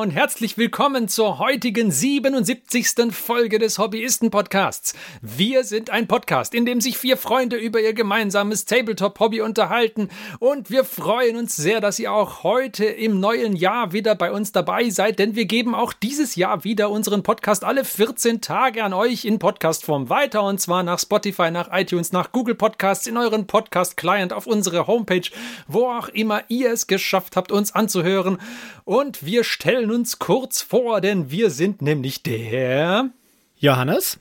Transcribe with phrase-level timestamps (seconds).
[0.00, 3.10] und herzlich willkommen zur heutigen 77.
[3.10, 4.94] Folge des Hobbyisten-Podcasts.
[5.22, 10.08] Wir sind ein Podcast, in dem sich vier Freunde über ihr gemeinsames Tabletop-Hobby unterhalten.
[10.38, 14.52] Und wir freuen uns sehr, dass ihr auch heute im neuen Jahr wieder bei uns
[14.52, 18.92] dabei seid, denn wir geben auch dieses Jahr wieder unseren Podcast alle 14 Tage an
[18.92, 20.44] euch in Podcastform weiter.
[20.44, 25.28] Und zwar nach Spotify, nach iTunes, nach Google Podcasts, in euren Podcast-Client, auf unsere Homepage,
[25.66, 28.38] wo auch immer ihr es geschafft habt, uns anzuhören.
[28.84, 33.10] Und wir stellen uns kurz vor, denn wir sind nämlich der
[33.56, 34.18] Johannes,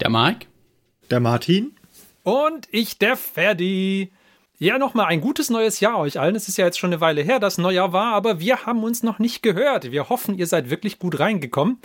[0.00, 0.46] der Mark,
[1.10, 1.76] der Martin
[2.22, 4.12] und ich, der Ferdi.
[4.58, 6.36] Ja, nochmal ein gutes neues Jahr euch allen.
[6.36, 9.02] Es ist ja jetzt schon eine Weile her, dass Neujahr war, aber wir haben uns
[9.02, 9.90] noch nicht gehört.
[9.90, 11.78] Wir hoffen, ihr seid wirklich gut reingekommen.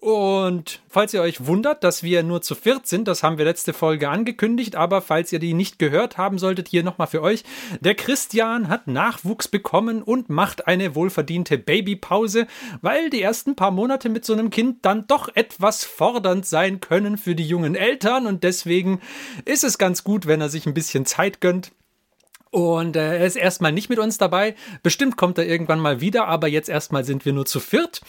[0.00, 3.72] Und falls ihr euch wundert, dass wir nur zu viert sind, das haben wir letzte
[3.72, 7.42] Folge angekündigt, aber falls ihr die nicht gehört haben solltet, hier nochmal für euch.
[7.80, 12.46] Der Christian hat Nachwuchs bekommen und macht eine wohlverdiente Babypause,
[12.80, 17.18] weil die ersten paar Monate mit so einem Kind dann doch etwas fordernd sein können
[17.18, 19.00] für die jungen Eltern und deswegen
[19.46, 21.72] ist es ganz gut, wenn er sich ein bisschen Zeit gönnt.
[22.50, 24.54] Und äh, er ist erstmal nicht mit uns dabei.
[24.84, 28.00] Bestimmt kommt er irgendwann mal wieder, aber jetzt erstmal sind wir nur zu viert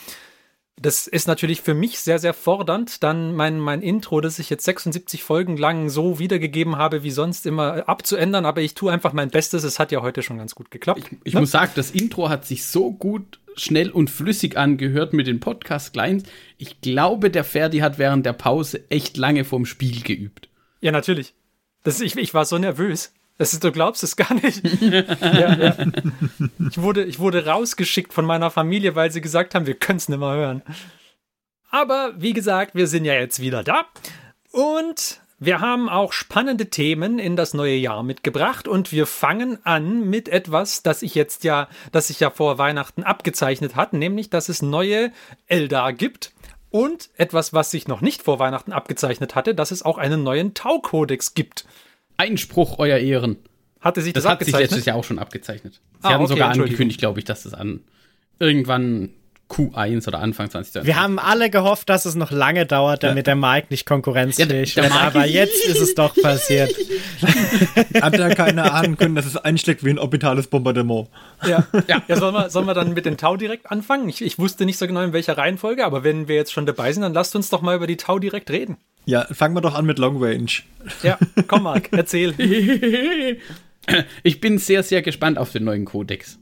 [0.81, 4.63] das ist natürlich für mich sehr, sehr fordernd, dann mein, mein Intro, das ich jetzt
[4.63, 9.29] 76 Folgen lang so wiedergegeben habe, wie sonst immer abzuändern, aber ich tue einfach mein
[9.29, 9.63] Bestes.
[9.63, 10.99] Es hat ja heute schon ganz gut geklappt.
[10.99, 11.41] Ich, ich ne?
[11.41, 16.29] muss sagen, das Intro hat sich so gut, schnell und flüssig angehört mit den Podcast-Clients.
[16.57, 20.49] Ich glaube, der Ferdi hat während der Pause echt lange vorm Spiel geübt.
[20.79, 21.33] Ja, natürlich.
[21.83, 23.13] Das, ich, ich war so nervös.
[23.39, 24.61] Das ist, du glaubst es gar nicht.
[24.81, 25.75] ja, ja.
[26.69, 30.09] Ich, wurde, ich wurde rausgeschickt von meiner Familie, weil sie gesagt haben, wir können es
[30.09, 30.61] nicht mehr hören.
[31.71, 33.85] Aber wie gesagt, wir sind ja jetzt wieder da.
[34.51, 40.09] Und wir haben auch spannende Themen in das neue Jahr mitgebracht und wir fangen an
[40.09, 44.49] mit etwas, das ich jetzt ja, das sich ja vor Weihnachten abgezeichnet hat, nämlich, dass
[44.49, 45.13] es neue
[45.47, 46.33] Eldar gibt.
[46.71, 50.53] Und etwas, was sich noch nicht vor Weihnachten abgezeichnet hatte, dass es auch einen neuen
[50.53, 51.65] Tau-Kodex gibt.
[52.19, 53.37] Einspruch, euer Ehren.
[53.79, 55.75] Hatte sich das, das hat sich letztes Jahr auch schon abgezeichnet.
[56.01, 57.81] Sie ah, haben okay, sogar angekündigt, glaube ich, dass das an
[58.37, 59.11] irgendwann
[59.49, 60.85] Q1 oder Anfang 2020.
[60.85, 63.33] Wir haben alle gehofft, dass es noch lange dauert, damit ja.
[63.33, 64.93] der Mike nicht konkurrenzfähig ja, wird.
[64.93, 66.75] Aber jetzt ist es doch passiert.
[68.01, 71.07] Hat er keine Ahnung können, dass es einschlägt wie ein orbitales Bombardement.
[71.43, 72.03] Ja, ja.
[72.07, 74.07] ja sollen, wir, sollen wir dann mit den Tau direkt anfangen?
[74.07, 76.93] Ich, ich wusste nicht so genau, in welcher Reihenfolge, aber wenn wir jetzt schon dabei
[76.93, 78.77] sind, dann lasst uns doch mal über die Tau direkt reden.
[79.05, 80.51] Ja, fangen wir doch an mit Long Range.
[81.03, 81.17] Ja,
[81.47, 82.33] komm, Marc, erzähl.
[84.23, 86.37] ich bin sehr, sehr gespannt auf den neuen Kodex.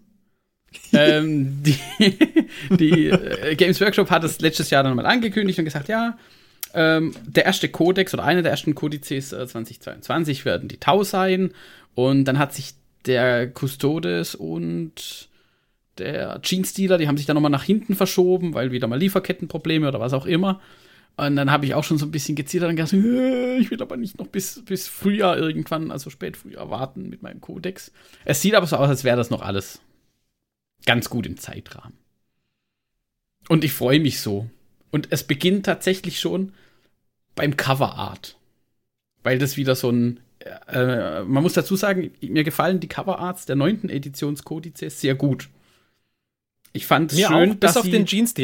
[0.94, 1.80] ähm, die,
[2.70, 6.18] die äh, Games Workshop hat es letztes Jahr dann mal angekündigt und gesagt, ja,
[6.74, 11.52] ähm, der erste Kodex oder einer der ersten Kodizes äh, 2022 werden die Tau sein.
[11.96, 12.74] Und dann hat sich
[13.06, 15.30] der Custodes und
[15.98, 20.00] der Jeans-Dealer, die haben sich dann nochmal nach hinten verschoben, weil wieder mal Lieferkettenprobleme oder
[20.00, 20.62] was auch immer.
[21.18, 23.82] Und dann habe ich auch schon so ein bisschen gezittert und gesagt, äh, ich will
[23.82, 27.92] aber nicht noch bis, bis Frühjahr irgendwann, also spät Frühjahr warten mit meinem Kodex.
[28.24, 29.82] Es sieht aber so aus, als wäre das noch alles
[30.86, 31.98] ganz gut im Zeitrahmen.
[33.50, 34.48] Und ich freue mich so.
[34.92, 36.54] Und es beginnt tatsächlich schon
[37.36, 38.38] beim Coverart.
[39.24, 40.20] Weil das wieder so ein.
[40.68, 45.50] Äh, man muss dazu sagen, mir gefallen die Coverarts der neunten Editionskodizes sehr gut.
[46.74, 47.74] Ich fand es schön, auch, dass.
[47.74, 48.36] Bis auf den Jeans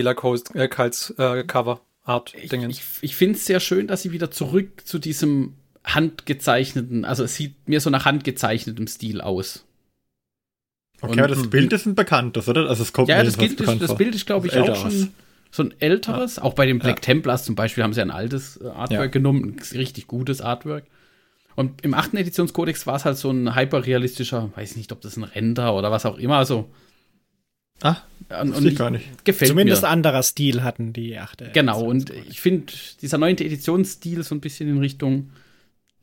[2.04, 5.54] Art Ich, ich, ich finde es sehr schön, dass sie wieder zurück zu diesem
[5.84, 9.66] handgezeichneten, also es sieht mir so nach handgezeichnetem Stil aus.
[11.02, 12.70] Okay, aber das Bild ist ein bekanntes, oder?
[12.70, 15.12] Also es kommt ja, das, Bild ist, das Bild ist, glaube ich, auch schon
[15.52, 16.38] so ein älteres.
[16.38, 16.44] Ja.
[16.44, 17.02] Auch bei den Black ja.
[17.02, 19.08] Templars zum Beispiel haben sie ein altes äh, Artwork ja.
[19.08, 20.86] genommen, ein richtig gutes Artwork.
[21.56, 25.24] Und im achten Editionskodex war es halt so ein hyperrealistischer, weiß nicht, ob das ein
[25.24, 26.72] Render oder was auch immer, also
[27.84, 27.98] Ah,
[28.42, 29.26] und, und ich gar nicht.
[29.26, 29.90] Gefällt Zumindest mir.
[29.90, 31.52] anderer Stil hatten die achte.
[31.54, 32.72] Genau, und ich finde
[33.02, 35.32] dieser neunte Editionsstil so ein bisschen in Richtung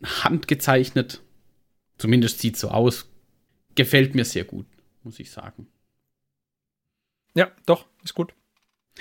[0.04, 1.22] handgezeichnet,
[1.98, 3.08] zumindest sieht so aus,
[3.74, 4.66] gefällt mir sehr gut,
[5.02, 5.66] muss ich sagen.
[7.34, 8.34] Ja, doch, ist gut.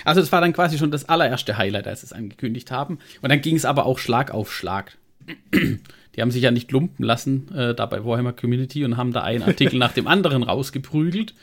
[0.04, 2.98] Also es war dann quasi schon das allererste Highlight, als sie es angekündigt haben.
[3.20, 4.96] Und dann ging es aber auch Schlag auf Schlag.
[5.52, 9.22] Die haben sich ja nicht lumpen lassen äh, da bei Warhammer Community und haben da
[9.22, 11.34] einen Artikel nach dem anderen rausgeprügelt.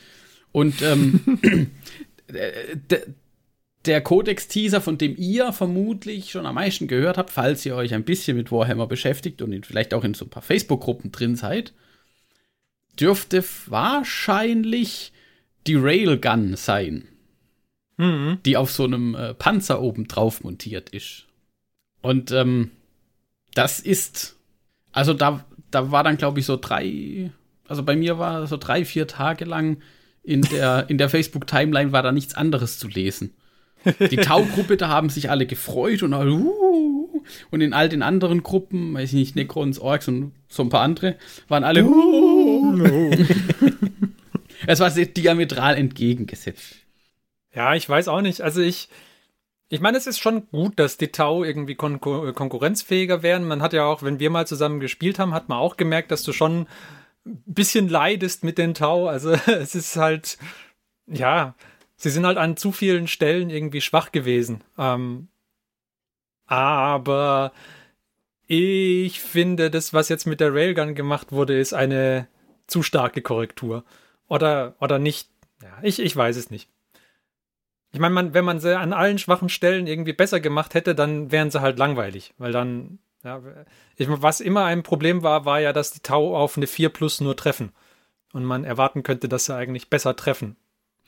[0.51, 1.39] Und ähm,
[3.85, 8.03] der Codex-Teaser, von dem ihr vermutlich schon am meisten gehört habt, falls ihr euch ein
[8.03, 11.73] bisschen mit Warhammer beschäftigt und vielleicht auch in so ein paar Facebook-Gruppen drin seid,
[12.99, 15.13] dürfte wahrscheinlich
[15.67, 17.07] die Railgun sein,
[17.97, 18.39] mhm.
[18.45, 21.25] die auf so einem äh, Panzer oben drauf montiert ist.
[22.01, 22.71] Und ähm,
[23.53, 24.38] das ist,
[24.91, 27.31] also da, da war dann, glaube ich, so drei,
[27.67, 29.81] also bei mir war so drei, vier Tage lang
[30.27, 33.33] in der, in der Facebook-Timeline war da nichts anderes zu lesen.
[34.12, 38.44] Die Tau-Gruppe, da haben sich alle gefreut und alle, uh, und in all den anderen
[38.44, 41.15] Gruppen, weiß ich nicht, Necrons, Orks und so ein paar andere,
[41.47, 43.12] waren alle, uh.
[44.68, 46.75] es war diametral entgegengesetzt.
[47.53, 48.41] Ja, ich weiß auch nicht.
[48.41, 48.89] Also ich,
[49.69, 53.47] ich meine, es ist schon gut, dass die Tau irgendwie kon konkurrenzfähiger werden.
[53.47, 56.23] Man hat ja auch, wenn wir mal zusammen gespielt haben, hat man auch gemerkt, dass
[56.23, 56.68] du schon
[57.45, 59.07] bisschen leidest mit den Tau.
[59.07, 60.38] Also es ist halt,
[61.07, 61.56] ja,
[61.95, 64.63] sie sind halt an zu vielen Stellen irgendwie schwach gewesen.
[64.77, 65.27] Ähm,
[66.45, 67.51] aber
[68.47, 72.27] ich finde, das, was jetzt mit der Railgun gemacht wurde, ist eine
[72.65, 73.83] zu starke Korrektur.
[74.27, 75.30] Oder, oder nicht.
[75.62, 76.69] Ja, ich, ich weiß es nicht.
[77.91, 81.31] Ich meine, man, wenn man sie an allen schwachen Stellen irgendwie besser gemacht hätte, dann
[81.31, 82.33] wären sie halt langweilig.
[82.38, 83.41] Weil dann, ja,
[83.97, 87.19] ich, was immer ein Problem war, war ja, dass die Tau auf eine 4 plus
[87.19, 87.74] nur treffen.
[88.33, 90.56] Und man erwarten könnte, dass sie eigentlich besser treffen.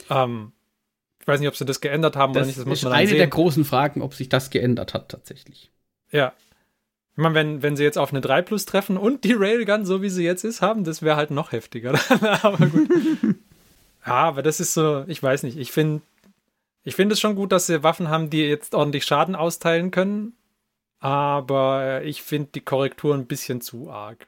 [0.10, 0.52] Ähm,
[1.22, 2.60] ich weiß nicht, ob sie das geändert haben das oder nicht.
[2.60, 3.18] Das muss man ist eine sehen.
[3.18, 5.72] der großen Fragen, ob sich das geändert hat tatsächlich.
[6.12, 6.34] Ja.
[7.14, 10.02] Ich meine, wenn, wenn sie jetzt auf eine 3 plus treffen und die Railgun, so
[10.02, 12.00] wie sie jetzt ist, haben, das wäre halt noch heftiger.
[12.42, 12.90] aber gut.
[14.06, 15.58] ja, aber das ist so, ich weiß nicht.
[15.58, 16.02] Ich finde,
[16.84, 20.34] ich finde es schon gut, dass sie Waffen haben, die jetzt ordentlich Schaden austeilen können.
[21.00, 24.28] Aber ich finde die Korrektur ein bisschen zu arg.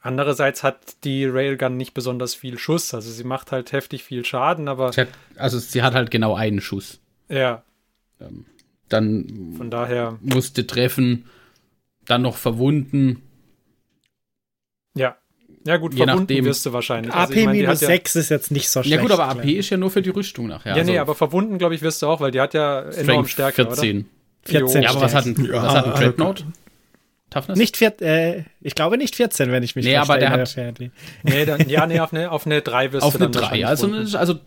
[0.00, 2.94] Andererseits hat die Railgun nicht besonders viel Schuss.
[2.94, 4.92] Also sie macht halt heftig viel Schaden, aber.
[4.92, 7.00] Sie hat, also sie hat halt genau einen Schuss.
[7.28, 7.62] Ja.
[8.20, 8.46] Ähm,
[8.88, 11.26] dann von daher musste treffen,
[12.06, 13.22] dann noch verwunden.
[14.94, 15.16] Ja.
[15.66, 17.12] Ja, gut, Je verwunden nachdem, wirst du wahrscheinlich.
[17.12, 18.96] AP also, minus 6 ja, ist jetzt nicht so schlecht.
[18.96, 20.70] Ja, gut, aber AP ist ja nur für die Rüstung nachher.
[20.70, 23.26] Ja, also, nee, aber verwunden, glaube ich, wirst du auch, weil die hat ja enorm
[23.26, 23.66] Stärke.
[23.66, 23.98] 14.
[23.98, 24.06] Oder?
[24.48, 26.44] 14 ja, aber was hat ein, ja, was hat ein Dreadnought?
[27.30, 27.58] Toughness?
[27.58, 30.56] Nicht vier, äh, ich glaube nicht 14, wenn ich mich Nee, aber der hat.
[31.22, 33.66] Nee, dann, ja, nee, auf eine, auf eine 3 wirst auf du eine dann 3,
[33.66, 34.40] also, also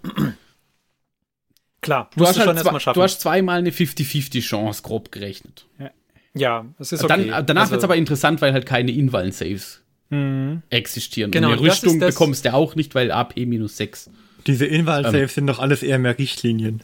[1.81, 5.65] Klar, du hast, du, halt zwei, du hast zweimal eine 50-50 Chance, grob gerechnet.
[5.80, 5.89] Ja,
[6.36, 7.30] ja es ist okay.
[7.30, 9.81] Dann, danach also, wird es aber interessant, weil halt keine Invallen-Saves
[10.12, 10.62] mhm.
[10.69, 11.31] existieren.
[11.31, 14.12] Genau, und eine Rüstung bekommst du auch nicht, weil AP minus 6.
[14.45, 16.83] Diese Invallen-Saves ähm, sind doch alles eher mehr Richtlinien.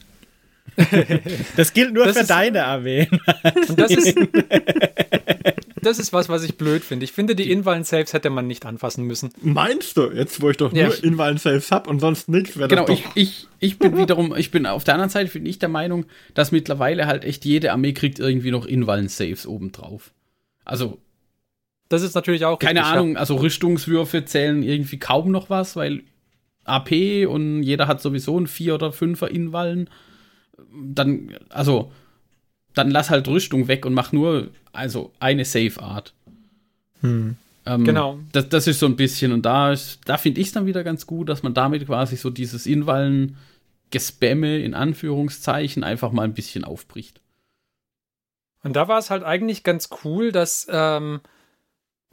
[1.56, 3.08] Das gilt nur das für ist, deine Armee.
[3.68, 4.16] Und das ist,
[5.82, 7.04] das ist was, was ich blöd finde.
[7.04, 9.32] Ich finde, die Invallen-Saves hätte man nicht anfassen müssen.
[9.42, 10.12] Meinst du?
[10.12, 10.88] Jetzt, wo ich doch ja.
[10.88, 13.04] nur Invallen-Saves habe und sonst nichts, wäre genau, das doch...
[13.04, 15.70] Genau, ich, ich, ich bin wiederum, ich bin auf der anderen Seite bin ich der
[15.70, 20.12] Meinung, dass mittlerweile halt echt jede Armee kriegt irgendwie noch Invallen-Saves obendrauf.
[20.66, 21.00] Also
[21.90, 26.04] das ist natürlich auch keine richtig, Ahnung, also Rüstungswürfe zählen irgendwie kaum noch was, weil
[26.66, 29.90] AP und jeder hat sowieso ein 4 oder 5er Invallen
[30.72, 31.92] dann, also,
[32.74, 36.14] dann lass halt Rüstung weg und mach nur, also eine Safe Art.
[37.02, 37.36] Hm.
[37.66, 38.20] Ähm, genau.
[38.32, 39.76] Das, das ist so ein bisschen, und da,
[40.06, 43.38] da finde ich es dann wieder ganz gut, dass man damit quasi so dieses Inwallen
[43.90, 47.22] Gespamme in Anführungszeichen einfach mal ein bisschen aufbricht.
[48.64, 51.22] Und da war es halt eigentlich ganz cool, dass ähm,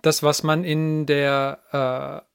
[0.02, 2.33] das, was man in der äh,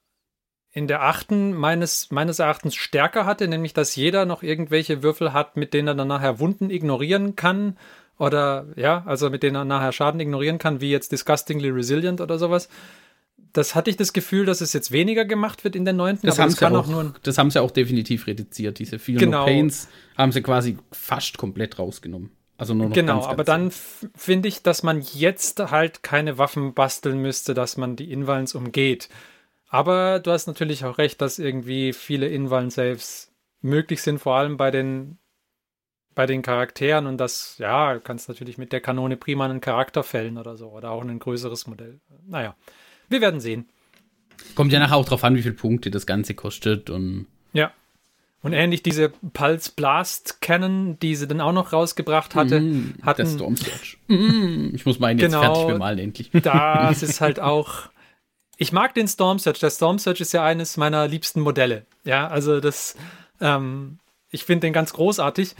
[0.72, 5.56] in der achten meines, meines Erachtens stärker hatte, nämlich dass jeder noch irgendwelche Würfel hat,
[5.56, 7.76] mit denen er dann nachher Wunden ignorieren kann.
[8.18, 12.38] Oder ja, also mit denen er nachher Schaden ignorieren kann, wie jetzt Disgustingly Resilient oder
[12.38, 12.68] sowas.
[13.52, 16.26] Das hatte ich das Gefühl, dass es jetzt weniger gemacht wird in der neunten.
[16.26, 18.78] Das, haben, sie auch, auch das haben sie auch definitiv reduziert.
[18.78, 19.40] Diese Feel genau.
[19.40, 22.30] No Pains haben sie quasi fast komplett rausgenommen.
[22.58, 23.70] Also nur noch genau, ganz, ganz aber dann
[24.14, 29.08] finde ich, dass man jetzt halt keine Waffen basteln müsste, dass man die Invalids umgeht.
[29.70, 34.72] Aber du hast natürlich auch recht, dass irgendwie viele Invallen-Saves möglich sind, vor allem bei
[34.72, 35.18] den,
[36.16, 37.06] bei den Charakteren.
[37.06, 40.70] Und das, ja, du kannst natürlich mit der Kanone prima einen Charakter fällen oder so.
[40.70, 42.00] Oder auch ein größeres Modell.
[42.26, 42.56] Naja,
[43.08, 43.68] wir werden sehen.
[44.56, 46.90] Kommt ja nachher auch drauf an, wie viele Punkte das Ganze kostet.
[46.90, 47.72] Und ja.
[48.42, 53.22] Und ähnlich diese Pulse Blast Cannon, die sie dann auch noch rausgebracht hatte, mm, hatten.
[53.22, 53.98] Der Storm Surge.
[54.08, 56.30] Mm, ich muss meinen jetzt genau, fertig bemalen, endlich.
[56.42, 57.90] Das ist halt auch
[58.60, 59.58] ich mag den Storm Search.
[59.58, 61.86] Der Storm Search ist ja eines meiner liebsten Modelle.
[62.04, 62.94] Ja, also das,
[63.40, 63.98] ähm,
[64.28, 65.56] ich finde den ganz großartig.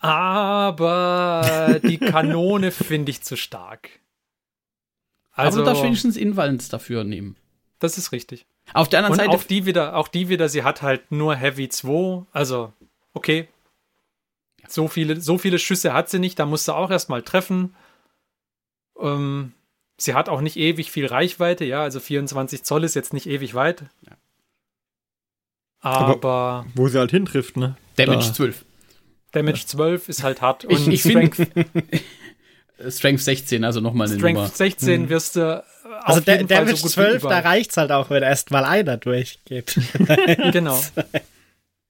[0.00, 3.88] Aber die Kanone finde ich zu stark.
[5.30, 7.36] Also, aber du darfst wenigstens Invalens dafür nehmen.
[7.78, 8.46] Das ist richtig.
[8.72, 9.30] Auf der anderen Und Seite.
[9.30, 12.26] Auch die wieder, auch die wieder, sie hat halt nur Heavy 2.
[12.32, 12.72] Also,
[13.12, 13.46] okay.
[14.66, 17.76] So viele, so viele Schüsse hat sie nicht, da musst du auch erstmal treffen.
[18.98, 19.52] Ähm,
[19.96, 23.54] Sie hat auch nicht ewig viel Reichweite, ja, also 24 Zoll ist jetzt nicht ewig
[23.54, 23.84] weit.
[24.02, 24.16] Ja.
[25.80, 27.76] Aber, Aber, Wo sie halt hintrifft, ne?
[27.96, 28.32] Damage da.
[28.32, 28.64] 12.
[29.32, 30.64] Damage 12 ist halt hart.
[30.64, 31.36] Und ich, Strength,
[32.88, 34.48] Strength 16, also nochmal eine Strength Nummer.
[34.48, 35.08] 16 hm.
[35.10, 35.64] wirst du.
[36.02, 39.78] Also der, Damage so 12, da reicht's halt auch, wenn erst mal einer durchgeht.
[40.52, 40.80] genau.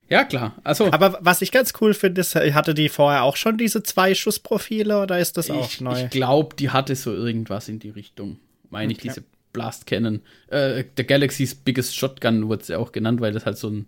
[0.08, 0.54] Ja, klar.
[0.64, 4.14] Also, Aber was ich ganz cool finde, ist, hatte die vorher auch schon diese zwei
[4.14, 6.02] Schussprofile oder ist das auch ich, neu?
[6.04, 8.38] ich glaube, die hatte so irgendwas in die Richtung.
[8.70, 9.08] Meine ich, Okay.
[9.08, 10.20] diese Blast Cannon.
[10.48, 13.86] Äh, der Galaxy's Biggest Shotgun wurde es ja auch genannt, weil das halt so ein.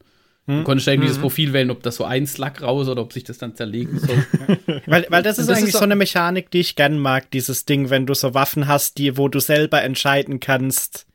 [0.48, 3.24] Du konntest irgendwie das Profil wählen, ob das so ein Slug raus oder ob sich
[3.24, 4.24] das dann zerlegen soll.
[4.86, 7.64] Weil, weil das ist Das eigentlich ist so eine Mechanik, die ich gern mag, dieses
[7.64, 11.08] Ding, wenn du so Waffen hast, die, wo du selber entscheiden kannst,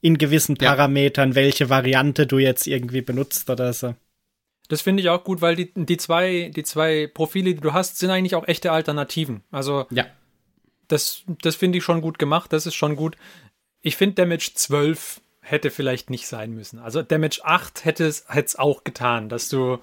[0.00, 0.70] in gewissen Ja.
[0.70, 3.94] Parametern, welche Variante du jetzt irgendwie benutzt oder so.
[4.68, 7.98] Das finde ich auch gut, weil die, die, zwei, die zwei Profile, die du hast,
[7.98, 9.42] sind eigentlich auch echte Alternativen.
[9.50, 10.06] Also ja.
[10.88, 13.16] das, das finde ich schon gut gemacht, das ist schon gut.
[13.80, 16.78] Ich finde Damage 12 hätte vielleicht nicht sein müssen.
[16.78, 19.78] Also Damage 8 hätte es hätte es auch getan, dass du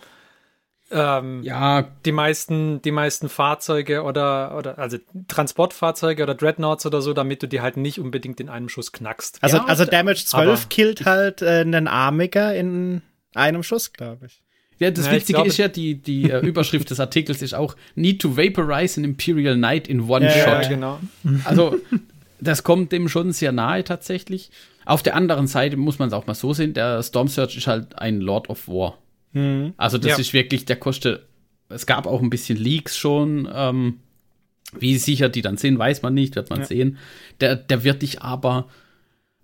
[0.91, 7.13] ähm, Ja, die meisten, die meisten Fahrzeuge oder, oder also Transportfahrzeuge oder Dreadnoughts oder so,
[7.13, 9.37] damit du die halt nicht unbedingt in einem Schuss knackst.
[9.41, 13.01] Also, Ja, also Damage 12 aber- killt halt äh, einen Armiger in
[13.35, 14.41] einem Schuss, glaube ich.
[14.79, 17.75] Ja, das Ja, Witzige glaube- ist ja, die, die äh, Überschrift des Artikels ist auch
[17.95, 20.69] Need to vaporize an Imperial Knight in one Ja, ja, shot.
[20.69, 20.99] genau.
[21.43, 21.75] Also,
[22.39, 24.49] das kommt dem schon sehr nahe tatsächlich.
[24.85, 27.67] Auf der anderen Seite muss man es auch mal so sehen, der Storm Surge ist
[27.67, 28.97] halt ein Lord of War.
[29.33, 29.73] Mhm.
[29.77, 30.17] Also das Ja.
[30.17, 31.23] ist wirklich, der kostet,
[31.67, 33.99] es gab auch ein bisschen Leaks schon, ähm,
[34.79, 36.65] wie sicher die dann sind, weiß man nicht, wird man Ja.
[36.65, 36.97] sehen.
[37.41, 38.67] Der, der wird dich aber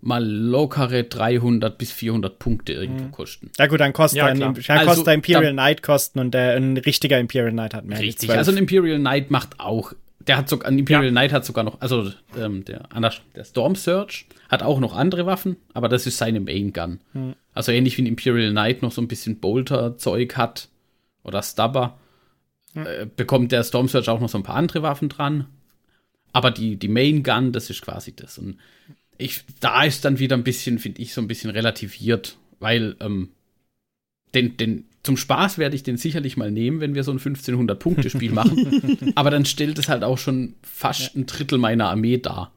[0.00, 3.50] mal lockere 300 bis 400 Punkte irgendwo kosten.
[3.58, 6.32] Ja gut, dann kostet, Ja, ein, dann Also, kostet der Imperial dann- Knight kosten und
[6.34, 7.96] der, ein richtiger Imperial Knight hat mehr.
[7.96, 8.38] als Richtig, 12.
[8.38, 11.10] also ein Imperial Knight macht auch, der hat sogar, ein Imperial Ja.
[11.10, 12.88] Knight hat sogar noch, also ähm, der,
[13.34, 17.00] der Storm Surge hat auch noch andere Waffen, aber das ist seine Main Gun.
[17.54, 20.68] Also ähnlich wie ein Imperial Knight noch so ein bisschen Bolter-Zeug hat
[21.24, 21.98] oder Stubber,
[22.74, 25.46] äh, bekommt der Storm Surge auch noch so ein paar andere Waffen dran.
[26.32, 28.36] Aber die, die Main Gun, das ist quasi das.
[28.36, 28.58] Und
[29.18, 33.30] ich, da ist dann wieder ein bisschen, finde ich, so ein bisschen relativiert, weil ähm,
[34.34, 38.32] den, den, zum Spaß werde ich den sicherlich mal nehmen, wenn wir so ein 1500-Punkte-Spiel
[38.32, 39.12] machen.
[39.14, 42.52] Aber dann stellt es halt auch schon fast ein Drittel meiner Armee dar.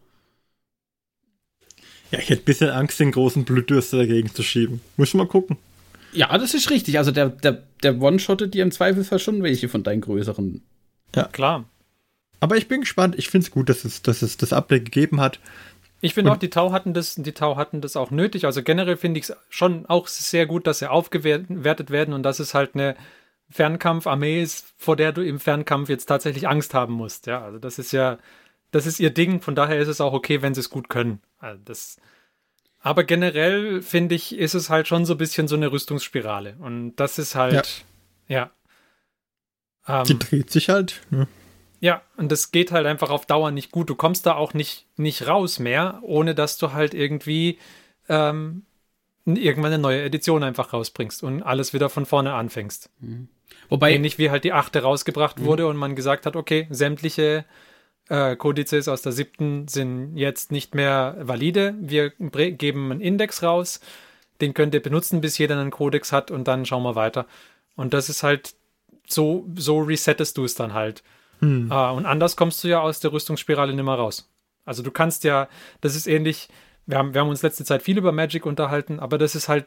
[2.11, 4.81] Ja, ich hätte ein bisschen Angst, den großen Blutdürster dagegen zu schieben.
[4.97, 5.57] Muss mal gucken.
[6.11, 6.97] Ja, das ist richtig.
[6.97, 10.61] Also der, der, der One-Shottet dir im Zweifelsfall schon welche von deinen größeren.
[11.31, 11.65] Klar.
[12.39, 13.15] Aber ich bin gespannt.
[13.17, 15.39] Ich finde es gut, dass es, dass es das Update gegeben hat.
[16.01, 18.45] Ich finde auch, die Tau hatten das, die Tau hatten das auch nötig.
[18.45, 22.39] Also generell finde ich es schon auch sehr gut, dass sie aufgewertet werden und dass
[22.39, 22.95] es halt eine
[23.49, 27.27] Fernkampfarmee ist, vor der du im Fernkampf jetzt tatsächlich Angst haben musst.
[27.27, 28.17] Ja, also das ist ja,
[28.71, 29.41] das ist ihr Ding.
[29.41, 31.21] Von daher ist es auch okay, wenn sie es gut können.
[31.39, 31.97] Also das,
[32.79, 36.95] aber generell finde ich, ist es halt schon so ein bisschen so eine Rüstungsspirale und
[36.95, 37.83] das ist halt,
[38.27, 38.51] ja.
[39.87, 41.01] Ähm, Die dreht sich halt.
[41.11, 41.27] Ja.
[41.79, 43.89] Ja, und das geht halt einfach auf Dauer nicht gut.
[43.89, 47.57] Du kommst da auch nicht, nicht raus mehr, ohne dass du halt irgendwie
[48.09, 48.63] ähm,
[49.25, 52.89] irgendwann eine neue Edition einfach rausbringst und alles wieder von vorne anfängst.
[53.69, 57.45] Wobei, Ähnlich wie halt die achte rausgebracht wurde und man gesagt hat, okay, sämtliche
[58.09, 61.75] äh, Kodizes aus der siebten sind jetzt nicht mehr valide.
[61.79, 63.79] Wir geben einen Index raus,
[64.41, 67.25] den könnt ihr benutzen, bis jeder einen Kodex hat und dann schauen wir weiter.
[67.75, 68.55] Und das ist halt
[69.07, 71.03] so, so resettest du es dann halt.
[71.39, 71.71] Hm.
[71.71, 74.29] Ah, und anders kommst du ja aus der Rüstungsspirale nicht mehr raus.
[74.65, 75.47] Also du kannst ja,
[75.81, 76.49] das ist ähnlich,
[76.85, 79.65] wir haben, wir haben uns letzte Zeit viel über Magic unterhalten, aber das ist halt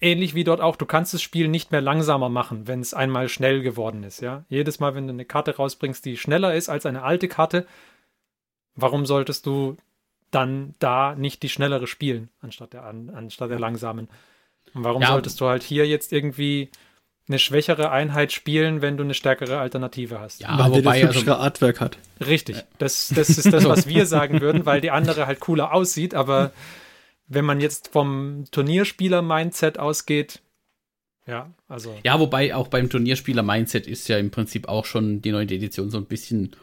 [0.00, 3.28] ähnlich wie dort auch, du kannst das Spiel nicht mehr langsamer machen, wenn es einmal
[3.28, 4.44] schnell geworden ist, ja.
[4.48, 7.66] Jedes Mal, wenn du eine Karte rausbringst, die schneller ist als eine alte Karte,
[8.74, 9.76] warum solltest du
[10.30, 14.08] dann da nicht die schnellere spielen, anstatt der, an, anstatt der langsamen?
[14.74, 15.08] Und warum Ja.
[15.08, 16.70] solltest du halt hier jetzt irgendwie
[17.28, 20.40] eine schwächere Einheit spielen, wenn du eine stärkere Alternative hast?
[20.40, 21.98] ja, Weil der wobei, das also, hübschere Artwork hat.
[22.24, 22.64] Richtig.
[22.78, 26.14] Das, das ist das, was wir sagen würden, weil die andere halt cooler aussieht.
[26.14, 26.52] Aber
[27.26, 30.40] wenn man jetzt vom Turnierspieler-Mindset ausgeht,
[31.26, 31.98] ja, also.
[32.04, 35.98] ja, wobei auch beim Turnierspieler-Mindset ist ja im Prinzip auch schon die neunte Edition so
[35.98, 36.54] ein bisschen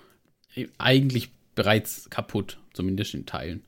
[0.56, 3.64] äh, eigentlich bereits kaputt, zumindest in Teilen.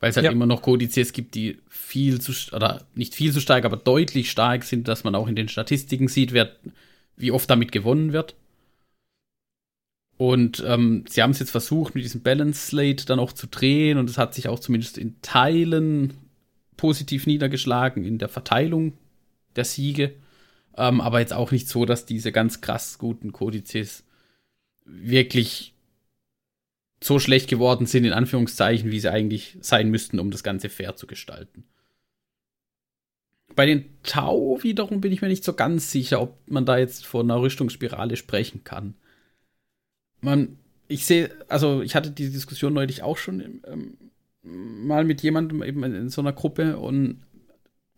[0.00, 0.30] Weil es halt Ja.
[0.32, 4.64] immer noch Kodizes gibt, die viel zu, oder nicht viel zu stark, aber deutlich stark
[4.64, 6.50] sind, dass man auch in den Statistiken sieht, wer,
[7.16, 8.34] wie oft damit gewonnen wird.
[10.16, 13.98] Und ähm, sie haben es jetzt versucht, mit diesem Balance Slate dann auch zu drehen
[13.98, 16.14] und es hat sich auch zumindest in Teilen
[16.76, 18.94] positiv niedergeschlagen in der Verteilung
[19.54, 20.14] der Siege.
[20.76, 24.04] Ähm, aber jetzt auch nicht so, dass diese ganz krass guten Kodizes
[24.84, 25.74] wirklich
[27.02, 30.96] so schlecht geworden sind, in Anführungszeichen, wie sie eigentlich sein müssten, um das Ganze fair
[30.96, 31.64] zu gestalten.
[33.54, 37.06] Bei den Tau wiederum bin ich mir nicht so ganz sicher, ob man da jetzt
[37.06, 38.94] von einer Rüstungsspirale sprechen kann.
[40.20, 43.96] Man, ich sehe, also ich hatte die Diskussion neulich auch schon ähm,
[44.42, 47.22] mal mit jemandem eben in so einer Gruppe und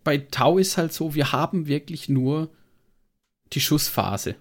[0.04, 2.50] bei Tau ist halt so, wir haben wirklich nur
[3.52, 4.34] die Schussphase.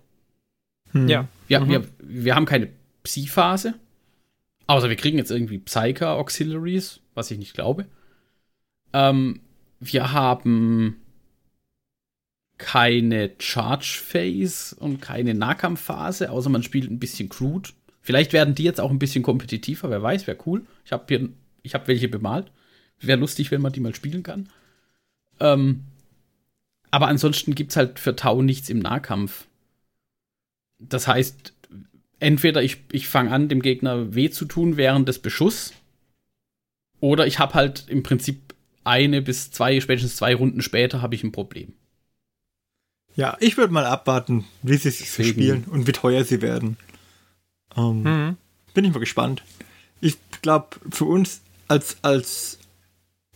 [0.92, 1.08] Hm.
[1.08, 1.28] Ja.
[1.48, 1.70] Ja, Mhm.
[1.70, 2.70] wir, wir haben keine
[3.04, 3.74] Psi-Phase.
[4.70, 7.88] Außer wir kriegen jetzt irgendwie Psyker Auxiliaries, was ich nicht glaube.
[8.94, 9.40] Ähm,
[9.80, 11.02] wir haben
[12.60, 17.72] keine Charge Phase und keine Nahkampfphase, außer man spielt ein bisschen crude.
[18.02, 20.64] Vielleicht werden die jetzt auch ein bisschen kompetitiver, wer weiß, wäre cool.
[20.86, 21.30] Ich habe hier,
[21.64, 22.52] ich habe welche bemalt.
[23.00, 24.50] Wäre lustig, wenn man die mal spielen kann.
[25.40, 25.86] Ähm,
[26.92, 29.48] aber ansonsten gibt's halt für Tau nichts im Nahkampf.
[30.78, 31.54] Das heißt,
[32.20, 35.74] entweder ich, ich fange an, dem Gegner weh zu tun während des Beschuss,
[37.00, 41.24] oder ich habe halt im Prinzip eine bis zwei, spätestens zwei Runden später habe ich
[41.24, 41.74] ein Problem.
[43.16, 46.78] Ja, ich würde mal abwarten, wie sie sich Deswegen- spielen und wie teuer sie werden.
[47.76, 48.38] Ähm, Mhm.
[48.74, 49.44] Bin ich mal gespannt.
[50.02, 52.60] Ich glaube, für uns als, als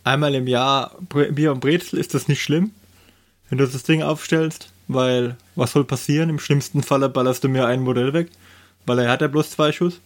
[0.04, 2.72] einmal im Jahr Bier und Brezel ist das nicht schlimm,
[3.50, 6.30] wenn du das Ding aufstellst, weil was soll passieren?
[6.30, 8.30] Im schlimmsten Falle ballerst du mir ein Modell weg,
[8.86, 10.00] weil er hat ja bloß zwei Schuss.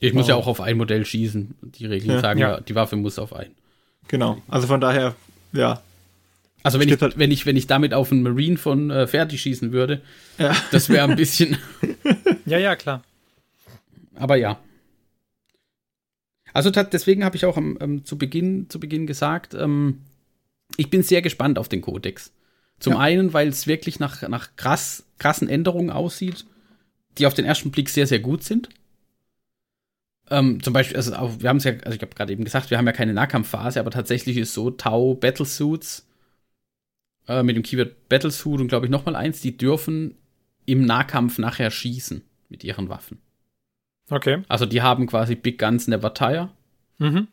[0.00, 0.30] Ich muss Oh.
[0.30, 1.54] ja auch auf ein Modell schießen.
[1.62, 2.20] Die Regeln Ja.
[2.20, 2.50] sagen Ja.
[2.56, 3.50] ja, die Waffe muss auf ein.
[4.08, 4.42] Genau.
[4.48, 5.14] Also von daher,
[5.52, 5.80] ja.
[6.62, 9.40] Also wenn ich, halt- wenn ich, wenn ich damit auf einen Marine von äh, Fertig
[9.42, 10.02] schießen würde,
[10.38, 10.54] Ja.
[10.72, 11.56] das wäre ein bisschen.
[12.46, 13.02] Ja, ja, klar.
[14.16, 14.58] Aber ja.
[16.52, 20.00] Also deswegen habe ich auch am, ähm, zu, Beginn, zu Beginn gesagt, ähm,
[20.76, 22.32] ich bin sehr gespannt auf den Kodex.
[22.80, 22.98] Zum Ja.
[23.00, 26.44] einen, weil es wirklich nach, nach krass, krassen Änderungen aussieht,
[27.18, 28.68] die auf den ersten Blick sehr, sehr gut sind.
[30.30, 32.70] Ähm, zum Beispiel, also auch, wir haben es ja, also ich habe gerade eben gesagt,
[32.70, 36.08] wir haben ja keine Nahkampfphase, aber tatsächlich ist so, Tau Battlesuits
[37.28, 40.16] äh, mit dem Keyword Battlesuit und glaube ich nochmal eins, die dürfen
[40.66, 43.18] im Nahkampf nachher schießen mit ihren Waffen.
[44.10, 44.42] Okay.
[44.48, 46.50] Also die haben quasi Big Guns Never Tire,
[46.98, 47.28] Mhm.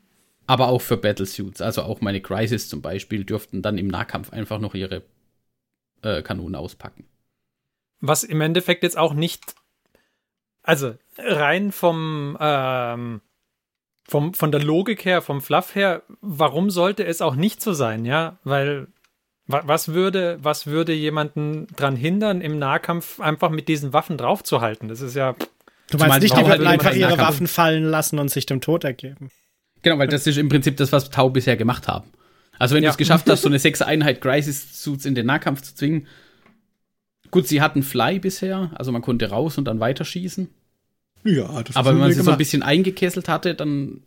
[0.48, 1.62] aber auch für Battlesuits.
[1.62, 5.04] Also auch meine Crisis zum Beispiel dürften dann im Nahkampf einfach noch ihre
[6.02, 7.06] äh, Kanonen auspacken.
[8.00, 9.56] Was im Endeffekt jetzt auch nicht,
[10.64, 13.22] also rein vom, ähm,
[14.08, 18.06] vom, von der Logik her, vom Fluff her, warum sollte es auch nicht so sein,
[18.06, 18.38] ja?
[18.44, 18.88] Weil
[19.48, 24.88] wa- was würde, was würde jemanden dran hindern, im Nahkampf einfach mit diesen Waffen draufzuhalten?
[24.90, 25.36] Das ist ja,
[25.90, 28.62] Du meinst nicht, die halt würden eben einfach ihre Waffen fallen lassen und sich dem
[28.62, 29.30] Tod ergeben.
[29.82, 32.10] Genau, weil das ist im Prinzip das, was Tau bisher gemacht haben.
[32.60, 32.90] Also wenn Ja.
[32.90, 36.08] du es geschafft hast, so eine sechs Einheit Crisis-Suits in den Nahkampf zu zwingen.
[37.32, 40.50] Gut, sie hatten Fly bisher, also man konnte raus und dann weiterschießen.
[41.24, 42.38] Ja, das Aber wenn man sie so ein gemacht.
[42.40, 44.02] bisschen eingekesselt hatte, dann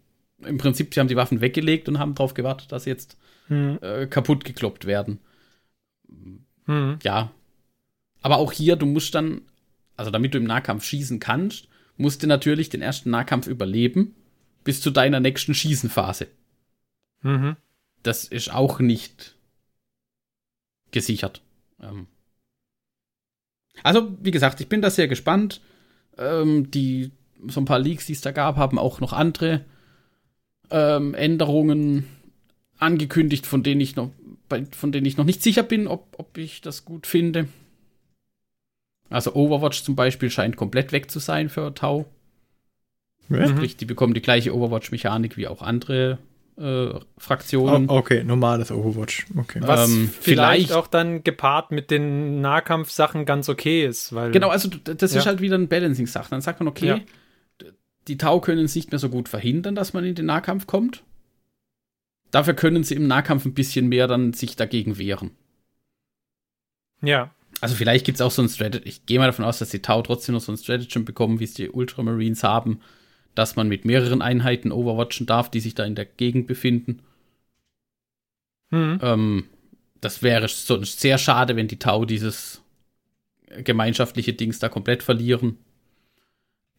[0.45, 3.17] im Prinzip, sie haben die Waffen weggelegt und haben darauf gewartet, dass sie jetzt
[3.49, 3.79] Hm.
[3.83, 5.21] äh, kaputt gekloppt werden.
[6.67, 7.31] hm, Ja.
[8.23, 9.43] Aber auch hier, du musst dann,
[9.97, 14.15] also damit du im Nahkampf schießen kannst, musst du natürlich den ersten Nahkampf überleben,
[14.65, 16.27] bis zu deiner nächsten Schießenphase.
[17.23, 17.57] mhm.
[18.03, 19.35] Das ist auch nicht
[20.91, 21.43] gesichert.
[21.81, 22.07] Ähm.
[23.83, 25.61] Also, wie gesagt, ich bin da sehr gespannt.
[26.17, 27.11] Ähm, die,
[27.49, 29.65] so ein paar Leaks, die es da gab, haben auch noch andere
[30.71, 32.07] ähm, Änderungen
[32.79, 34.11] angekündigt, von denen ich noch,
[34.49, 37.49] bei, von denen ich noch nicht sicher bin, ob, ob ich das gut finde.
[39.11, 42.07] Also Overwatch zum Beispiel scheint komplett weg zu sein für Tau.
[43.29, 43.49] Mhm.
[43.49, 46.19] Sprich, die bekommen die gleiche Overwatch-Mechanik wie auch andere
[46.57, 46.63] äh,
[46.95, 47.89] Oh, Fraktionen.
[47.91, 49.27] okay, normales Overwatch.
[49.37, 49.61] Okay.
[49.63, 50.23] Was Ähm, vielleicht,
[50.69, 54.31] vielleicht- auch dann gepaart mit den Nahkampfsachen ganz okay ist, weil.
[54.31, 55.25] Genau, also das ist Ja.
[55.27, 56.31] halt wieder ein Balancing-Sache.
[56.31, 57.01] Dann sagt man, okay, Ja.
[58.09, 61.03] die Tau können es nicht mehr so gut verhindern, dass man in den Nahkampf kommt.
[62.31, 65.31] Dafür können sie im Nahkampf ein bisschen mehr dann sich dagegen wehren.
[67.03, 67.31] Ja.
[67.61, 68.89] Also vielleicht gibt es auch so ein Strategy.
[68.89, 71.45] Ich gehe mal davon aus, dass die Tau trotzdem noch so ein Stratagem bekommen, wie
[71.45, 72.81] es die Ultramarines haben,
[73.35, 77.01] dass man mit mehreren Einheiten overwatchen darf, die sich da in der Gegend befinden.
[78.71, 78.99] Mhm.
[79.03, 79.45] Ähm,
[80.01, 82.63] das wäre sonst sehr schade, wenn die Tau dieses
[83.63, 85.59] gemeinschaftliche Dings da komplett verlieren.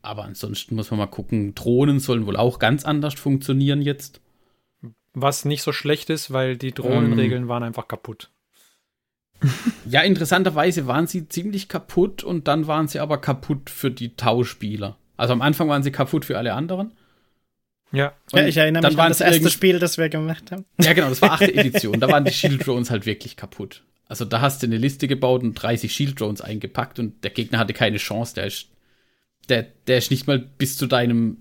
[0.01, 1.55] Aber ansonsten muss man mal gucken.
[1.55, 4.21] Drohnen sollen wohl auch ganz anders funktionieren jetzt.
[5.13, 6.73] Was nicht so schlecht ist, weil die Ähm.
[6.75, 8.29] Drohnenregeln waren einfach kaputt.
[9.87, 14.97] Ja, interessanterweise waren sie ziemlich kaputt und dann waren sie aber kaputt für die Tau-Spieler.
[15.17, 16.91] Also am Anfang waren sie kaputt für alle anderen.
[17.91, 18.13] Ja.
[18.31, 20.65] Und Ja, ich erinnere dann mich an das erste irgend- Spiel, das wir gemacht haben.
[20.81, 21.99] Ja, genau, das war achte Edition.
[21.99, 23.83] Da waren die Shield Drones halt wirklich kaputt.
[24.07, 27.57] Also da hast du eine Liste gebaut und 30 Shield Drones eingepackt und der Gegner
[27.59, 28.35] hatte keine Chance.
[28.35, 28.67] Der ist,
[29.49, 31.37] der, der ist nicht mal bis zu deinem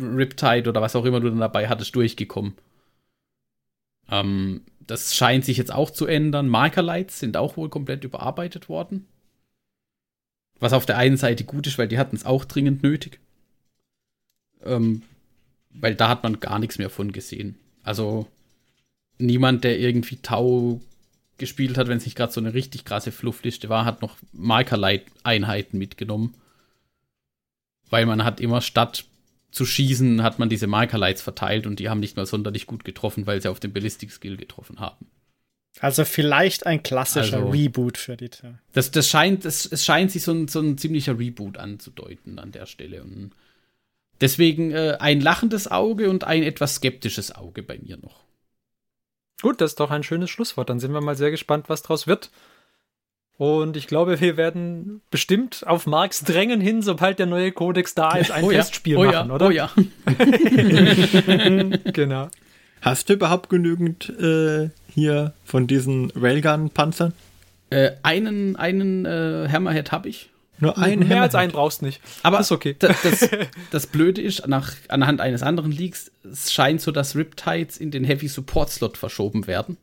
[0.00, 2.54] Riptide oder was auch immer du dann dabei hattest durchgekommen.
[4.10, 6.48] Ähm, das scheint sich jetzt auch zu ändern.
[6.48, 9.06] Marker Lights sind auch wohl komplett überarbeitet worden.
[10.64, 13.20] Was auf der einen Seite gut ist, weil die hatten es auch dringend nötig.
[14.64, 15.02] Ähm,
[15.68, 17.58] weil da hat man gar nichts mehr von gesehen.
[17.82, 18.28] Also
[19.18, 20.80] niemand, der irgendwie Tau
[21.36, 25.76] gespielt hat, wenn es nicht gerade so eine richtig krasse Fluffliste war, hat noch Markerleit-Einheiten
[25.76, 26.32] mitgenommen.
[27.90, 29.04] Weil man hat immer statt
[29.50, 33.26] zu schießen, hat man diese Markerlights verteilt und die haben nicht mal sonderlich gut getroffen,
[33.26, 35.04] weil sie auf den Ballistic-Skill getroffen haben.
[35.80, 38.58] Also vielleicht ein klassischer Also- Reboot für die Tür.
[38.72, 42.52] Das, das scheint, das, es scheint sich so ein, so ein ziemlicher Reboot anzudeuten an
[42.52, 43.02] der Stelle.
[43.02, 43.32] Und
[44.20, 48.22] deswegen äh, ein lachendes Auge und ein etwas skeptisches Auge bei mir noch.
[49.42, 50.70] Gut, das ist doch ein schönes Schlusswort.
[50.70, 52.30] Dann sind wir mal sehr gespannt, was draus wird.
[53.36, 58.16] Und ich glaube, wir werden bestimmt auf Marks Drängen hin, sobald der neue Kodex da
[58.16, 59.46] ist, ein Oh ja, Testspiel oh machen, ja, oder?
[59.48, 59.70] Oh ja.
[61.92, 62.28] genau.
[62.80, 67.12] Hast du überhaupt genügend äh, hier von diesen Railgun-Panzern?
[67.70, 70.30] Äh, einen einen äh, Hammerhead habe ich.
[70.60, 71.34] Nur ein Mehr als Hammerhead?
[71.36, 72.00] einen brauchst nicht.
[72.22, 72.76] Aber ist okay.
[72.78, 73.28] da- Das,
[73.72, 78.04] das Blöde ist, nach, anhand eines anderen Leaks, es scheint so, dass Riptides in den
[78.04, 79.76] Heavy Support Slot verschoben werden.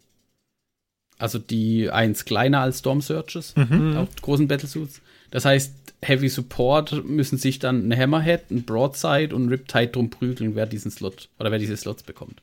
[1.18, 5.02] Also die eins kleiner als Storm Searches, auch die großen Battlesuits.
[5.30, 10.10] Das heißt, Heavy Support müssen sich dann ein Hammerhead, ein Broadside und ein Riptide drum
[10.10, 12.42] prügeln, wer diesen Slot oder wer diese Slots bekommt.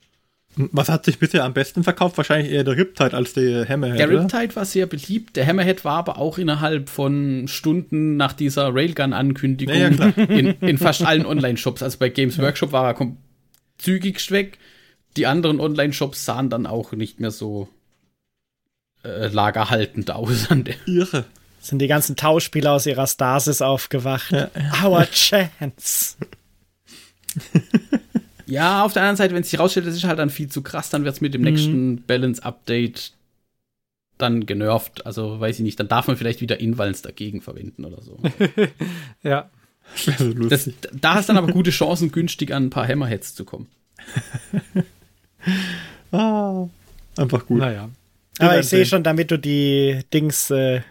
[0.73, 2.17] Was hat sich bisher am besten verkauft?
[2.17, 4.11] Wahrscheinlich eher der Riptide als der Hammerhead, Der?
[4.11, 9.75] Riptide war sehr beliebt, der Hammerhead war aber auch innerhalb von Stunden nach dieser Railgun-Ankündigung
[9.77, 11.83] Ja, ja, in, in fast allen Online-Shops.
[11.83, 13.17] Also bei Games Workshop war er kom-
[13.79, 14.59] zügig weg.
[15.17, 17.69] Die anderen Online-Shops sahen dann auch nicht mehr so
[19.05, 20.75] äh, lagerhaltend aus an der.
[20.87, 21.25] Irre.
[21.61, 24.33] Sind die ganzen Tauspieler aus ihrer Stasis aufgewacht.
[24.85, 26.17] Our chance.
[28.49, 30.63] Ja, auf der anderen Seite, wenn es sich rausstellt, das ist halt dann viel zu
[30.63, 33.13] krass, dann wird es mit dem nächsten Balance-Update
[34.17, 35.07] dann genervt.
[35.07, 38.19] Also weiß ich nicht, dann darf man vielleicht wieder Invals dagegen verwenden oder so.
[39.23, 39.51] Ja.
[40.05, 43.35] Das so Das, da hast du dann aber gute Chancen, günstig an ein paar Hammerheads
[43.35, 43.69] zu kommen.
[46.13, 46.67] ah,
[47.17, 47.59] einfach gut.
[47.59, 47.89] Naja.
[48.39, 50.83] Aber ich sehe schon, damit du die Dings, äh,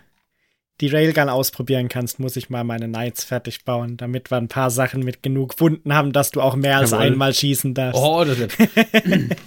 [0.82, 4.70] die Railgun ausprobieren kannst, muss ich mal meine Knights fertig bauen, damit wir ein paar
[4.70, 7.06] Sachen mit genug Wunden haben, dass du auch mehr als Jawohl.
[7.06, 8.00] einmal schießen darfst.
[8.02, 8.56] Oh, das wird.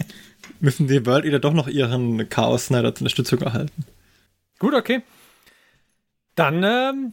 [0.60, 3.84] Müssen die World Eater doch noch ihren Chaos Snyder zur Unterstützung erhalten.
[4.58, 5.02] Gut, okay.
[6.34, 7.12] Dann ähm,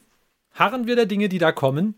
[0.53, 1.95] harren wir der Dinge, die da kommen.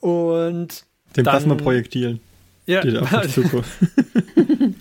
[0.00, 0.84] Und
[1.16, 2.20] Den Dann- Plasma-Projektilen,
[2.66, 3.64] ja, die da auf uns zukommen.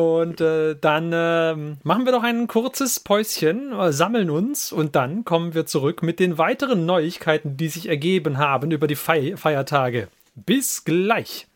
[0.00, 5.26] Und äh, dann ähm, machen wir doch ein kurzes Päuschen, äh, sammeln uns und dann
[5.26, 10.08] kommen wir zurück mit den weiteren Neuigkeiten, die sich ergeben haben über die Fei Feiertage.
[10.34, 11.48] Bis gleich.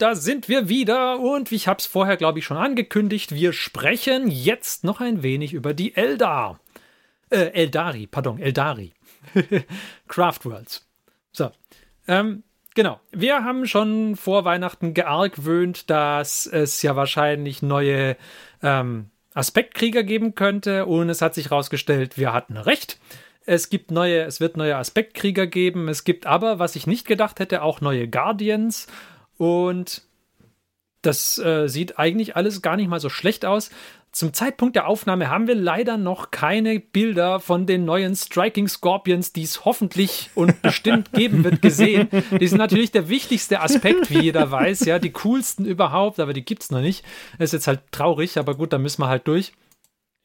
[0.00, 1.20] Da sind wir wieder.
[1.20, 3.34] Und ich habe es vorher, glaube ich, schon angekündigt.
[3.34, 6.60] Wir sprechen jetzt noch ein wenig über die Eldar.
[7.30, 8.92] Äh, Eldari, pardon, Eldari.
[10.08, 10.86] Craftworlds.
[11.32, 11.50] So.
[12.08, 12.42] Ähm,
[12.74, 13.00] genau.
[13.12, 18.16] Wir haben schon vor Weihnachten geargwöhnt, dass es ja wahrscheinlich neue
[18.62, 20.86] ähm, Aspektkrieger geben könnte.
[20.86, 22.98] Und es hat sich herausgestellt, wir hatten recht.
[23.46, 25.88] Es gibt neue, es wird neue Aspektkrieger geben.
[25.88, 28.86] Es gibt aber, was ich nicht gedacht hätte, auch neue Guardians.
[29.40, 30.02] Und
[31.00, 33.70] das äh, sieht eigentlich alles gar nicht mal so schlecht aus.
[34.12, 39.32] Zum Zeitpunkt der Aufnahme haben wir leider noch keine Bilder von den neuen Striking Scorpions,
[39.32, 42.08] die es hoffentlich und bestimmt geben wird, gesehen.
[42.38, 46.44] Die sind natürlich der wichtigste Aspekt, wie jeder weiß, ja, die coolsten überhaupt, aber die
[46.44, 47.02] gibt's noch nicht.
[47.38, 49.54] Ist jetzt halt traurig, aber gut, da müssen wir halt durch.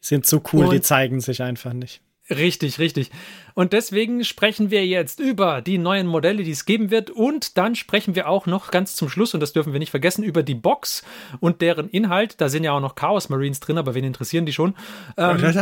[0.01, 2.01] Sind zu cool, die Und- zeigen sich einfach nicht.
[2.29, 3.11] Richtig, richtig.
[3.53, 7.11] Und deswegen sprechen wir jetzt über die neuen Modelle, die es geben wird.
[7.11, 10.23] Und dann sprechen wir auch noch ganz zum Schluss, und das dürfen wir nicht vergessen,
[10.23, 11.03] über die Box
[11.39, 12.41] und deren Inhalt.
[12.41, 14.73] Da sind ja auch noch Chaos Marines drin, aber wen interessieren die schon?
[15.17, 15.35] Ähm,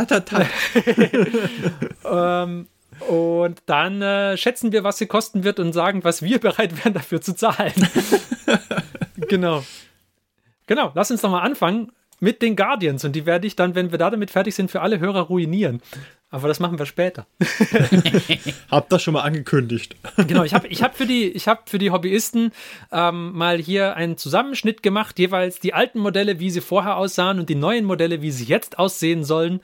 [2.04, 2.66] ähm,
[3.08, 6.94] und dann äh, schätzen wir, was sie kosten wird und sagen, was wir bereit wären
[6.94, 7.74] dafür zu zahlen.
[9.28, 9.64] genau.
[10.66, 13.04] Genau, lass uns doch mal anfangen mit den Guardians.
[13.04, 15.82] Und die werde ich dann, wenn wir da damit fertig sind, für alle Hörer ruinieren.
[16.34, 17.28] Aber das machen wir später.
[18.68, 19.94] Habt das schon mal angekündigt.
[20.16, 22.50] Genau, ich habe ich hab für, die- ich hab für die Hobbyisten
[22.90, 27.48] ähm, mal hier einen Zusammenschnitt gemacht, jeweils die alten Modelle, wie sie vorher aussahen und
[27.50, 29.60] die neuen Modelle, wie sie jetzt aussehen sollen.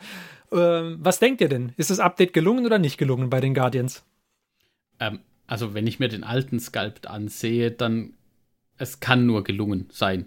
[0.52, 1.72] Ähm, was denkt ihr denn?
[1.76, 4.04] Ist das Update gelungen oder nicht gelungen bei den Guardians?
[5.00, 8.12] Ähm, also, wenn ich mir den alten Sculpt ansehe, dann
[8.78, 10.26] es kann nur gelungen sein.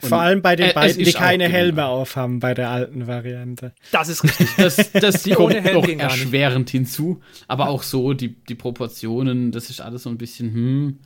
[0.00, 1.48] Und Vor allem bei den äh, beiden, die keine.
[1.48, 3.72] Helme aufhaben bei der alten Variante.
[3.90, 4.48] Das ist richtig.
[4.56, 6.20] Das, das Die kommt ohne Helm noch gehen gar nicht.
[6.20, 7.20] erschwerend hinzu.
[7.48, 10.98] Aber auch so, die, die Proportionen, das ist alles so ein bisschen, hm.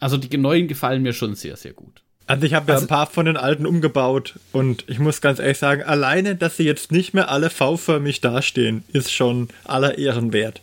[0.00, 2.02] Also die neuen gefallen mir schon sehr, sehr gut.
[2.26, 5.58] Also ich habe ja ein paar von den alten umgebaut und ich muss ganz ehrlich
[5.58, 10.62] sagen, alleine, dass sie jetzt nicht mehr alle V-förmig dastehen, ist schon aller Ehren wert.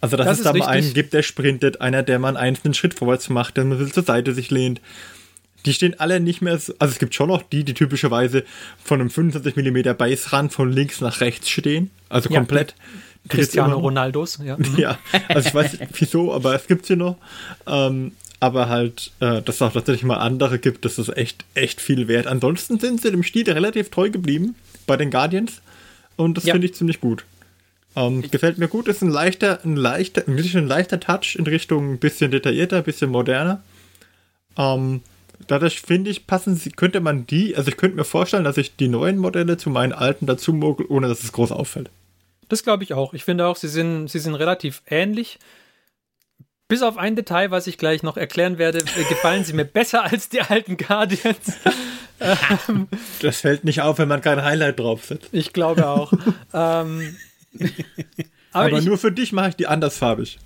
[0.00, 2.36] Also dass Das es ist da mal einen gibt, der sprintet, einer, der mal einen
[2.36, 4.80] einzelnen Schritt vorwärts macht, der ein bisschen zur Seite sich lehnt.
[5.66, 8.44] Die stehen alle nicht mehr so, also es gibt schon noch die, die typischerweise
[8.82, 12.74] von einem 25 mm Beißrand von links nach rechts stehen, also Ja, komplett.
[13.28, 13.76] Cristiano.
[13.78, 14.56] Ronaldos, ja.
[14.76, 14.98] Ja,
[15.28, 17.16] also ich weiß nicht wieso, aber es gibt sie noch.
[17.66, 21.80] Ähm, aber halt, äh, dass es auch tatsächlich mal andere gibt, das ist echt, echt
[21.80, 22.26] viel wert.
[22.28, 24.54] Ansonsten sind sie dem Stil relativ treu geblieben
[24.86, 25.60] bei den Guardians.
[26.16, 26.52] Und das Ja.
[26.54, 27.24] finde ich ziemlich gut.
[27.96, 31.46] Ähm, gefällt mir gut, ist ein leichter, ein leichter, ein bisschen ein leichter Touch in
[31.46, 33.62] Richtung ein bisschen detaillierter, ein bisschen moderner.
[34.58, 35.00] Ähm,
[35.46, 38.76] dadurch finde ich, passen sie, könnte man die, also ich könnte mir vorstellen, dass ich
[38.76, 41.90] die neuen Modelle zu meinen alten dazu mogel, ohne dass es groß auffällt.
[42.48, 43.12] Das glaube ich auch.
[43.14, 45.38] Ich finde auch, sie sind, sie sind relativ ähnlich.
[46.68, 50.04] Bis auf ein Detail, was ich gleich noch erklären werde, äh, gefallen sie mir besser
[50.04, 51.58] als die alten Guardians.
[53.20, 55.28] Das fällt nicht auf, wenn man kein Highlight draufsetzt.
[55.32, 56.12] Ich glaube auch.
[56.52, 57.16] ähm,
[58.52, 60.38] aber Aber ich, nur für dich mache ich die andersfarbig.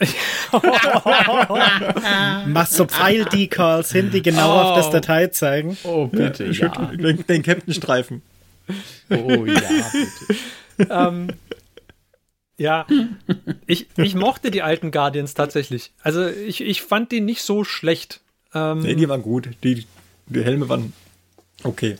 [2.46, 4.92] Machst so Pfeil-Decals hin, die genau auf das Oh.
[4.92, 5.76] Detail zeigen.
[5.84, 6.68] Oh, bitte, ja.
[6.68, 8.22] Den, den Captain-Streifen.
[9.10, 10.88] Oh, ja, bitte.
[10.90, 11.28] ähm,
[12.56, 12.86] ja,
[13.66, 15.92] ich, ich mochte die alten Guardians tatsächlich.
[16.02, 18.20] Also ich, ich fand die nicht so schlecht.
[18.54, 19.48] Ähm, Nee, die waren gut.
[19.64, 19.86] Die,
[20.26, 20.92] die Helme waren
[21.64, 21.96] okay.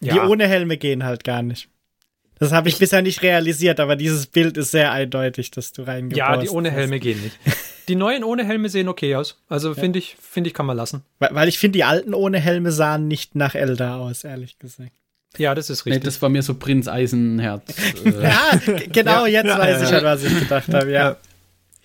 [0.00, 0.26] Die ja.
[0.26, 1.68] ohne Helme gehen halt gar nicht.
[2.42, 6.18] Das habe ich, bisher nicht realisiert, aber dieses Bild ist sehr eindeutig, dass du reingebaut
[6.18, 6.54] Ja, die hast.
[6.54, 7.38] ohne Helme gehen nicht.
[7.88, 9.40] Die neuen ohne Helme sehen okay aus.
[9.48, 11.02] Also finde ich, finde ich, kann man lassen.
[11.18, 14.92] Weil weil ich finde, die alten ohne Helme sahen nicht nach Elder aus, ehrlich gesagt.
[15.38, 16.04] Ja, das ist Nee, richtig.
[16.04, 17.62] das war mir so Prinz Eisenherz.
[18.04, 18.60] Äh, Ja,
[18.92, 19.94] genau, jetzt ja, weiß ja, ich ja.
[19.96, 21.10] halt, was ich gedacht habe, ja.
[21.10, 21.16] Ja.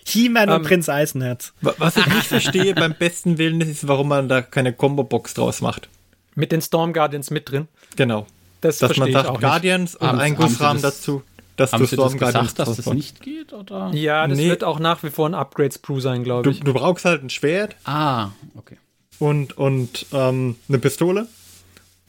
[0.06, 1.52] He-Man und Ähm, Prinz Eisenherz.
[1.60, 5.60] Wa- Was ich nicht verstehe beim besten Willen ist, warum man da keine Combo-Box draus
[5.60, 5.88] macht.
[6.34, 7.68] Mit den Storm Guardians mit drin.
[7.96, 8.26] Genau.
[8.60, 9.40] Das Dass man sagt auch nicht.
[9.42, 11.22] Guardians und Haben- ein haben das- dazu.
[11.56, 13.52] Dass haben du Sie das Storm Guardians gesagt, dass das nicht geht?
[13.52, 13.90] Oder?
[13.92, 14.48] Ja, das Nee.
[14.48, 16.60] wird auch nach wie vor ein Upgrade-Sprue sein, glaube ich.
[16.60, 18.76] du brauchst halt ein Schwert Ah, okay.
[19.18, 21.26] und, und ähm, eine Pistole.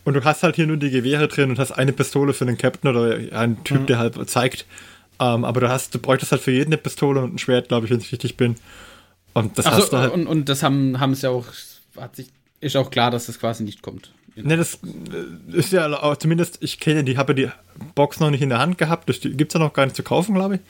[0.05, 2.57] Und du hast halt hier nur die Gewehre drin und hast eine Pistole für den
[2.59, 4.65] Captain oder einen Typ, der halt zeigt.
[5.19, 7.85] Ähm, aber du hast, du bräuchtest halt für jeden eine Pistole und ein Schwert, glaube
[7.87, 8.55] ich, wenn ich richtig bin.
[9.33, 10.13] Und das hast Achso, du halt.
[10.13, 11.45] und, und das haben, haben sie auch,
[11.97, 12.27] hat sich,
[12.61, 14.11] ist auch klar, dass das quasi nicht kommt.
[14.35, 17.49] Ne, das äh, ist ja zumindest, ich kenne die, habe die
[17.95, 19.09] Box noch nicht in der Hand gehabt.
[19.09, 20.61] Das gibt es ja noch gar nicht zu kaufen, glaube ich.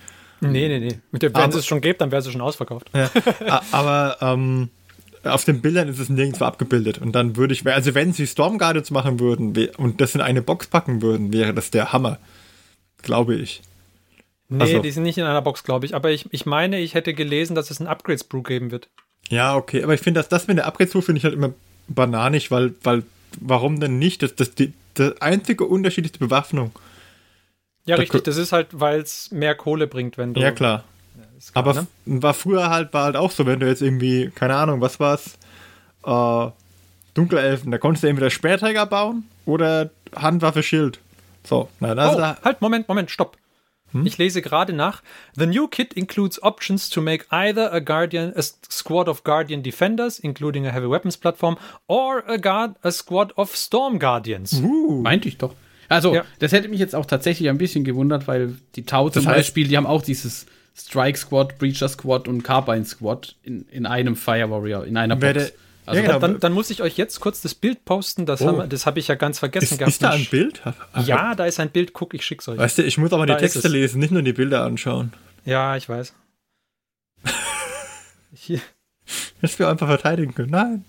[0.42, 1.00] Nee, nee, nee.
[1.12, 2.90] Wenn es es schon gibt, dann wäre sie schon ausverkauft.
[2.94, 3.10] Ja,
[3.72, 4.70] aber ähm,
[5.24, 7.00] auf den Bildern ist es nirgendwo abgebildet.
[7.00, 10.42] Und dann würde ich, also wenn sie Storm Guardians machen würden und das in eine
[10.42, 12.20] Box packen würden, wäre das der Hammer.
[13.02, 13.62] Glaube ich.
[14.48, 15.94] Nee, Also- die sind nicht in einer Box, glaube ich.
[15.94, 18.90] Aber ich, ich meine, ich hätte gelesen, dass es ein Upgrade-Sprue geben wird.
[19.30, 19.84] Ja, okay.
[19.84, 21.54] Aber ich finde, dass das mit der Upgrade finde ich halt immer
[21.88, 23.04] bananig, weil, weil,
[23.40, 24.22] warum denn nicht?
[24.22, 26.72] Das, das, die, der einzige Unterschied ist die Bewaffnung.
[27.86, 28.24] Ja, Da richtig.
[28.24, 30.42] Das ist halt, weil es mehr Kohle bringt, wenn du.
[30.42, 30.84] Ja, klar.
[31.38, 31.88] Ist klar, Aber ne?
[32.06, 35.38] war früher halt, war halt auch so, wenn du jetzt irgendwie, keine Ahnung, was war's?
[36.06, 36.48] Äh,
[37.14, 41.00] Dunkelelfen, da konntest du entweder Speerträger bauen oder Handwaffe Schild.
[41.44, 43.38] So, na, das Oh, da, halt, Moment, Moment, stopp.
[43.92, 44.06] Hm?
[44.06, 45.02] Ich lese gerade nach.
[45.36, 50.20] The new kit includes options to make either a Guardian, a squad of Guardian Defenders,
[50.20, 54.54] including a heavy weapons platform, or a, guard, a squad of Storm Guardians.
[54.62, 55.54] uh, Meinte ich doch.
[55.88, 56.24] Also, Ja.
[56.38, 59.36] das hätte mich jetzt auch tatsächlich ein bisschen gewundert, weil die Tau zum Das heißt-
[59.38, 64.16] Beispiel, die haben auch dieses Strike Squad, Breacher Squad und Carbine Squad in, in einem
[64.16, 65.52] Fire Warrior, in einer Box.
[65.90, 66.20] Also, ja, genau.
[66.20, 68.26] Dann, dann muss ich euch jetzt kurz das Bild posten.
[68.26, 68.48] Das Oh.
[68.48, 69.92] habe das hab ich ja ganz vergessen ist, gehabt.
[69.92, 70.62] ist da ein Bild?
[71.06, 71.94] Ja, da ist ein Bild.
[71.94, 72.58] Guck, ich schick's euch.
[72.58, 73.74] Weißt du, ich muss aber die Da ist Texte es.
[73.74, 75.14] lesen, nicht nur die Bilder anschauen.
[75.46, 76.14] Ja, ich weiß.
[78.34, 78.62] Hier,
[79.42, 80.52] Hättest wir einfach verteidigen können.
[80.52, 80.86] Nein.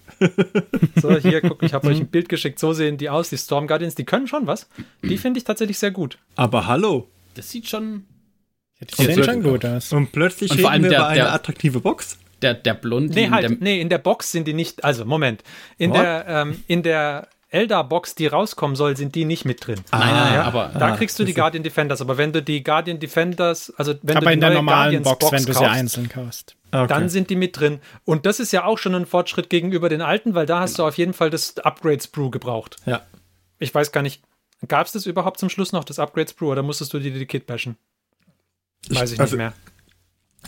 [1.00, 2.58] so, hier, guck, ich habe euch ein Bild geschickt.
[2.58, 3.94] So sehen die aus, die Storm Guardians.
[3.94, 4.68] Die können schon was.
[5.02, 6.18] Die finde ich tatsächlich sehr gut.
[6.36, 7.08] Aber hallo.
[7.34, 8.04] das sieht schon.
[8.80, 9.92] Die sehen Und schon gut aus.
[9.92, 12.18] Und plötzlich Und vor allem wir der- über eine der- attraktive Box.
[12.42, 14.84] Der, der Blondin, Nee, halt, der, nee, in der Box sind die nicht.
[14.84, 15.42] Also, Moment.
[15.76, 16.00] In What?
[16.00, 19.80] der, ähm, in der Eldar-Box, die rauskommen soll, sind die nicht mit drin.
[19.90, 22.42] nein, nein, nein, Ja, aber da ah, kriegst du die Guardian Defenders, aber wenn du
[22.42, 25.52] die Guardian Defenders, also wenn du Aber die in der normalen Guardians Box, wenn du
[25.52, 26.56] sie kaufst, einzeln kaufst.
[26.72, 26.86] Okay.
[26.86, 27.80] dann sind die mit drin.
[28.04, 30.86] Und das ist ja auch schon ein Fortschritt gegenüber den alten, weil da hast du
[30.86, 32.76] auf jeden Fall das Upgrade-Sprue gebraucht.
[32.86, 33.02] ja.
[33.62, 34.22] Ich weiß gar nicht,
[34.68, 37.46] gab es das überhaupt zum Schluss noch, das Upgrade-Sprue, oder musstest du dir die Kit
[37.46, 37.76] bashen?
[38.88, 39.52] Weiß ich also, nicht mehr.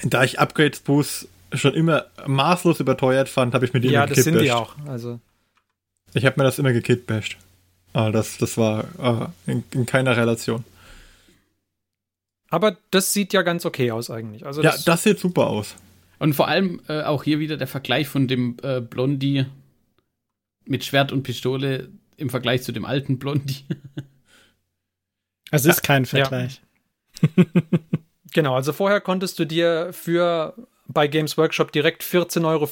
[0.05, 4.15] Da ich Upgrades Boost schon immer maßlos überteuert fand, habe ich mir die Ja, immer
[4.15, 4.75] das sind die auch.
[4.87, 5.21] Also,
[6.15, 7.37] Ich habe mir das immer gekitbasht.
[7.93, 10.65] Aber das, das war äh, in, in keiner Relation.
[12.49, 14.47] aber das sieht ja ganz okay aus eigentlich.
[14.47, 15.77] Also Ja, das, das sieht super aus.
[16.19, 19.47] Und vor allem äh, auch hier wieder der Vergleich von dem äh, Blondie
[20.65, 23.65] mit Schwert und Pistole im Vergleich zu dem alten Blondie.
[25.55, 26.62] Es ist kein Vergleich.
[27.21, 27.45] Ja.
[28.33, 30.55] genau, also vorher konntest du dir für
[30.87, 32.68] bei Games Workshop direkt 14,50 Euro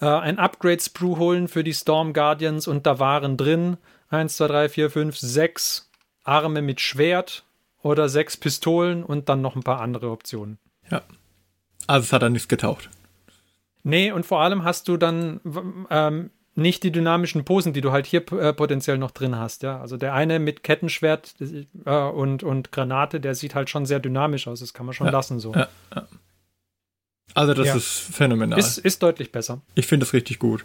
[0.00, 3.78] äh, ein Upgrade-Sprue holen für die Storm Guardians und da waren drin
[4.10, 5.90] 1, 2, 3, 4, 5, 6
[6.24, 7.44] Arme mit Schwert
[7.82, 10.58] oder sechs Pistolen und dann noch ein paar andere Optionen.
[10.90, 11.02] Ja.
[11.86, 12.88] Also es hat dann nichts getaucht.
[13.82, 15.40] Nee, und vor allem hast du dann
[15.90, 19.80] ähm, nicht die dynamischen Posen, die du halt hier äh, potenziell noch drin hast, ja.
[19.80, 21.34] Also der eine mit Kettenschwert
[21.84, 24.60] äh, und, und Granate, der sieht halt schon sehr dynamisch aus.
[24.60, 25.52] Das kann man schon ja, lassen so.
[25.52, 26.06] Ja, ja.
[27.34, 28.58] Also das ist phänomenal.
[28.58, 29.62] Ist, ist deutlich besser.
[29.74, 30.64] Ich finde das richtig gut.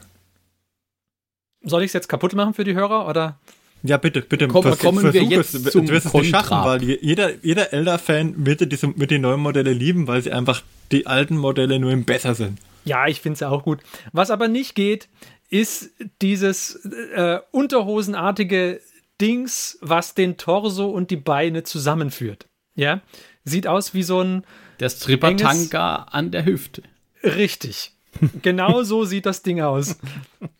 [1.61, 3.39] Soll ich es jetzt kaputt machen für die Hörer oder?
[3.83, 4.47] Ja, bitte, bitte.
[4.47, 7.73] Komm, vers kommen wir jetzt es, zum du wirst es nicht schaffen, weil jeder, jeder
[7.73, 11.91] Elder-Fan wird, diese, wird die neuen Modelle lieben, weil sie einfach die alten Modelle nur
[11.91, 12.59] im besser sind.
[12.85, 13.79] Ja, ich finde es auch gut.
[14.13, 15.07] Was aber nicht geht,
[15.49, 15.91] ist
[16.21, 16.75] dieses
[17.15, 18.81] äh, unterhosenartige
[19.21, 22.47] Dings, was den Torso und die Beine zusammenführt.
[22.75, 23.01] Ja,
[23.43, 24.43] sieht aus wie so ein
[24.79, 26.83] der Stripper-Tanga an der Hüfte.
[27.23, 27.93] Richtig.
[28.41, 29.97] Genau so sieht das Ding aus.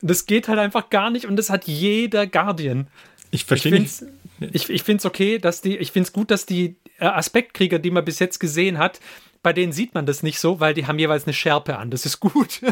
[0.02, 2.88] Das geht halt einfach gar nicht und das hat jeder Guardian.
[3.32, 4.04] Ich verstehe nicht.
[4.40, 7.80] Ich, ich finde es okay, dass die, ich finde es gut, dass die äh, Aspektkrieger,
[7.80, 9.00] die man bis jetzt gesehen hat,
[9.42, 11.90] bei denen sieht man das nicht so, weil die haben jeweils eine Schärpe an.
[11.90, 12.62] Das ist gut.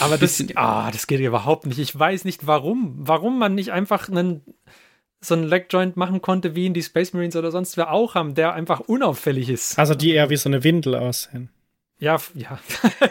[0.00, 1.78] Aber das, ah, das geht überhaupt nicht.
[1.78, 2.94] Ich weiß nicht, warum.
[2.98, 4.42] Warum man nicht einfach einen,
[5.26, 8.34] so einen Legjoint machen konnte, wie in die Space Marines oder sonst wer auch haben,
[8.34, 9.78] der einfach unauffällig ist.
[9.78, 11.50] Also die eher wie so eine Windel aussehen.
[11.98, 12.58] Ja, ja.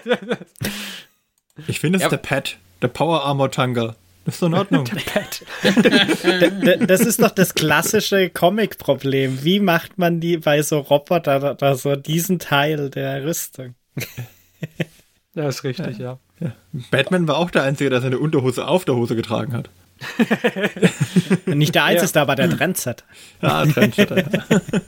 [1.67, 2.09] ich finde es ja.
[2.09, 3.95] der Pet, der Power Armor Tanga.
[4.25, 4.85] Das ist doch in Ordnung.
[5.63, 6.89] der Pet.
[6.89, 9.43] das ist doch das klassische Comic-Problem.
[9.43, 13.75] Wie macht man die bei so Robotern da, da so diesen Teil der Rüstung?
[15.35, 16.17] Das ist richtig, ja.
[16.39, 16.53] ja.
[16.91, 19.69] Batman war auch der Einzige, der seine Unterhose auf der Hose getragen hat.
[21.45, 22.21] Nicht der Einzige, ja.
[22.21, 23.03] aber der Trendset.
[23.41, 24.23] Ja, Trendsetter.
[24.49, 24.61] Ja.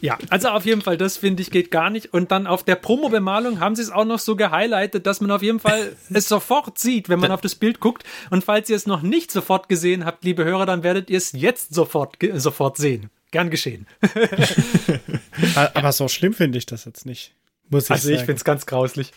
[0.00, 2.12] Ja, also auf jeden Fall, das finde ich geht gar nicht.
[2.14, 5.42] Und dann auf der Promo-Bemalung haben sie es auch noch so gehighlightet, dass man auf
[5.42, 8.04] jeden Fall es sofort sieht, wenn man auf das Bild guckt.
[8.30, 11.32] Und falls ihr es noch nicht sofort gesehen habt, liebe Hörer, dann werdet ihr es
[11.32, 13.10] jetzt sofort, sofort sehen.
[13.30, 13.86] Gern geschehen.
[15.74, 17.34] Aber so schlimm finde ich das jetzt nicht.
[17.68, 18.14] Muss ich also sagen.
[18.14, 19.12] ich finde es ganz grauslich.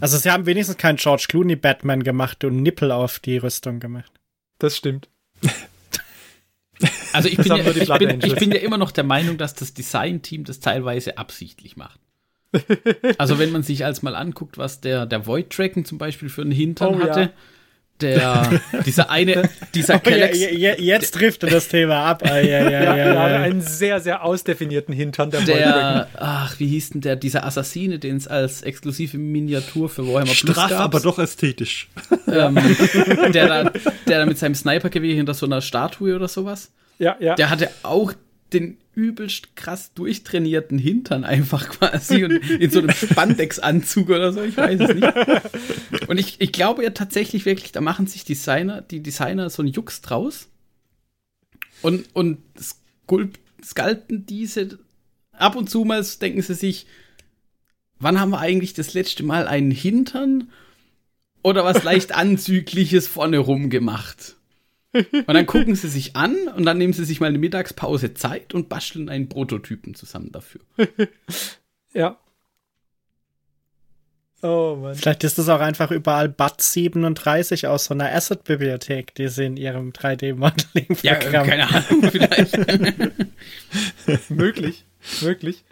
[0.00, 4.12] Also sie haben wenigstens keinen George Clooney Batman gemacht und Nippel auf die Rüstung gemacht.
[4.58, 5.08] Das stimmt.
[7.12, 9.74] Also ich bin, ja, ich, bin, ich bin, ja, immer noch der Meinung, dass das
[9.74, 12.00] Design-Team das teilweise absichtlich macht.
[13.18, 16.42] Also wenn man sich als mal anguckt, was der, der Void Dragon zum Beispiel für
[16.42, 17.30] einen Hintern oh, hatte, ja.
[18.00, 22.22] Der, dieser eine, dieser oh, ja, Jetzt trifft er das Thema ab.
[22.24, 26.90] Ah, ja, ja, ja, ja, einen sehr, sehr ausdefinierten Hintern, der, der Ach, wie hieß
[26.90, 31.18] denn der, dieser Assassine, den es als exklusive Miniatur für Warhammer Straff, Plus aber doch
[31.18, 31.88] ästhetisch.
[32.26, 32.54] Ähm,
[33.32, 33.70] der, da,
[34.08, 37.34] der da mit seinem Snipergewehr hinter so einer Statue oder sowas ja, ja.
[37.34, 38.12] Der hatte auch
[38.52, 44.56] den übelst krass durchtrainierten Hintern einfach quasi und in so einem Spandex-Anzug oder so, ich
[44.56, 46.08] weiß es nicht.
[46.08, 49.72] Und ich, ich glaube ja tatsächlich wirklich, da machen sich Designer, die Designer so einen
[49.72, 50.48] Jux draus
[51.82, 52.38] und, und
[53.62, 54.78] sculpten diese
[55.32, 56.86] ab und zu mal denken sie sich,
[57.98, 60.50] wann haben wir eigentlich das letzte Mal einen Hintern
[61.42, 64.36] oder was leicht Anzügliches vorne rum gemacht?
[65.26, 68.54] Und dann gucken sie sich an und dann nehmen sie sich mal eine Mittagspause Zeit
[68.54, 70.60] und basteln einen Prototypen zusammen dafür.
[71.94, 72.16] ja.
[74.42, 74.94] Oh Mann.
[74.94, 79.56] Vielleicht ist das auch einfach überall BAT 37 aus so einer Asset-Bibliothek, die sie in
[79.56, 82.56] ihrem 3D-Modeling Ja, keine Ahnung, vielleicht.
[84.30, 84.84] möglich,
[85.22, 85.64] möglich.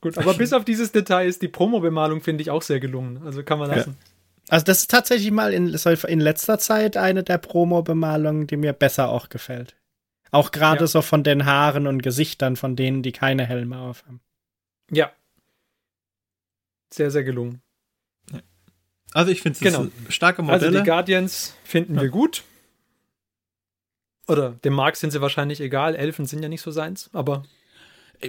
[0.00, 3.20] Gut, aber bis auf dieses Detail ist die Promo-Bemalung, finde ich, auch sehr gelungen.
[3.24, 3.96] Also kann man lassen.
[4.00, 4.09] Ja.
[4.50, 9.08] Also das ist tatsächlich mal in, in letzter Zeit eine der Promo-Bemalungen, die mir besser
[9.08, 9.76] auch gefällt.
[10.32, 10.86] Auch gerade ja.
[10.88, 14.20] so von den Haaren und Gesichtern von denen, die keine Helme aufhaben.
[14.90, 15.12] Ja.
[16.92, 17.62] Sehr, sehr gelungen.
[19.12, 19.86] Also ich finde es genau.
[20.08, 20.66] starke Modelle.
[20.66, 22.02] Also die Guardians finden ja.
[22.02, 22.42] wir gut.
[24.26, 25.94] Oder dem Mark sind sie wahrscheinlich egal.
[25.94, 27.44] Elfen sind ja nicht so seins, aber.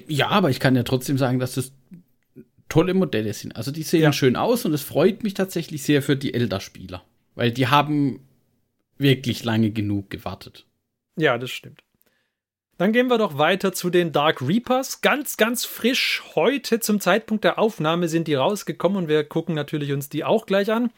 [0.08, 1.72] Ja, aber ich kann ja trotzdem sagen, dass das
[2.72, 3.56] tolle Modelle sind.
[3.56, 4.14] Also die sehen ja.
[4.14, 7.04] schön aus und es freut mich tatsächlich sehr für die Elder-Spieler,
[7.36, 8.22] weil die haben
[8.98, 10.66] wirklich lange genug gewartet.
[11.18, 11.84] Ja, das stimmt.
[12.78, 15.02] Dann gehen wir doch weiter zu den Dark Reapers.
[15.02, 19.92] Ganz, ganz frisch heute zum Zeitpunkt der Aufnahme sind die rausgekommen und wir gucken natürlich
[19.92, 20.92] uns die auch gleich an.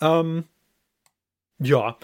[0.00, 0.44] Ähm,
[1.58, 1.96] ja,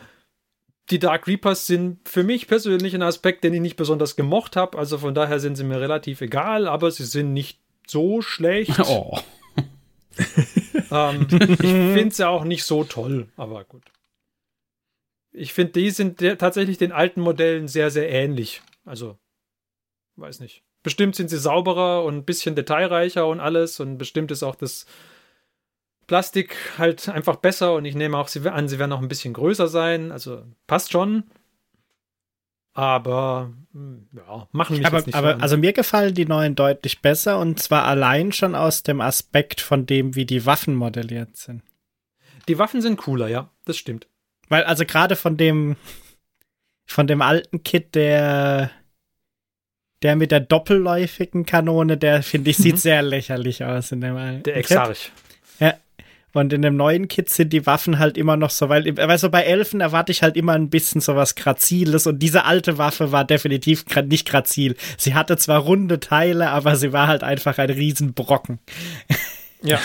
[0.90, 4.78] die Dark Reapers sind für mich persönlich ein Aspekt, den ich nicht besonders gemocht habe.
[4.78, 7.61] Also von daher sind sie mir relativ egal, aber sie sind nicht
[7.91, 8.78] so schlecht.
[8.89, 9.18] Oh.
[10.91, 13.82] Ähm, ich finde sie auch nicht so toll, aber gut.
[15.32, 18.62] Ich finde, die sind tatsächlich den alten Modellen sehr, sehr ähnlich.
[18.87, 19.18] Also,
[20.16, 20.62] weiß nicht.
[20.82, 24.87] Bestimmt sind sie sauberer und ein bisschen detailreicher und alles und bestimmt ist auch das
[26.07, 29.34] Plastik halt einfach besser und ich nehme auch sie an, sie werden auch ein bisschen
[29.34, 30.12] größer sein.
[30.12, 31.24] Also passt schon.
[32.77, 37.01] Aber hm, ja, machen mich aber, jetzt nicht aber also mir gefallen die neuen deutlich
[37.01, 41.62] besser und zwar allein schon aus dem Aspekt von dem, wie die Waffen modelliert sind.
[42.49, 44.09] Die Waffen sind cooler, ja, das stimmt.
[44.49, 45.77] Weil also gerade von dem
[46.85, 48.70] von dem alten Kit, der
[50.03, 52.79] der mit der doppelläufigen Kanone, der finde ich sieht Mhm.
[52.79, 54.57] sehr lächerlich aus in dem alten Der.
[54.57, 55.11] Exarch.
[56.33, 59.31] Und in dem neuen Kit sind die Waffen halt immer noch so, weil, weil so
[59.31, 63.24] bei Elfen erwarte ich halt immer ein bisschen sowas Graziles und diese alte Waffe war
[63.24, 64.77] definitiv nicht grazil.
[64.99, 68.59] Sie hatte zwar runde Teile, aber sie war halt einfach ein Riesenbrocken.
[69.62, 69.81] Ja.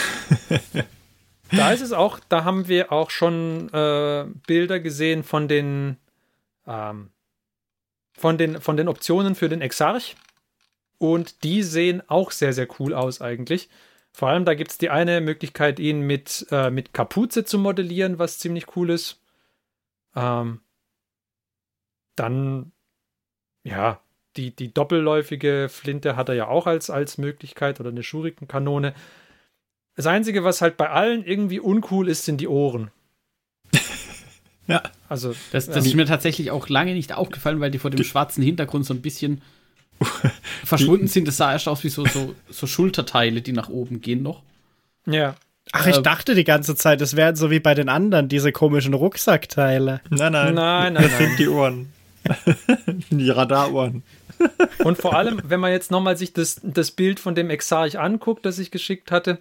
[1.52, 5.98] da ist es auch, da haben wir auch schon äh, Bilder gesehen von den,
[6.68, 7.12] ähm,
[8.18, 10.16] von den von den Optionen für den Exarch.
[10.98, 13.70] Und die sehen auch sehr, sehr cool aus eigentlich.
[14.14, 18.20] Vor allem, da gibt es die eine Möglichkeit, ihn mit, äh, mit Kapuze zu modellieren,
[18.20, 19.22] was ziemlich cool ist.
[20.16, 20.60] Ähm,
[22.16, 22.74] dann,
[23.64, 24.02] ja,
[24.38, 28.94] die, die doppelläufige Flinte hat er ja auch als, als Möglichkeit oder eine Schurikenkanone.
[29.96, 32.92] Das Einzige, was halt bei allen irgendwie uncool ist, sind die Ohren.
[34.68, 34.84] Ja.
[35.10, 38.42] Also, Das, das ist mir tatsächlich auch lange nicht aufgefallen, weil die vor dem schwarzen
[38.42, 39.42] Hintergrund so ein bisschen
[40.66, 41.28] verschwunden sind.
[41.28, 44.42] Das sah erst aus wie so, so, so Schulterteile, die nach oben gehen noch.
[45.06, 45.36] ja.
[45.74, 48.52] Ach, ich Äh, dachte die ganze Zeit, es wären so wie bei den anderen, diese
[48.52, 50.02] komischen Rucksackteile.
[50.10, 50.54] Nein, nein.
[50.56, 51.28] Nein, nein, Das nein.
[51.28, 51.94] sind die Ohren.
[53.10, 54.04] die Radarohren.
[54.84, 58.46] Und vor allem, wenn man jetzt nochmal sich das, das Bild von dem Exarch anguckt,
[58.46, 59.38] das ich geschickt hatte,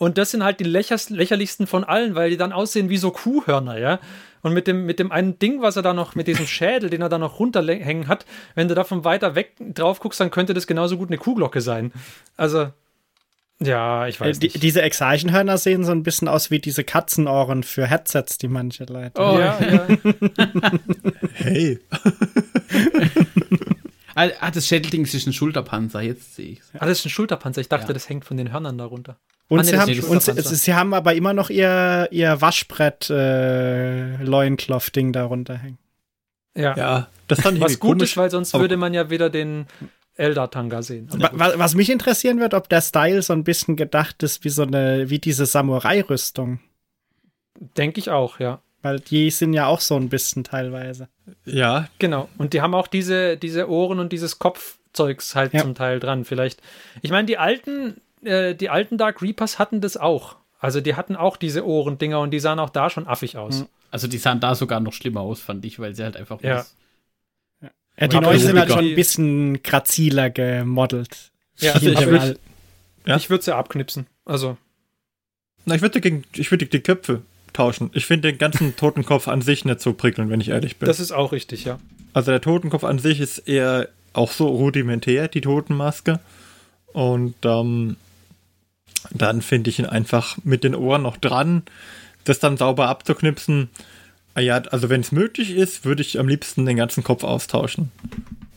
[0.00, 3.78] und das sind halt die lächerlichsten von allen, weil die dann aussehen wie so Kuhhörner,
[3.78, 4.00] ja.
[4.42, 7.02] Und mit dem, mit dem einen Ding, was er da noch, mit diesem Schädel, den
[7.02, 8.24] er da noch runterhängen hat,
[8.54, 11.60] wenn du da von weiter weg drauf guckst, dann könnte das genauso gut eine Kuhglocke
[11.60, 11.92] sein.
[12.38, 12.68] Also,
[13.62, 14.62] ja, ich Äh, weiß die, nicht.
[14.62, 19.20] diese Exarchenhörner sehen so ein bisschen aus wie diese Katzenohren für Headsets, die manche Leute.
[19.20, 19.86] Oh, ja, ja.
[21.34, 21.78] Hey.
[24.28, 27.60] Ah, ah, das Schädelding ist ein Schulterpanzer, jetzt sehe ich Ah, das ist ein Schulterpanzer.
[27.60, 27.92] Ich dachte, Ja.
[27.94, 29.16] das hängt von den Hörnern darunter.
[29.48, 33.10] Und, Ah, nee, sie, haben, und sie, sie haben aber immer noch ihr, ihr Waschbrett
[33.10, 34.24] äh,
[35.12, 35.78] darunter hängen.
[36.56, 36.76] Ja.
[36.76, 38.10] Ja, das fand ich Was gut komisch.
[38.10, 39.66] ist, weil sonst würde man ja wieder den
[40.16, 41.08] Eldar-Tanga sehen.
[41.12, 41.38] Aber Wa- gut.
[41.40, 44.62] wa- Was mich interessieren wird, ob der Style so ein bisschen gedacht ist wie so
[44.62, 46.60] eine, wie diese Samurai-Rüstung.
[47.76, 48.60] Denke ich auch, ja.
[48.82, 51.08] Weil die sind ja auch so ein bisschen teilweise.
[51.44, 52.28] Ja, Genau.
[52.38, 55.60] Und die haben auch diese, diese Ohren und dieses Kopfzeugs halt Ja.
[55.60, 56.24] zum Teil dran.
[56.24, 56.62] Vielleicht.
[57.02, 60.36] Ich meine, die alten, äh, die alten Dark Reapers hatten das auch.
[60.58, 63.60] Also die hatten auch diese Ohrendinger und die sahen auch da schon affig aus.
[63.60, 63.66] Mhm.
[63.90, 66.64] Also die sahen da sogar noch schlimmer aus, fand ich, weil sie halt einfach Ja.
[67.98, 71.32] Ja, die neuen sind halt schon ein bisschen graziler gemodelt.
[71.58, 72.38] Ja, Also ich würd- all-
[73.06, 73.16] Ja.
[73.16, 74.06] Ich würde sie abknipsen.
[74.24, 74.56] Also,
[75.66, 77.22] na, ich würde gegen, ich würde die Köpfe
[77.60, 77.90] tauschen.
[77.92, 80.86] Ich finde den ganzen Totenkopf an sich nicht so prickelnd, wenn ich ehrlich bin.
[80.86, 81.78] das ist auch richtig, ja.
[82.12, 86.20] Also der Totenkopf an sich ist eher auch so rudimentär, die Totenmaske.
[86.92, 87.96] Und ähm,
[89.12, 91.62] dann finde ich ihn einfach mit den Ohren noch dran,
[92.24, 93.68] das dann sauber abzuknipsen.
[94.34, 97.92] Ah Ja, also wenn es möglich ist, würde ich am liebsten den ganzen Kopf austauschen.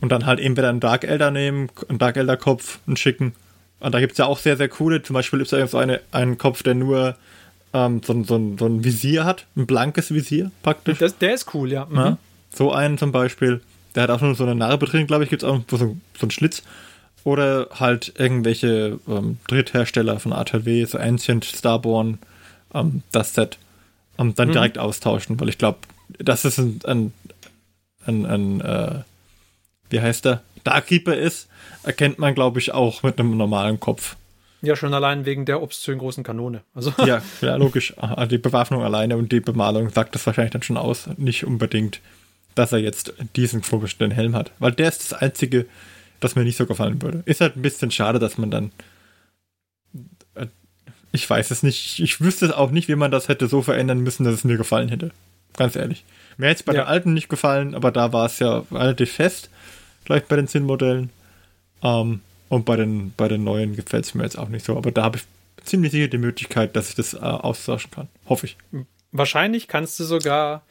[0.01, 3.34] Und dann halt entweder einen Dark Elder nehmen, einen Dark Elder Kopf, einen schicken.
[3.80, 5.04] Und da gibt es ja auch sehr, sehr coole.
[5.04, 7.16] Zum Beispiel gibt es ja so eine, einen Kopf, der nur
[7.74, 11.00] ähm, so, ein- so, so ein Visier hat, ein blankes Visier praktisch.
[11.00, 11.86] Das, der ist cool, ja.
[11.86, 11.96] Mhm.
[11.96, 12.18] Ja,
[12.54, 13.62] so einen zum Beispiel.
[13.96, 15.96] Der hat auch nur so eine Narbe drin, glaube ich, gibt es auch so, so
[16.22, 16.64] einen Schlitz.
[17.24, 22.20] Oder halt irgendwelche ähm, Dritthersteller von ATW, so Ancient, Starborn,
[22.74, 23.58] ähm, das Set,
[24.18, 24.54] ähm, dann Mhm.
[24.54, 25.80] direkt austauschen, weil ich glaube,
[26.20, 27.14] dass es ein, ein,
[28.06, 29.00] ein, ein äh,
[29.90, 31.48] wie heißt der, Dark Reaper ist,
[31.84, 34.16] erkennt man, glaube ich, auch mit einem normalen Kopf.
[34.66, 36.61] Ja, schon allein wegen der obszön großen Kanone.
[36.74, 37.93] Also, Ja, ja, logisch.
[38.32, 41.07] Die Bewaffnung alleine und die Bemalung sagt das wahrscheinlich dann schon aus.
[41.18, 41.99] Nicht unbedingt,
[42.55, 44.51] dass er jetzt diesen komischen Helm hat.
[44.59, 45.66] Weil der ist das Einzige,
[46.22, 47.22] das mir nicht so gefallen würde.
[47.26, 48.72] Ist halt ein bisschen schade, dass man dann.
[50.36, 50.47] äh,
[51.11, 51.99] Ich weiß es nicht.
[51.99, 54.57] Ich wüsste es auch nicht, wie man das hätte so verändern müssen, dass es mir
[54.57, 55.11] gefallen hätte.
[55.57, 56.03] Ganz ehrlich.
[56.38, 56.84] Mir hätte es bei Ja.
[56.84, 59.49] den alten nicht gefallen, aber da war es ja relativ fest.
[60.05, 61.09] Vielleicht bei den Zinnmodellen.
[61.84, 62.22] Ähm,
[62.54, 64.78] und bei den, bei den neuen gefällt es mir jetzt auch nicht so.
[64.78, 65.24] Aber da habe ich
[65.66, 68.08] ziemlich sicher die Möglichkeit, dass ich das äh, austauschen kann.
[68.28, 68.58] Hoffe ich.
[69.12, 70.64] wahrscheinlich kannst du sogar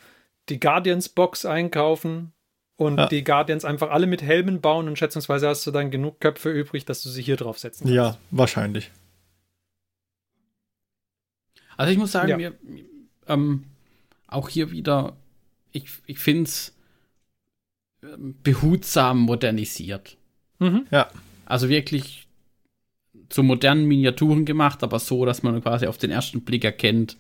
[0.49, 2.33] die Guardians-Box einkaufen
[2.77, 3.07] und Ja.
[3.07, 6.85] die Guardians einfach alle mit Helmen bauen und schätzungsweise hast du dann genug Köpfe übrig,
[6.85, 7.95] dass du sie hier draufsetzen kannst.
[7.95, 8.91] Ja, wahrscheinlich.
[11.77, 12.37] Also ich muss sagen, Ja.
[12.37, 12.55] mir,
[13.29, 13.65] ähm,
[14.27, 15.17] auch hier wieder,
[15.73, 16.75] ich, ich finde es
[18.43, 20.17] behutsam modernisiert.
[20.59, 20.87] Mhm.
[20.91, 21.09] Ja.
[21.53, 22.27] Also wirklich
[23.29, 27.19] zu modernen Miniaturen gemacht, aber so, dass man quasi auf den ersten Blick erkennt,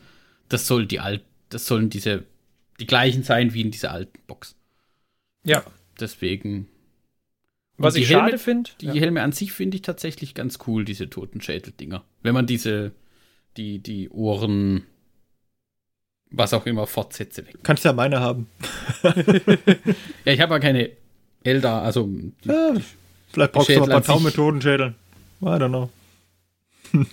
[0.49, 2.25] das soll die alt, das sollen diese
[2.81, 4.57] die gleichen sein wie in dieser alten Box.
[5.45, 5.63] Ja.
[6.01, 6.67] Deswegen.
[7.77, 10.59] Was Und die ich Helme- schade finde, Die Helme an sich finde ich tatsächlich ganz
[10.67, 12.03] cool, diese Totenschädel-Dinger.
[12.23, 12.93] Wenn man diese,
[13.59, 14.85] die, die Ohren,
[16.31, 17.57] was auch immer, Fortsätze weg.
[17.63, 18.47] Kannst ja meine haben.
[20.25, 20.91] Ja, ich habe ja keine
[21.45, 22.75] Elder, also die, Ja,
[23.33, 24.17] vielleicht brauchst du noch ein Schädel paar.
[24.17, 24.95] Taumethodenschädeln.
[25.43, 25.91] I don't know.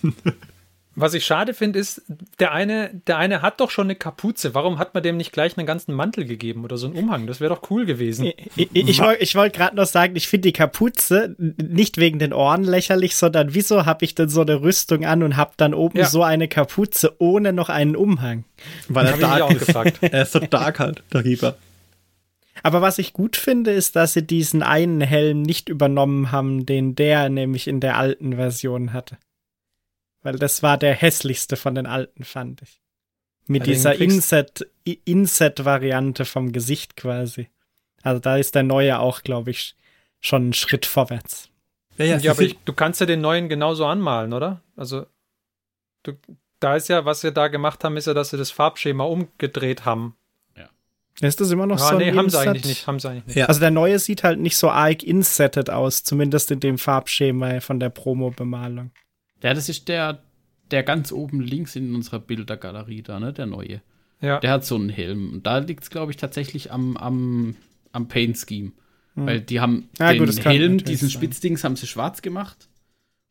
[0.96, 2.02] was ich schade finde, ist,
[2.40, 4.54] der eine, der eine hat doch schon eine Kapuze.
[4.54, 7.26] Warum hat man dem nicht gleich einen ganzen Mantel gegeben oder so einen Umhang?
[7.26, 8.32] Das wäre doch cool gewesen.
[8.56, 12.34] Ich, ich, ich wollte wollt gerade noch sagen, ich finde die Kapuze nicht wegen den
[12.34, 16.00] Ohren lächerlich, sondern wieso habe ich denn so eine Rüstung an und habe dann oben
[16.00, 16.06] Ja.
[16.06, 18.44] so eine Kapuze ohne noch einen Umhang?
[18.90, 19.66] Weil er dark ist.
[19.68, 20.00] gefragt.
[20.02, 21.56] Er ist so dark halt, der Reaper.
[22.64, 26.95] Aber was ich gut finde, ist, dass sie diesen einen Helm nicht übernommen haben, den
[26.95, 29.18] der nämlich in der alten Version hatte.
[30.22, 32.82] Weil das war der hässlichste von den alten, fand ich.
[33.47, 37.49] Mit dieser Inset-Variante vom Gesicht quasi.
[38.03, 39.76] Also da ist der neue auch, glaube ich,
[40.20, 41.49] schon einen Schritt vorwärts.
[41.97, 44.62] Ja, ja, Ja, aber ich, du kannst ja den neuen genauso anmalen, oder?
[44.76, 45.05] Also,
[46.03, 46.14] du,
[46.60, 49.86] da ist ja, was sie da gemacht haben, ist ja, dass sie das Farbschema umgedreht
[49.86, 50.16] haben.
[51.22, 52.48] Ist das immer noch Ah, so ein nee, haben sie Inset?
[52.48, 52.88] eigentlich nicht.
[52.88, 53.36] Haben sie eigentlich nicht.
[53.38, 53.46] Ja.
[53.48, 57.80] Also der neue sieht halt nicht so arg insetted aus, zumindest in dem Farbschema von
[57.80, 58.92] der Promo-Bemalung.
[59.44, 60.20] Ja, das ist der,
[60.72, 63.34] der ganz oben links in unserer Bildergalerie da, ne?
[63.34, 63.82] Der neue.
[64.22, 64.40] Ja.
[64.40, 65.32] Der hat so einen Helm.
[65.34, 67.56] Und da liegt es, glaube ich, tatsächlich am, am,
[67.92, 68.72] am Paint-Scheme.
[69.16, 71.18] Weil die haben Ja, den gut, Helm, diesen sein.
[71.18, 72.70] Spitzdings haben sie schwarz gemacht.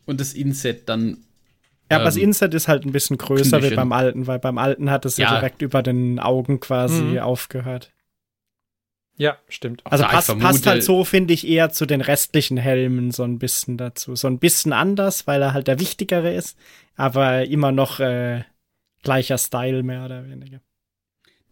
[0.05, 1.19] Und das Inset dann.
[1.91, 4.59] Ja, aber das ähm, Inset ist halt ein bisschen größer wie beim alten, weil beim
[4.59, 5.35] alten hat es ja, Ja.
[5.37, 7.19] direkt über den Augen quasi Mhm.
[7.21, 7.93] aufgehört.
[9.17, 9.83] ja, stimmt.
[9.85, 13.39] Also passt, vermute- passt halt so, finde ich, eher zu den restlichen Helmen so ein
[13.41, 14.15] bisschen dazu.
[14.15, 16.57] So ein bisschen anders, weil er halt der wichtigere ist,
[16.95, 18.45] aber immer noch äh,
[19.03, 20.61] gleicher Style mehr oder weniger.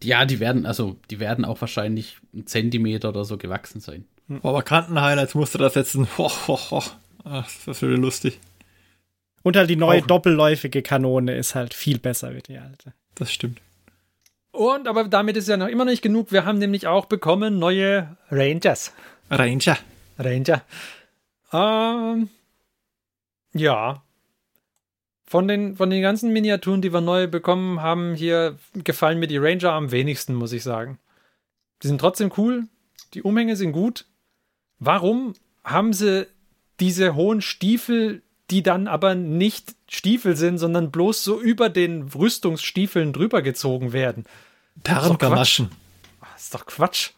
[0.01, 4.05] Ja, die werden, also, die werden auch wahrscheinlich einen Zentimeter oder so gewachsen sein.
[4.43, 6.07] Aber Kanten-Highlights musste das setzen.
[6.17, 6.83] Ho, ho, ho.
[7.25, 8.39] Ach, das würde lustig.
[9.47, 12.91] Und halt die neue Auch- doppelläufige Kanone ist halt viel besser wie die alte.
[13.15, 13.61] Das stimmt.
[14.51, 16.33] Und aber damit ist ja noch immer nicht genug.
[16.33, 18.91] Wir haben nämlich auch bekommen neue Rangers.
[19.31, 19.77] Ranger.
[20.19, 20.63] Ranger.
[21.53, 22.27] Ähm,
[23.53, 24.03] ja.
[25.25, 29.37] Von den, von den ganzen Miniaturen, die wir neu bekommen haben, hier gefallen mir die
[29.37, 30.99] Ranger am wenigsten, muss ich sagen.
[31.83, 32.63] Die sind trotzdem cool.
[33.13, 34.03] Die Umhänge sind gut.
[34.77, 36.27] Warum haben sie
[36.81, 43.13] diese hohen Stiefel, die dann aber nicht Stiefel sind, sondern bloß so über den Rüstungsstiefeln
[43.13, 44.25] drüber gezogen werden?
[44.83, 45.71] Tarngamaschen.
[46.33, 47.11] Das ist doch Quatsch.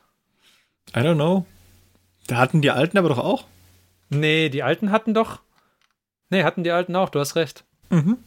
[0.95, 1.45] I don't know.
[2.27, 3.45] Da hatten die Alten aber doch auch.
[4.09, 5.39] Nee, die Alten hatten doch.
[6.29, 7.63] Nee, hatten die Alten auch, du hast recht.
[7.89, 8.17] Mhm.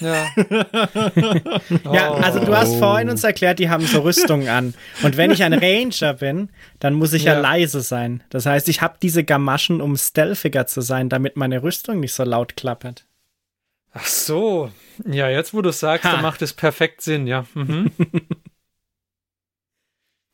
[0.00, 0.26] Ja.
[1.92, 4.74] Ja, also du hast vorhin uns erklärt, die haben so Rüstungen an.
[5.02, 7.40] Und wenn ich ein Ranger bin, dann muss ich ja, Ja.
[7.40, 8.22] leise sein.
[8.30, 12.24] Das heißt, ich habe diese Gamaschen, um stealthiger zu sein, damit meine Rüstung nicht so
[12.24, 13.06] laut klappert.
[13.92, 14.70] Ach so.
[15.06, 16.12] Ja, jetzt wo du es sagst, Ha.
[16.12, 17.46] dann macht es perfekt Sinn, ja.
[17.54, 17.90] Mhm.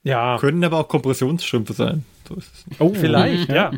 [0.02, 2.04] ja, Können aber auch Kompressionsstrümpfe sein.
[2.28, 2.80] So ist es nicht.
[2.80, 3.72] Oh, vielleicht, ja.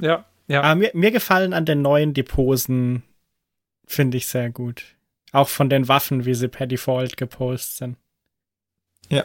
[0.00, 0.62] Ja, ja.
[0.62, 3.02] Aber mir, mir gefallen an den neuen die Posen,
[3.86, 4.84] finde ich sehr gut.
[5.34, 7.96] Auch von den Waffen, wie sie per Default gepostet sind.
[9.10, 9.24] Ja.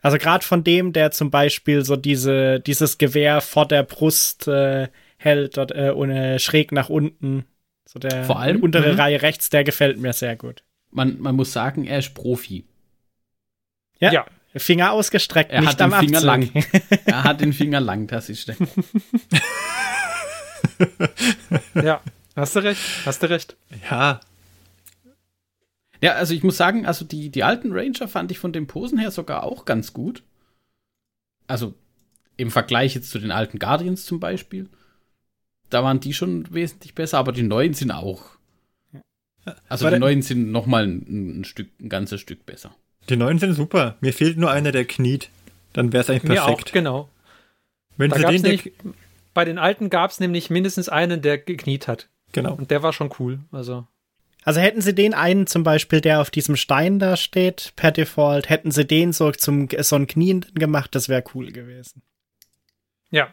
[0.00, 4.88] Also gerade von dem, der zum Beispiel so diese, dieses Gewehr vor der Brust äh,
[5.16, 7.44] hält und, äh, und äh, schräg nach unten.
[7.88, 8.98] So der Vor allem- untere Mhm.
[9.00, 10.62] Reihe rechts, der gefällt mir sehr gut.
[10.92, 12.64] Man, man muss sagen, er ist Profi.
[13.98, 14.12] Ja.
[14.12, 14.26] Ja.
[14.54, 16.54] Finger ausgestreckt, Er nicht hat am den Finger Abzug.
[16.54, 16.64] lang.
[17.04, 18.56] Er hat den Finger lang, das ist der.
[21.82, 22.00] ja.
[22.34, 23.56] Hast du recht, hast du recht.
[23.90, 24.20] Ja,
[26.02, 28.98] Ja, also ich muss sagen, also die, die alten Ranger fand ich von den Posen
[28.98, 30.22] her sogar auch ganz gut.
[31.46, 31.74] Also
[32.36, 34.68] im Vergleich jetzt zu den alten Guardians zum Beispiel.
[35.70, 38.36] Da waren die schon wesentlich besser, aber die neuen sind auch.
[39.68, 42.74] Also War die neuen sind noch mal ein, ein Stück, ein ganzes Stück besser.
[43.08, 43.96] die neuen sind super.
[44.00, 45.30] Mir fehlt nur einer, der kniet.
[45.72, 46.72] Dann wäre es eigentlich Mir auch, perfekt.
[46.72, 47.08] genau.
[47.96, 48.72] Wenn Da sie gab's den, nämlich,
[49.34, 52.08] bei den Alten gab es nämlich mindestens einen, der gekniet hat.
[52.32, 52.54] genau.
[52.54, 53.38] Und der war schon cool.
[53.52, 53.86] Also,
[54.46, 58.48] Also hätten sie den einen zum Beispiel, der auf diesem Stein da steht, per Default,
[58.48, 62.00] hätten sie den so zum so ein Knien gemacht, das wäre cool gewesen.
[63.10, 63.28] Ja.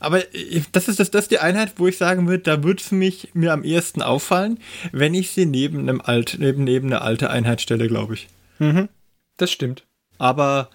[0.00, 2.82] Aber ich- das ist, das, das ist die Einheit, wo ich sagen würde, da würde
[2.82, 4.58] es mich mir am ehesten auffallen,
[4.90, 8.28] wenn ich sie neben einem alt, neben, neben eine alte Einheit stelle, glaube ich.
[9.36, 9.84] Das stimmt.
[10.18, 10.70] Aber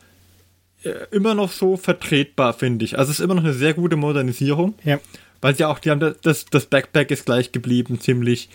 [0.83, 2.97] äh, immer noch so vertretbar, finde ich.
[2.97, 4.75] Also es ist immer noch eine sehr gute Modernisierung.
[4.85, 4.99] Ja.
[5.41, 8.49] Weil sie auch, die haben das, das Backpack ist gleich geblieben, ziemlich.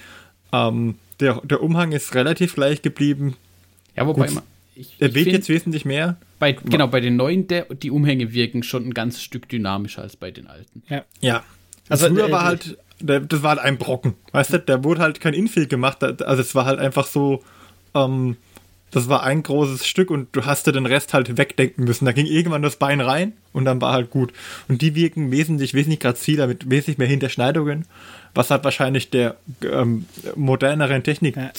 [0.52, 3.36] Ähm, der, der Umhang ist relativ gleich geblieben.
[3.96, 4.36] Ja, wobei Gut.
[4.36, 4.44] man,
[4.74, 6.16] ich, Er ich jetzt wesentlich mehr.
[6.38, 10.16] bei, genau, bei den neuen, der, die Umhänge wirken schon ein ganzes Stück dynamischer als
[10.16, 10.82] bei den alten.
[11.20, 11.42] Ja.
[11.88, 14.14] Also, Also früher äh, war halt, der, das war halt ein Brocken.
[14.32, 16.02] Weißt du, der wurde halt kein Infill gemacht.
[16.02, 17.42] Also es war halt einfach so,
[17.94, 18.36] ähm,
[18.90, 22.04] das war ein großes Stück und du hast dir den Rest halt wegdenken müssen.
[22.04, 24.32] Da ging irgendwann das Bein rein und dann war halt gut.
[24.68, 27.86] Und die wirken wesentlich, wesentlich graziler mit wesentlich mehr Hinterschneidungen,
[28.34, 30.06] was halt wahrscheinlich der ähm,
[30.36, 31.36] moderneren Technik.
[31.36, 31.50] Ja.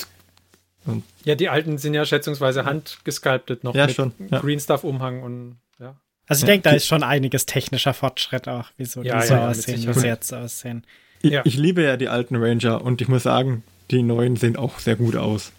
[1.24, 4.40] Ja, die alten sind ja schätzungsweise handgesculptet noch Ja, mit schon, ja.
[4.40, 5.96] Green Stuff Umhang und ja.
[6.28, 9.88] Also ich denke, da ist schon einiges technischer Fortschritt auch, wieso Ja, die so aussehen,
[9.88, 10.84] wie sie jetzt aussehen.
[11.22, 11.42] Ich, Ja.
[11.46, 14.98] ich liebe ja die alten Ranger und ich muss sagen, die neuen sehen auch sehr
[14.98, 15.54] gut aus.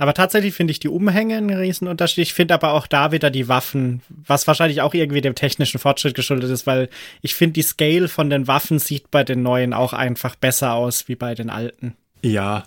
[0.00, 2.22] Aber tatsächlich finde ich die Umhänge einen Riesenunterschied.
[2.22, 6.14] Ich finde aber auch da wieder die Waffen, was wahrscheinlich auch irgendwie dem technischen Fortschritt
[6.14, 6.88] geschuldet ist, weil
[7.20, 11.08] ich finde, die Scale von den Waffen sieht bei den neuen auch einfach besser aus
[11.08, 11.96] wie bei den alten.
[12.22, 12.64] Ja,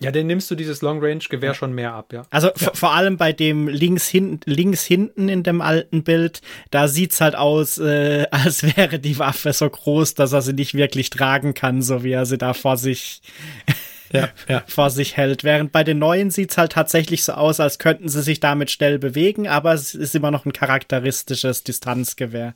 [0.00, 2.22] Ja, den nimmst du dieses Long Range Gewehr schon mehr ab, ja.
[2.30, 6.40] Also v- vor allem bei dem links, hin, links hinten in dem alten Bild,
[6.70, 10.74] da sieht's halt aus, äh, als wäre die Waffe so groß, dass er sie nicht
[10.74, 13.22] wirklich tragen kann, so wie er sie da vor sich
[14.12, 14.62] ja, ja.
[14.66, 15.44] vor sich hält.
[15.44, 18.98] Während bei den neuen sieht's halt tatsächlich so aus, als könnten sie sich damit schnell
[18.98, 22.54] bewegen, aber es ist immer noch ein charakteristisches Distanzgewehr.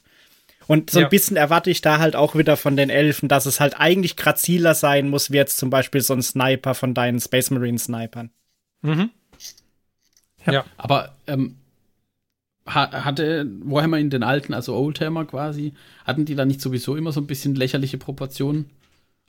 [0.68, 1.08] Und so ein Ja.
[1.08, 4.74] bisschen erwarte ich da halt auch wieder von den Elfen, dass es halt eigentlich graziler
[4.74, 8.30] sein muss, wie jetzt zum Beispiel so ein Sniper von deinen Space Marine Snipern.
[8.82, 9.10] Mhm.
[10.76, 11.56] Aber ähm,
[12.66, 15.72] ha- hatte Warhammer in den alten, also Oldhammer quasi,
[16.04, 18.70] hatten die da nicht sowieso immer so ein bisschen lächerliche Proportionen?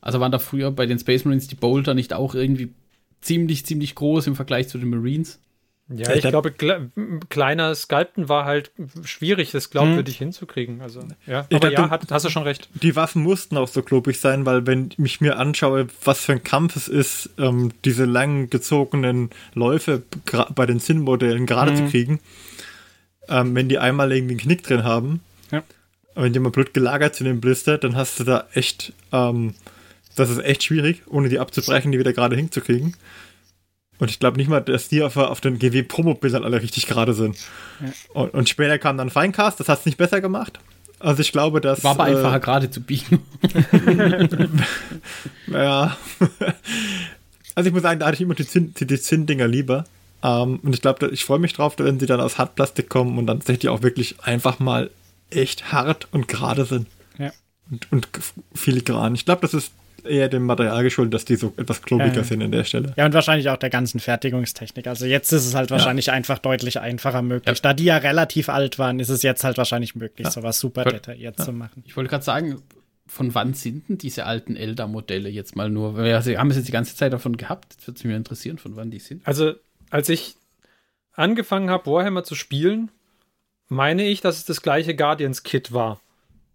[0.04, 2.74] Also waren da früher bei den Space Marines die Bolter nicht auch irgendwie
[3.22, 5.40] ziemlich, ziemlich groß im Vergleich zu den Marines?
[5.90, 6.92] Ja, Ich ich glaub- glaube, kle
[7.30, 8.72] kleiner Sculpten war halt
[9.04, 10.82] schwierig, das glaubwürdig hinzukriegen.
[10.82, 12.70] Also, ja, aber glaub, ja, du- hat, hast du schon recht.
[12.82, 16.44] Die Waffen mussten auch so klobig sein, weil wenn ich mir anschaue, was für ein
[16.44, 20.04] Kampf es ist, ähm, diese lang gezogenen Läufe
[20.56, 22.20] bei den Sinnmodellen gerade zu kriegen,
[23.30, 25.64] ähm, wenn die einmal irgendwie einen Knick drin haben, Ja.
[26.16, 29.54] wenn die mal blöd gelagert sind im Blister, dann hast du da echt, ähm,
[30.16, 32.96] das ist echt schwierig, ohne die abzubrechen, die wieder gerade hinzukriegen.
[34.00, 37.38] Und ich glaube nicht mal, dass die auf, auf den GW-Promo-Bildern alle richtig gerade sind.
[38.14, 40.60] Und, und später kam dann Feincast, das hat es nicht besser gemacht.
[41.00, 41.84] Also ich glaube, dass.
[41.84, 43.20] War aber äh, einfacher gerade zu biegen.
[45.48, 45.98] Ja.
[47.56, 49.84] Also ich muss sagen, da hatte ich immer die, Zinn, die, die Zinndinger lieber.
[50.24, 53.28] Ähm, und ich glaube, ich freue mich drauf, wenn sie dann aus Hartplastik kommen und
[53.28, 54.90] dann tatsächlich auch wirklich einfach mal
[55.30, 56.88] echt hart und gerade sind.
[57.20, 57.32] Ja.
[57.70, 58.08] Und, und
[58.56, 59.14] filigran.
[59.14, 59.72] Ich glaube, das ist
[60.06, 62.24] eher dem Material geschuldet, dass die so etwas klobiger Ja.
[62.24, 62.94] sind an der Stelle.
[62.98, 64.88] Ja, und wahrscheinlich auch der ganzen Fertigungstechnik.
[64.88, 67.58] Also jetzt ist es halt wahrscheinlich einfach deutlich einfacher möglich.
[67.58, 67.62] Ja.
[67.62, 70.92] Da die ja relativ alt waren, ist es jetzt halt wahrscheinlich möglich, sowas super Ja.
[70.92, 71.84] detailliert zu machen.
[71.86, 72.62] Ich wollte gerade sagen,
[73.06, 76.04] von wann sind denn diese alten Elder-Modelle jetzt mal nur?
[76.06, 77.74] Ja, sie haben es jetzt die ganze Zeit davon gehabt.
[77.74, 79.26] Jetzt würde es mich interessieren, von wann die sind.
[79.28, 79.54] Also,
[79.90, 80.36] als ich
[81.14, 82.90] angefangen habe, Warhammer zu spielen,
[83.68, 86.00] meine ich, dass es das gleiche Guardians-Kit war.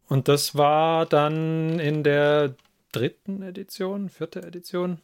[0.08, 2.54] Und das war dann in der
[2.92, 5.00] dritten Edition, vierte Edition.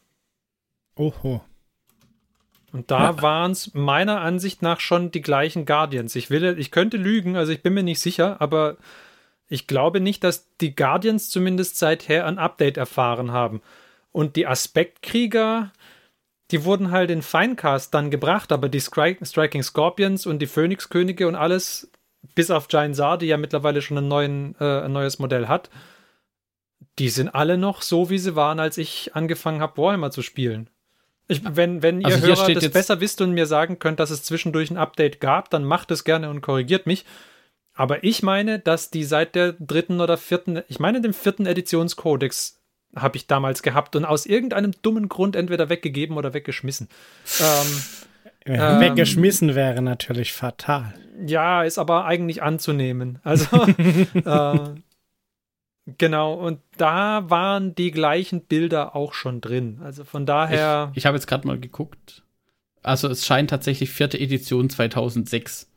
[0.97, 1.43] Oho.
[2.72, 6.16] Und da waren es meiner Ansicht nach schon die gleichen Guardians.
[6.16, 8.78] Ich will, ich könnte lügen, also ich bin mir nicht sicher, aber
[9.49, 13.62] ich glaube nicht, dass die Guardians zumindest seither ein Update erfahren haben.
[14.11, 15.72] Und die Aspektkrieger,
[16.51, 21.28] die wurden halt in Finecast dann gebracht, aber die Stri Striking Scorpions und die Phönixkönige
[21.28, 21.93] und alles,
[22.35, 25.70] bis auf Giant Zar, die ja mittlerweile schon neuen, äh, ein neues Modell hat,
[26.99, 30.70] die sind alle noch so, wie sie waren, als ich angefangen habe, Warhammer zu spielen.
[31.26, 34.22] Ich, wenn, wenn ihr Also Hörer das besser wisst und mir sagen könnt, dass es
[34.24, 37.05] zwischendurch ein Update gab, dann macht es gerne und korrigiert mich.
[37.72, 42.61] Aber ich meine, dass die seit der dritten oder vierten, ich meine, dem vierten Editionskodex
[42.95, 46.89] habe ich damals gehabt und aus irgendeinem dummen Grund entweder weggegeben oder weggeschmissen.
[47.41, 47.82] ähm,
[48.47, 50.95] Ja, Weggeschmissen wäre natürlich fatal.
[51.26, 53.18] ja, ist aber eigentlich anzunehmen.
[53.24, 53.47] Also,
[54.14, 54.59] äh,
[55.87, 59.80] genau, und da waren die gleichen Bilder auch schon drin.
[59.82, 62.22] Also von daher, Ich, ich habe jetzt gerade mal geguckt.
[62.82, 65.70] Also es scheint tatsächlich vierte Edition 2006.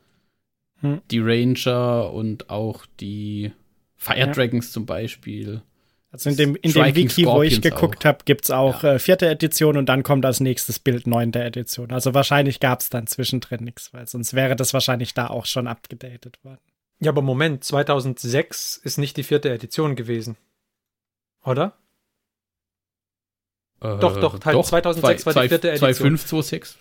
[0.81, 1.01] Hm.
[1.09, 3.51] Die Ranger und auch die
[3.95, 4.27] Fire Ja.
[4.27, 5.61] Dragons zum Beispiel.
[6.11, 8.05] Also in dem, in dem Wiki, wo ich Scorpions geguckt auch.
[8.05, 11.91] habe, gibt's auch äh, vierte Edition und dann kommt als nächstes Bild neunte Edition.
[11.91, 16.43] Also wahrscheinlich gab's dann zwischendrin nichts, weil sonst wäre das wahrscheinlich da auch schon abgedatet
[16.43, 16.61] worden.
[16.99, 20.35] Ja, aber Moment, 2006 ist nicht die vierte Edition gewesen.
[21.43, 21.77] Oder?
[23.81, 25.93] Äh, Doch, doch, halt 2006 war die vierte Edition.
[25.93, 26.77] 2526.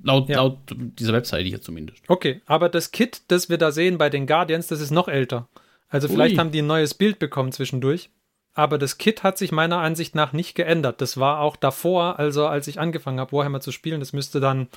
[0.00, 0.36] Laut, Ja.
[0.36, 2.02] laut dieser Webseite hier zumindest.
[2.08, 5.48] Okay, aber das Kit, das wir da sehen bei den Guardians, das ist noch älter.
[5.88, 6.38] Also vielleicht Ui.
[6.38, 8.10] haben die ein neues Bild bekommen zwischendurch.
[8.54, 11.00] Aber das Kit hat sich meiner Ansicht nach nicht geändert.
[11.00, 14.00] Das war auch davor, also als ich angefangen habe, Warhammer zu spielen.
[14.00, 14.68] Das müsste dann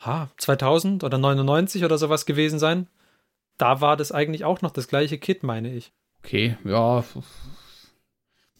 [0.00, 2.88] ha, 2000 oder 99 oder sowas gewesen sein.
[3.58, 5.92] Da war das eigentlich auch noch das gleiche Kit, meine ich.
[6.24, 7.04] Okay, ja.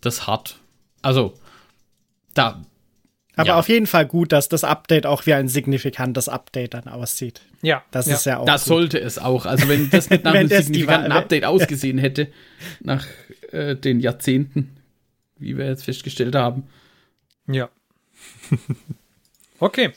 [0.00, 0.58] Das hart.
[1.02, 1.34] Also,
[2.34, 2.62] da.
[3.36, 3.58] Aber Ja.
[3.58, 7.40] auf jeden Fall gut, dass das Update auch wie ein signifikantes Update dann aussieht.
[7.62, 8.14] Ja, Das ja.
[8.14, 8.44] ist ja auch.
[8.46, 8.68] Das gut.
[8.68, 9.46] sollte es auch.
[9.46, 12.28] Also, wenn das nicht nach Wenn einem signifikanten Wahl- Update ausgesehen hätte,
[12.80, 13.04] nach
[13.50, 14.76] äh, den Jahrzehnten,
[15.38, 16.68] wie wir jetzt festgestellt haben.
[17.48, 17.68] Ja.
[19.60, 19.92] Okay.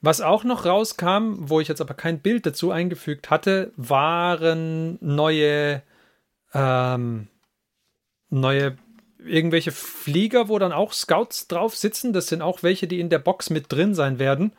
[0.00, 5.82] Was auch noch rauskam, wo ich jetzt aber kein Bild dazu eingefügt hatte, waren neue,
[6.52, 7.28] ähm,
[8.28, 8.76] neue
[9.18, 12.12] irgendwelche Flieger, wo dann auch Scouts drauf sitzen.
[12.12, 14.52] Das sind auch welche, die in der Box mit drin sein werden.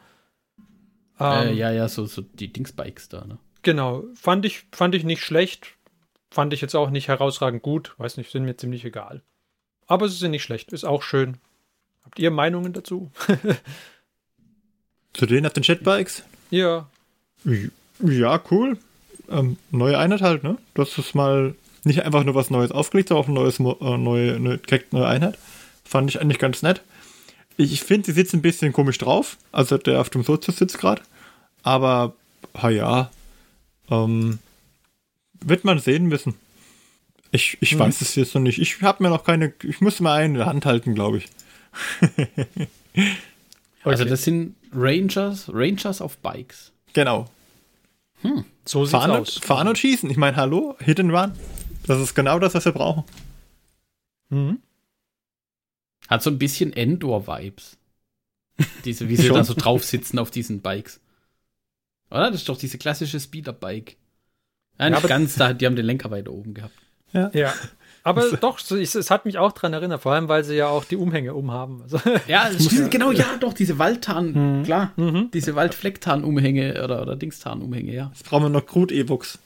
[1.20, 3.38] äh, Ähm, ja, ja, so, so die Dingsbikes da, ne?
[3.64, 5.76] Genau, fand ich, fand ich nicht schlecht.
[6.30, 7.96] Fand ich jetzt auch nicht herausragend gut.
[7.98, 9.24] Weiß nicht, sind mir ziemlich egal.
[9.88, 11.38] Aber sie sind nicht schlecht, ist auch schön.
[12.04, 13.12] Habt ihr Meinungen dazu?
[15.14, 16.24] Zu denen auf den Jetbikes?
[16.51, 16.88] ja,
[18.01, 18.78] Ja, cool.
[19.30, 20.58] Ähm, neue Einheit halt, ne?
[20.74, 24.36] Das ist mal nicht einfach nur was Neues aufgelegt, sondern auch ein neues, äh, neue,
[24.36, 25.38] eine direkt neue Einheit.
[25.84, 26.82] Fand ich eigentlich ganz nett.
[27.58, 29.38] Ich, finde, sie sitzt ein bisschen komisch drauf.
[29.51, 31.01] Also der auf dem Sozius sitzt gerade.
[31.64, 32.14] Aber,
[32.55, 33.10] ha ja.
[33.89, 34.39] Ähm,
[35.41, 36.36] wird man sehen müssen.
[37.32, 38.60] Ich, ich weiß es jetzt noch nicht.
[38.60, 39.53] Ich habe mir noch keine.
[39.64, 41.28] Ich muss mal einen in der Hand halten, glaube ich.
[43.84, 44.10] Also, Okay.
[44.10, 46.72] das sind Rangers, Rangers auf Bikes.
[46.93, 47.30] Genau.
[48.65, 49.38] so sieht's Fahren und, aus.
[49.38, 50.09] fahren und schießen.
[50.09, 51.34] Ich meine, hallo, Hit and Run.
[51.86, 53.03] Das ist genau das, was wir brauchen.
[54.30, 54.59] Mhm.
[56.07, 57.78] Hat so ein bisschen Endor-Vibes.
[58.86, 60.99] Diese, wie sie da so drauf sitzen auf diesen Bikes.
[62.09, 62.32] Oder?
[62.32, 63.97] Das ist doch diese klassische Speeder-Bike.
[64.80, 66.76] Ja, nicht aber- ganz, da, die haben den Lenker weiter oben gehabt.
[67.13, 67.30] Ja.
[68.08, 70.86] Aber doch, es, es hat mich auch dran erinnert, vor allem, weil sie ja auch
[70.86, 71.82] die Umhänge umhaben.
[71.84, 74.64] Also, Ja, stimmt, genau, ja, doch, diese Waldtarn, Mhm.
[74.64, 74.93] klar.
[74.95, 75.30] Mhm.
[75.34, 78.12] Diese Waldflecktarn-Umhänge oder, oder Dingstarn-Umhänge, ja.
[78.14, 79.39] Jetzt brauchen wir noch Krut-E-Books.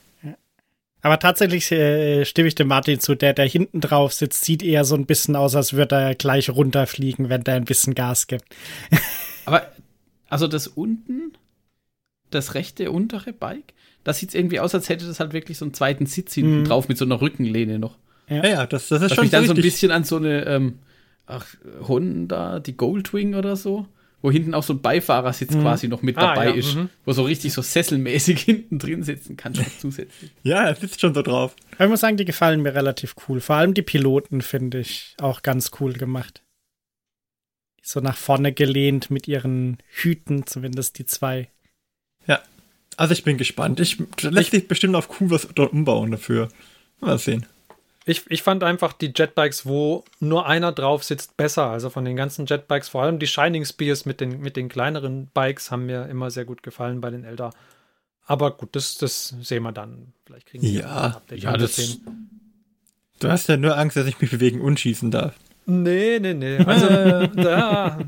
[1.03, 4.85] Aber tatsächlich äh, stimme ich dem Martin zu, der, der hinten drauf sitzt, sieht eher
[4.85, 8.45] so ein bisschen aus, als würde er gleich runterfliegen, wenn der ein bisschen Gas gibt.
[9.45, 9.63] Aber,
[10.29, 11.33] also das unten,
[12.29, 15.73] das rechte untere Bike, das sieht irgendwie aus, als hätte das halt wirklich so einen
[15.73, 16.65] zweiten Sitz hinten Mhm.
[16.65, 17.97] drauf mit so einer Rückenlehne noch.
[18.31, 20.45] Ja, ja, das, das ist Was schon mich dann so ein bisschen an so eine,
[20.45, 20.79] ähm,
[21.25, 21.45] ach,
[21.87, 23.87] Honda, die Goldwing oder so,
[24.21, 26.89] wo hinten auch so ein Beifahrersitz quasi noch mit Ah, dabei ja, ist, mhm.
[27.05, 30.31] wo so richtig so sesselmäßig hinten drin sitzen kannst zusätzlich.
[30.43, 31.55] Ja, er sitzt schon so drauf.
[31.75, 33.41] Aber ich muss sagen, die gefallen mir relativ cool.
[33.41, 36.43] Vor allem die Piloten finde ich auch ganz cool gemacht.
[37.83, 41.49] So nach vorne gelehnt mit ihren Hüten, zumindest die zwei.
[42.97, 43.79] Also ich bin gespannt.
[43.79, 46.49] Ich lässt sich bestimmt auf cool was dort umbauen dafür.
[46.99, 47.45] Mal sehen.
[48.05, 51.67] Ich, ich fand einfach die Jetbikes, wo nur einer drauf sitzt, besser.
[51.67, 55.27] Also von den ganzen Jetbikes, vor allem die Shining Spears mit den, mit den kleineren
[55.33, 57.51] Bikes haben mir immer sehr gut gefallen bei den Elder.
[58.25, 60.13] Aber gut, das, das sehen wir dann.
[60.25, 61.39] Vielleicht kriegen wir Ja, ein Update.
[61.43, 62.27] ja, das- sehen.
[63.19, 65.35] Du hast ja nur Angst, dass ich mich bewegen und schießen darf.
[65.67, 66.57] Nee, nee, nee.
[66.57, 66.87] Also
[67.35, 67.99] da,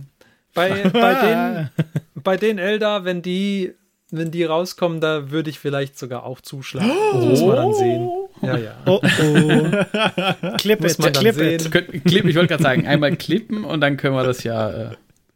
[0.55, 1.13] bei, bei,
[1.75, 3.73] den, bei den Elder, wenn die,
[4.09, 6.89] wenn die rauskommen, da würde ich vielleicht sogar auch zuschlagen.
[7.13, 8.09] Das muss man dann sehen.
[8.41, 8.75] Ja, ja.
[8.85, 10.57] Oh oh.
[10.57, 11.53] clip Muss it, man dann clip sehen.
[11.61, 11.71] it.
[11.71, 14.95] Könnt- Clip, ich wollte gerade sagen, einmal klippen und dann können wir das ja äh,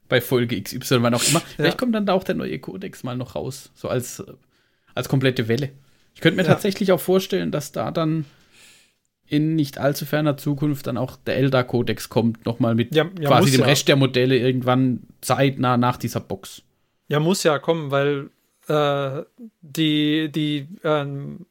[0.09, 1.41] bei Folge XY mal noch immer.
[1.55, 4.23] Vielleicht kommt dann da auch der neue Codex mal noch raus, so als,
[4.95, 5.69] als komplette Welle.
[6.15, 6.49] Ich könnte mir Ja.
[6.53, 8.25] tatsächlich auch vorstellen, dass da dann
[9.29, 13.51] in nicht allzu ferner Zukunft dann auch der Elder-Kodex kommt, nochmal mit Ja, ja, quasi
[13.51, 13.67] dem ja.
[13.67, 16.61] Rest der Modelle irgendwann zeitnah nach dieser Box.
[17.09, 18.29] Ja, muss ja kommen, weil
[18.69, 19.23] äh,
[19.61, 21.45] die, die, ähm,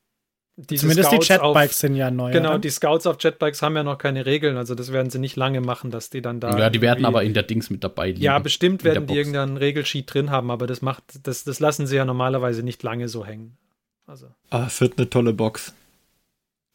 [0.58, 2.32] diese Zumindest die Scouts Jetbikes auf, sind ja neu.
[2.32, 2.58] Genau, oder?
[2.58, 5.60] die Scouts auf Jetbikes haben ja noch keine Regeln, also das werden sie nicht lange
[5.60, 6.56] machen, dass die dann da.
[6.58, 8.22] ja, die werden aber in der Dings mit dabei liegen.
[8.22, 11.96] Ja, bestimmt werden die irgendeinen Regelsheet drin haben, aber das macht, das, das lassen sie
[11.96, 13.58] ja normalerweise nicht lange so hängen.
[14.06, 15.74] Also, Ah, es wird eine tolle Box.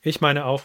[0.04, 0.62] ich meine auch.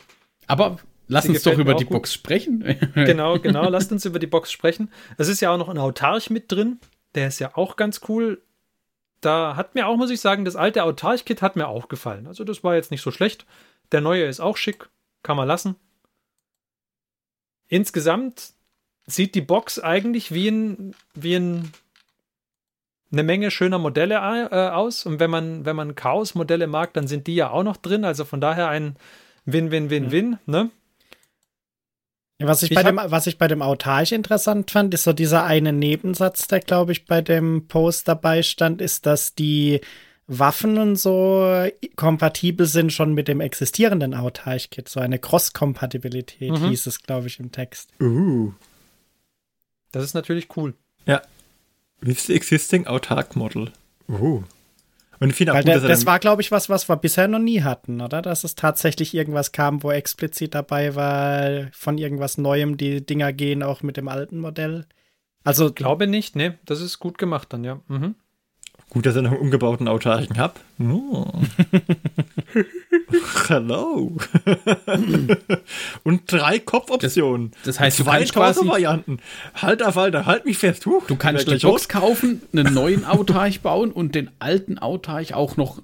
[0.46, 0.76] Aber
[1.08, 1.92] lass Sie uns doch über die gut.
[1.94, 2.64] Box sprechen.
[2.94, 3.68] Genau, genau.
[3.68, 4.90] Lasst uns über die Box sprechen.
[5.16, 6.78] Es ist ja auch noch ein Autarch mit drin.
[7.14, 8.42] Der ist ja auch ganz cool.
[9.20, 12.26] Da hat mir auch, muss ich sagen, das alte Autarch-Kit hat mir auch gefallen.
[12.26, 13.46] Also das war jetzt nicht so schlecht.
[13.92, 14.88] Der neue ist auch schick.
[15.22, 15.76] Kann man lassen.
[17.68, 18.52] insgesamt
[19.06, 21.72] sieht die Box eigentlich wie ein, wie ein
[23.12, 25.06] eine Menge schöner Modelle äh, aus.
[25.06, 28.04] Und wenn man, wenn man Chaos-Modelle mag, dann sind die ja auch noch drin.
[28.04, 28.96] Also von daher ein
[29.44, 30.38] Win-Win-Win-Win, mhm.
[30.46, 30.70] ne?
[32.38, 35.44] Was ich, ich bei dem, was ich bei dem Autarch interessant fand, ist so dieser
[35.44, 39.80] eine Nebensatz, der, glaube ich, bei dem Post dabei stand, ist, dass die
[40.26, 44.88] Waffen und so kompatibel sind schon mit dem existierenden Autarch-Kit.
[44.88, 46.68] So eine Cross-Kompatibilität mhm.
[46.68, 47.90] hieß es, glaube ich, im Text.
[48.00, 48.52] Uh.
[49.92, 50.74] Das ist natürlich cool.
[51.06, 51.22] Ja.
[52.00, 53.72] With the existing Autark Model.
[54.08, 54.42] Uh.
[55.20, 57.38] Und ich finde auch gut, der, das war, glaube ich, was, was wir bisher noch
[57.38, 58.22] nie hatten, oder?
[58.22, 63.62] Dass es tatsächlich irgendwas kam, wo explizit dabei war, von irgendwas Neuem die Dinger gehen,
[63.62, 64.86] auch mit dem alten Modell.
[65.44, 65.68] Also.
[65.68, 66.58] Ich glaube nicht, ne?
[66.64, 67.80] Das ist gut gemacht dann, ja.
[67.88, 68.16] Mhm.
[68.96, 70.54] Gut, dass ich noch einen umgebauten Autarken habe.
[70.78, 71.30] Oh.
[73.46, 74.16] Hello.
[76.02, 77.50] Und drei Kopfoptionen.
[77.50, 79.18] Das, das heißt, zwei Varianten.
[79.54, 80.86] Halt auf, Alter, halt mich fest.
[80.86, 85.58] Huch, du kannst die Box kaufen, einen neuen Autarch bauen und den alten Autarch auch
[85.58, 85.82] noch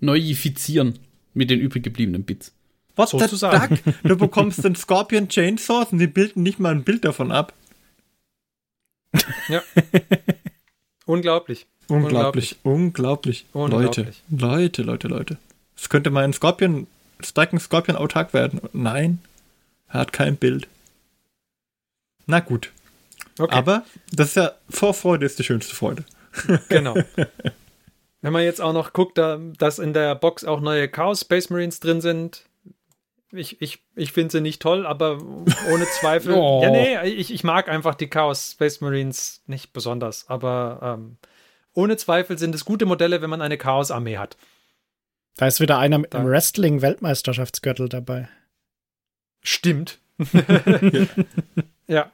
[0.00, 0.98] neuifizieren
[1.32, 2.52] mit den übrig gebliebenen Bits.
[2.94, 3.78] Was sozusagen?
[4.02, 7.54] Du bekommst den Scorpion Chainsaws und die bilden nicht mal ein Bild davon ab.
[9.48, 9.62] Ja.
[11.06, 11.66] Unglaublich.
[11.88, 13.46] Unglaublich, unglaublich.
[13.52, 14.22] unglaublich.
[14.30, 15.36] Leute, Leute, Leute, Leute.
[15.76, 16.86] Es könnte mal ein Scorpion,
[17.22, 18.60] Striking Scorpion autark werden.
[18.72, 19.18] Nein,
[19.88, 20.68] er hat kein Bild.
[22.26, 22.72] Na gut.
[23.38, 23.54] Okay.
[23.54, 26.04] Aber das ist ja Vorfreude ist die schönste Freude.
[26.68, 26.96] Genau.
[28.20, 31.78] Wenn man jetzt auch noch guckt, dass in der Box auch neue Chaos Space Marines
[31.78, 32.44] drin sind,
[33.30, 35.18] ich, ich, ich finde sie nicht toll, aber
[35.70, 36.34] ohne Zweifel.
[36.36, 36.60] oh.
[36.62, 41.16] Ja, nee, ich, ich mag einfach die Chaos Space Marines nicht besonders, aber ähm,
[41.74, 44.36] ohne Zweifel sind es gute Modelle, wenn man eine Chaos-Armee hat.
[45.36, 48.28] Da ist wieder einer mit einem Wrestling-Weltmeisterschaftsgürtel dabei.
[49.42, 49.98] Stimmt.
[51.88, 52.12] ja.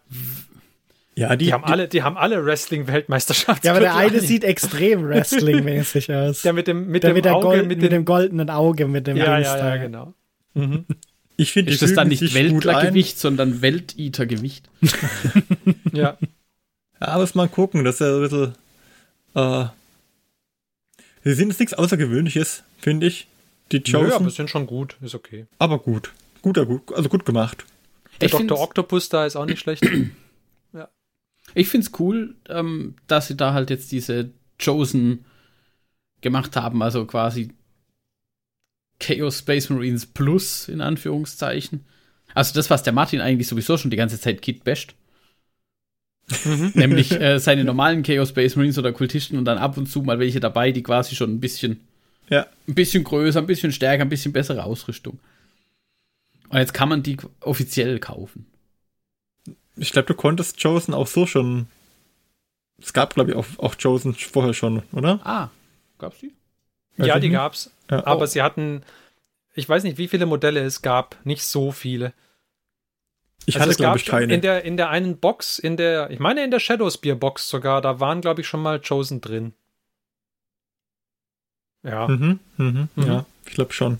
[1.17, 3.67] Ja, die, die, haben alle, die haben alle Wrestling-Weltmeisterschaftsgürtel.
[3.67, 6.43] Ja, aber der eine sieht extrem Wrestling-mäßig aus.
[6.43, 9.07] Der mit dem, mit der dem, mit Auge, Gold, mit, mit, dem goldenen Auge, mit
[9.07, 10.15] dem Ja, ja, ja, genau.
[10.55, 10.87] Mhm.
[11.37, 14.69] Ich finde, ist das dann nicht Weltlergewicht, sondern Weltiter-Gewicht?
[15.93, 16.17] ja.
[17.01, 18.55] Ja, muss mal gucken, das ist ja ein bisschen
[19.35, 19.67] äh,
[21.25, 23.29] sie sind jetzt nichts Außergewöhnliches, finde ich.
[23.73, 24.09] Die Chosen.
[24.09, 25.47] Ja, aber sind schon gut, ist okay.
[25.59, 26.13] Aber gut.
[26.43, 27.65] Guter, gut, also gut gemacht.
[28.21, 28.59] Der ich Dr.
[28.59, 29.85] Octopus da ist auch nicht schlecht.
[30.73, 30.89] ja.
[31.55, 34.31] Ich finde es cool, ähm, dass sie da halt jetzt diese
[34.63, 35.25] Chosen
[36.21, 37.51] gemacht haben, also quasi
[38.99, 41.85] Chaos Space Marines Plus in Anführungszeichen.
[42.35, 44.95] Also das, was der Martin eigentlich sowieso schon die ganze Zeit Kit basht.
[46.45, 46.73] Mhm.
[46.75, 50.19] Nämlich äh, seine normalen Chaos Space Marines oder Kultisten und dann ab und zu mal
[50.19, 51.81] welche dabei, die quasi schon ein bisschen,
[52.29, 52.47] ja.
[52.69, 55.19] ein bisschen größer, ein bisschen stärker, ein bisschen bessere Ausrüstung.
[56.49, 58.47] Und jetzt kann man die offiziell kaufen.
[59.77, 61.69] Ich glaube, du konntest Chosen auch so schon.
[62.81, 65.21] Es gab, glaube ich, auch, auch Chosen vorher schon, oder?
[65.25, 65.51] Ah,
[65.99, 66.33] gab's die?
[66.97, 67.71] Ja, die gab's.
[67.91, 68.27] Ja, aber oh.
[68.27, 68.83] sie hatten,
[69.55, 72.13] ich weiß nicht, wie viele Modelle es gab, nicht so viele.
[73.47, 74.33] Ich also hatte, glaube ich, keine.
[74.35, 77.81] In der, in der einen Box, in der, ich meine in der Shadowspear Box sogar,
[77.81, 79.53] da waren, glaube ich, schon mal Chosen drin.
[81.83, 82.09] Ja.
[82.09, 83.07] Mhm, mhm, mhm.
[83.07, 83.99] Ja, ich glaube schon.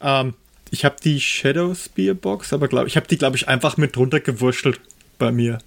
[0.00, 0.34] Ähm,
[0.70, 4.20] ich habe die Shadowspear Box, aber glaube ich habe die, glaube ich, einfach mit drunter
[4.20, 4.80] gewurschtelt
[5.18, 5.58] bei mir.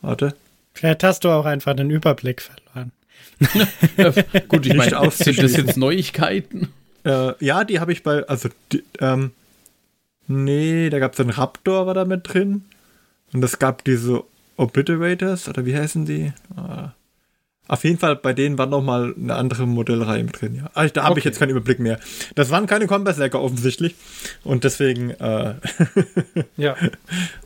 [0.00, 0.34] Warte.
[0.74, 2.92] Vielleicht hast du auch einfach den Überblick verloren.
[4.48, 6.72] Gut, ich meine, sind das jetzt Neuigkeiten?
[7.04, 9.32] Äh, ja, die habe ich bei, also die, ähm,
[10.26, 12.64] Nee, da gab es einen Raptor, war da mit drin.
[13.32, 14.24] Und es gab diese
[14.56, 16.32] Obliterators, oder wie heißen die?
[16.56, 16.92] Ah.
[17.68, 20.56] Auf jeden Fall, bei denen war noch mal eine andere Modellreihe mit drin.
[20.56, 20.70] Ja.
[20.74, 21.20] Also, da habe okay.
[21.20, 21.98] ich jetzt keinen Überblick mehr.
[22.34, 23.94] Das waren keine Kompasslecker offensichtlich.
[24.44, 25.54] Und deswegen äh,
[26.56, 26.76] ja.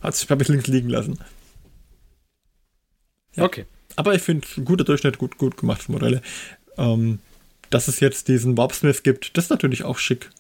[0.02, 1.18] hat sich ein bisschen links liegen lassen.
[3.34, 3.44] Ja.
[3.44, 3.66] Okay.
[3.94, 6.22] Aber ich finde, guter Durchschnitt, gut, gut gemacht Modelle.
[6.76, 7.20] Ähm,
[7.70, 10.30] dass es jetzt diesen Warpsmith gibt, das ist natürlich auch schick.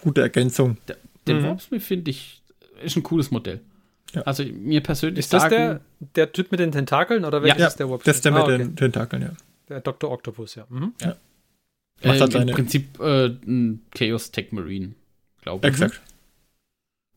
[0.00, 0.76] Gute Ergänzung.
[1.26, 1.48] Der, den mhm.
[1.48, 2.42] Warpsmith finde ich,
[2.82, 3.60] ist ein cooles Modell.
[4.12, 4.22] Ja.
[4.22, 7.76] Also mir persönlich Ist das der, der Typ mit den Tentakeln oder welches ja, ist
[7.76, 8.06] der Warpsmith?
[8.06, 8.58] Das ist der mit ah, okay.
[8.58, 9.32] den Tentakeln, ja.
[9.68, 10.10] Der Dr.
[10.10, 10.66] Octopus, ja.
[10.68, 10.92] Mhm.
[11.00, 11.16] ja.
[12.04, 14.94] Macht halt Im Prinzip äh, ein Chaos Tech Marine,
[15.40, 15.72] glaube ich.
[15.72, 16.02] Exakt.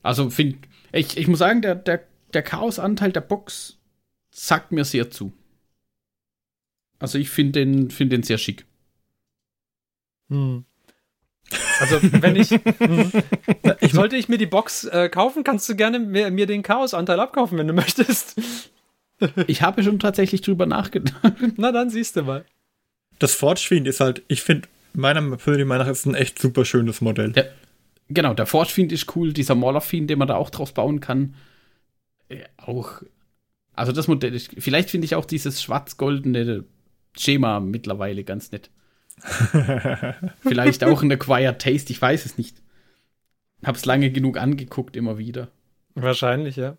[0.03, 0.59] Also finde
[0.91, 3.79] ich, ich muss sagen, der, der, der Chaos-Anteil der Box
[4.31, 5.33] sagt mir sehr zu.
[6.99, 8.65] Also ich finde den, find den sehr schick.
[10.29, 10.65] Hm.
[11.79, 12.51] Also, wenn ich,
[13.81, 17.19] ich sollte ich mir die Box äh, kaufen, kannst du gerne mir, mir den Chaos-Anteil
[17.19, 18.35] abkaufen, wenn du möchtest.
[19.47, 21.33] ich habe schon tatsächlich drüber nachgedacht.
[21.57, 22.45] Na, dann siehst du mal.
[23.19, 27.01] Das Forge Fiend ist halt, ich finde, meiner Meinung nach ist ein echt super schönes
[27.01, 27.31] Modell.
[27.31, 27.51] Der,
[28.09, 31.35] genau, der Forge Fiend ist cool, dieser Mauler den man da auch draus bauen kann.
[32.29, 33.01] Ja, auch.
[33.73, 36.63] Also das Modell, vielleicht finde ich auch dieses schwarz-goldene
[37.17, 38.69] Schema mittlerweile ganz nett.
[40.41, 42.61] vielleicht auch ein Acquired Taste, ich weiß es nicht.
[43.63, 45.49] Hab's lange genug angeguckt, immer wieder.
[45.95, 46.77] Wahrscheinlich, ja.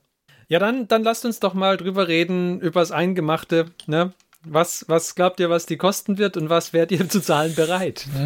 [0.49, 4.13] Ja, dann, dann lasst uns doch mal drüber reden, übers Eingemachte, ne?
[4.45, 8.07] Was, was glaubt ihr, was die kosten wird und was wärt ihr zu zahlen bereit?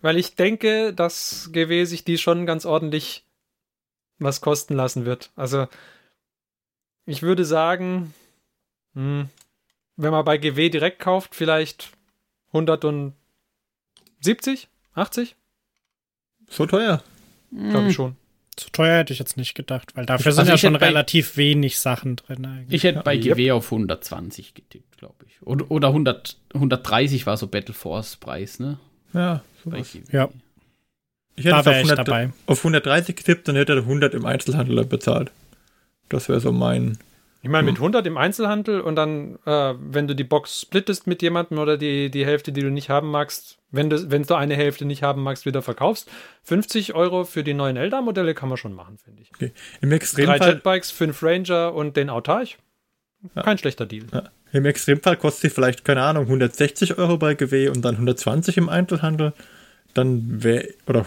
[0.00, 3.24] Weil ich denke, dass GW sich die schon ganz ordentlich
[4.18, 5.30] was kosten lassen wird.
[5.36, 5.68] Also,
[7.04, 8.14] ich würde sagen,
[8.94, 9.28] hm,
[9.96, 11.95] wenn man bei GW direkt kauft, vielleicht
[12.52, 15.36] 170, 80?
[16.48, 17.02] So teuer.
[17.50, 18.16] Glaube ich schon.
[18.56, 20.86] Zu teuer hätte ich jetzt nicht gedacht, weil dafür Also sind ja ich schon bei-
[20.86, 22.72] relativ wenig Sachen drin eigentlich.
[22.72, 23.18] Ich hätte bei.
[23.18, 25.42] GW auf 120 getippt, glaube ich.
[25.42, 28.78] Oder, oder 100, 130 war so Battle Force Preis, ne?
[29.12, 29.92] Ja, sowas.
[30.10, 30.30] Ja.
[31.38, 32.30] Ich hätte ich auf, 100 dabei.
[32.46, 35.30] auf 130 getippt, dann hätte er 100 im Einzelhandel bezahlt.
[36.08, 36.96] Das wäre so mein.
[37.46, 37.74] Ich meine, Mhm.
[37.74, 41.76] mit 100 im Einzelhandel und dann, äh, wenn du die Box splittest mit jemandem oder
[41.78, 45.04] die, die Hälfte, die du nicht haben magst, wenn du, wenn du eine Hälfte nicht
[45.04, 46.10] haben magst, wieder verkaufst,
[46.42, 49.30] 50 Euro für die neuen Elder-Modelle kann man schon machen, finde ich.
[49.32, 49.52] Okay.
[49.80, 52.58] Im Drei Extremfall, Jetbikes, fünf Ranger und den Autarch.
[53.40, 54.06] Kein schlechter Deal.
[54.12, 58.56] ja, im Extremfall kostet sie vielleicht, keine Ahnung, 160 Euro bei GW und dann 120
[58.56, 59.34] im Einzelhandel.
[59.94, 61.06] Dann wäre, oder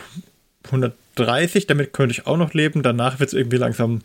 [0.71, 2.81] 130, damit könnte ich auch noch leben.
[2.81, 4.01] Danach wird es irgendwie langsam,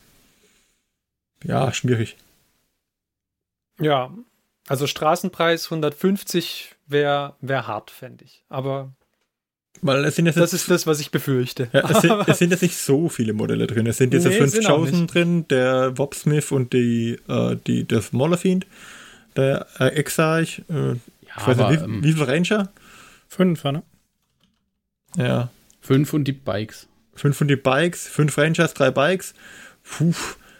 [1.45, 2.17] ja, schwierig.
[3.81, 4.13] Ja,
[4.69, 8.43] also Straßenpreis 150 wäre wär hart, fände ich.
[8.49, 8.93] Aber
[9.83, 11.69] Weil es sind jetzt, das ist das, was ich befürchte.
[11.73, 13.87] ja, es, sind, es sind jetzt nicht so viele Modelle drin.
[13.87, 15.15] Es sind diese Nee, fünf sind auch Chosen nicht.
[15.15, 18.67] drin, der Wobsmith und die, äh, die, der Maulerfiend,
[19.37, 20.97] der äh, Exarch, äh, Ja,
[21.37, 22.69] ich weiß aber nicht, wie, ähm, wie viel Ranger?
[23.29, 23.83] Fünf, ne?
[25.17, 25.49] Ja.
[25.81, 26.87] fünf und die Bikes.
[27.15, 29.35] Fünf von die Bikes, fünf Rangers, drei Bikes.
[29.85, 30.13] Puh.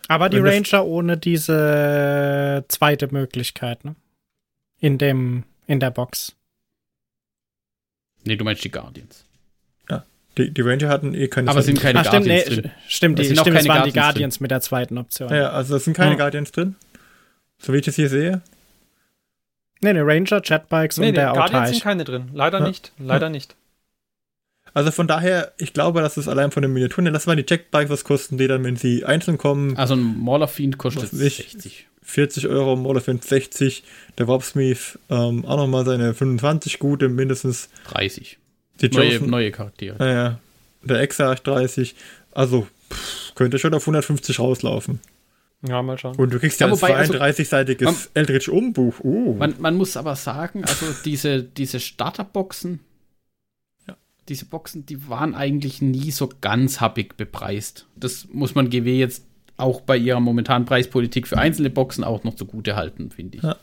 [0.09, 3.95] Aber die Ranger ohne diese zweite Möglichkeit, ne?
[4.81, 6.35] In dem, in der Box.
[8.25, 9.25] Nee, du meinst die Guardians.
[10.37, 12.73] Die, die Ranger hatten eh keine Aber es sind keine Ach, stimmt, nee, Guardians drin.
[12.89, 15.33] stimmt, die, stimmt, es waren die Guardians Guardians mit der zweiten Option.
[15.33, 16.17] Ja, also es sind keine Ja.
[16.17, 16.75] Guardians drin.
[17.59, 18.43] So wie ich das hier sehe.
[19.81, 21.71] Nee, nee, Ranger, Jetbikes Nee, und nee, der Guardians Autarch.
[21.71, 22.31] sind keine drin.
[22.33, 22.67] Leider Ja.
[22.67, 22.93] nicht.
[22.99, 23.55] Leider nicht.
[24.75, 27.91] Also von daher, ich glaube, dass es allein von den Miniaturen, lass mal die Checkbikes,
[27.91, 29.77] was kosten die dann, wenn sie einzeln kommen?
[29.77, 31.37] Also ein Mauler Fiend kostet ich.
[31.37, 31.87] 60.
[32.03, 33.83] 40 Euro, Maulerfind 60,
[34.19, 38.39] der Wobsmith ähm, auch nochmal seine 25 gute, mindestens 30.
[38.83, 39.97] die Neue, Chosen, neue Charaktere.
[39.99, 40.39] Naja,
[40.83, 41.95] der Exarch 30,
[42.33, 45.01] also pff, könnte schon auf 150 rauslaufen.
[45.67, 46.17] Ja, mal schauen.
[46.17, 48.97] Und du kriegst ja, Ja, ein wobei, also, 32-seitiges man- Eldritch-Umbuch.
[49.03, 49.35] Uh.
[49.39, 52.81] Man, man muss aber sagen, also diese, diese Starterboxen.
[54.29, 57.87] Diese Boxen, die waren eigentlich nie so ganz happig bepreist.
[57.97, 59.25] Das muss man GW jetzt
[59.57, 63.45] auch bei ihrer momentanen Preispolitik für einzelne Boxen auch noch zugute halten, finde ich.
[63.45, 63.57] Ja.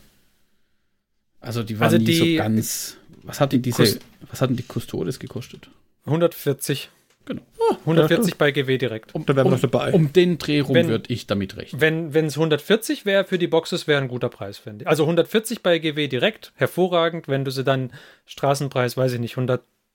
[1.40, 2.96] Also die waren Also nie die- so ganz.
[3.24, 3.98] Was hat denn diese,
[4.30, 5.68] was hatten die Custodes gekostet?
[6.06, 6.90] 140.
[7.24, 7.42] Genau.
[7.86, 9.14] 140 bei GW direkt.
[9.14, 10.06] Um, Da wären wir um.
[10.06, 11.80] Um den Dreh rum würde ich damit rechnen.
[11.80, 14.88] Wenn es 140 wäre für die Boxes, wäre ein guter Preis, finde ich.
[14.88, 17.28] Also 140 bei GW direkt, hervorragend.
[17.28, 17.92] Wenn du sie dann
[18.26, 19.36] Straßenpreis, weiß ich nicht,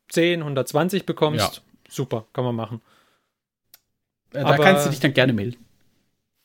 [0.09, 1.61] 110, 120 bekommst, Ja.
[1.89, 2.81] super, kann man machen.
[4.33, 5.57] Äh, da aber- kannst du dich dann gerne melden.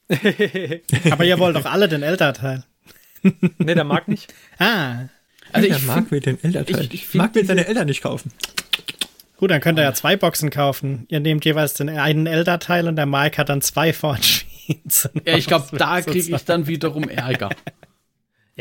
[1.11, 2.65] Aber ihr wollt doch alle den Elternteil.
[3.23, 4.33] nee, der mag nicht.
[4.59, 5.07] Ah.
[5.53, 6.85] Also der ich mag mir den Elternteil.
[6.87, 8.33] ich- ich mag mir diese- seine Eltern nicht kaufen.
[9.39, 11.07] Gut, dann könnt ihr ja zwei Boxen kaufen.
[11.09, 15.09] Ihr nehmt jeweils den einen Elternteil und der Mike hat dann zwei Forge-Sheets.
[15.25, 17.51] Ja, ich glaube, da kriege ich dann wiederum Ärger.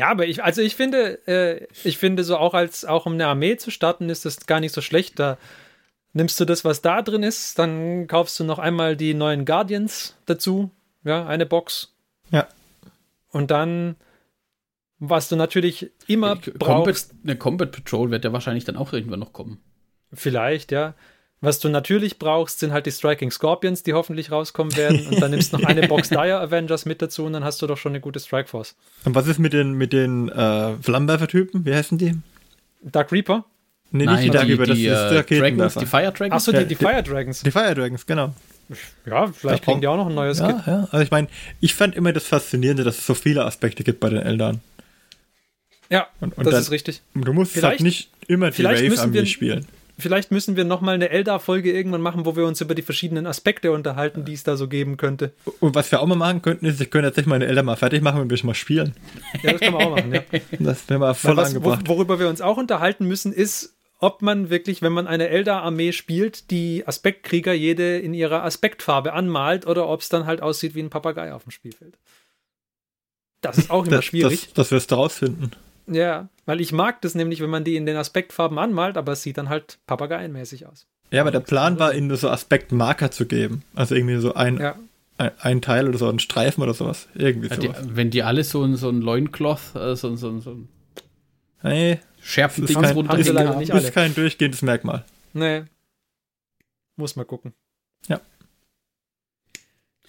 [0.02, 3.28] Ja, aber ich, also ich finde, äh, ich finde so auch als, auch um eine
[3.28, 5.20] Armee zu starten, ist das gar nicht so schlecht.
[5.20, 5.38] Da
[6.14, 10.18] nimmst du das, was da drin ist, dann kaufst du noch einmal die neuen Guardians
[10.26, 10.72] dazu.
[11.04, 11.94] Ja, eine Box.
[12.32, 12.48] Ja.
[13.30, 13.96] Und dann,
[14.98, 19.20] was du natürlich immer Combat, brauchst, eine Combat Patrol wird ja wahrscheinlich dann auch irgendwann
[19.20, 19.62] noch kommen.
[20.12, 20.96] vielleicht, ja.
[21.44, 25.08] Was du natürlich brauchst, sind halt die Striking Scorpions, die hoffentlich rauskommen werden.
[25.08, 27.68] Und dann nimmst du noch eine Box Dire Avengers mit dazu und dann hast du
[27.68, 28.76] doch schon eine gute Strike Force.
[29.06, 31.66] Und was ist mit den, mit den äh, Flammenwerfer-Typen?
[31.66, 32.16] Wie heißen die?
[32.84, 33.44] Dark Reaper?
[33.94, 36.32] Nee, Nein, nicht die Darkkeeper, das die, ist äh, der Dragons, die Fire Dragons.
[36.34, 37.42] Achso, Ja, die, die die- Fire Dragons.
[37.42, 38.34] Die Fire Dragons, genau.
[39.06, 40.48] Ja, vielleicht kriegen die auch noch ein neues Kit.
[40.48, 40.88] Ja, ja.
[40.92, 41.28] Also ich meine,
[41.60, 44.62] ich fand immer das Faszinierende, dass es so viele Aspekte gibt bei den Eldern.
[45.90, 47.02] Ja, Und- und das dann- ist richtig.
[47.16, 49.66] Du musst Vielleicht- halt nicht immer die vielleicht müssen Wave-Armee wir- spielen.
[50.02, 53.26] Vielleicht müssen wir noch mal eine Eldar-Folge irgendwann machen, wo wir uns über die verschiedenen
[53.28, 55.32] Aspekte unterhalten, die es da so geben könnte.
[55.60, 58.02] Und was wir auch mal machen könnten, ist, ich könnte tatsächlich meine Eltern mal fertig
[58.02, 58.94] machen und wir schon mal spielen.
[59.44, 60.14] Ja, das können wir auch machen.
[60.14, 60.22] Ja.
[60.60, 61.88] Das wäre mal voll Weil was, angebracht.
[61.88, 66.50] worüber wir uns auch unterhalten müssen, ist, ob man wirklich, wenn man eine Eldar-Armee spielt,
[66.52, 70.90] die Aspektkrieger jede in ihrer Aspektfarbe anmalt oder ob es dann halt aussieht wie ein
[70.90, 71.98] Papagei auf dem Spielfeld.
[73.42, 74.46] Das ist auch immer Das, schwierig.
[74.48, 75.52] das, das wirst du rausfinden.
[75.94, 79.24] Ja, weil ich mag das nämlich, wenn man die in den Aspektfarben anmalt, aber es
[79.24, 80.88] sieht dann halt papageienmäßig aus.
[81.12, 83.64] Ja, aber der Plan war, ihnen so Aspektmarker zu geben.
[83.76, 84.76] Also irgendwie so ein, Ja,
[85.18, 87.10] ein, ein Teil oder so, ein Streifen oder sowas.
[87.14, 87.84] Irgendwie Ja, die, sowas.
[87.90, 90.70] wenn die alle so ein, so ein Loincloth, äh, so, ein- so, ein- so ein
[91.64, 93.92] Nee, Schärfendings Das ist kein- runter haben ist alle.
[93.92, 95.04] kein durchgehendes Merkmal.
[95.34, 95.64] nee.
[96.96, 97.54] Muss mal gucken.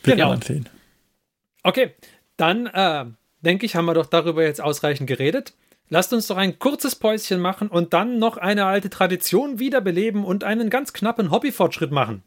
[0.04, 0.30] Wird Genau.
[0.30, 0.68] man sehen.
[1.62, 1.94] Okay,
[2.36, 3.04] dann äh,
[3.40, 5.54] denke ich, haben wir doch darüber jetzt ausreichend geredet.
[5.92, 10.42] Lasst uns doch ein kurzes Päuschen machen und dann noch eine alte Tradition wiederbeleben und
[10.42, 12.22] einen ganz knappen Hobbyfortschritt machen.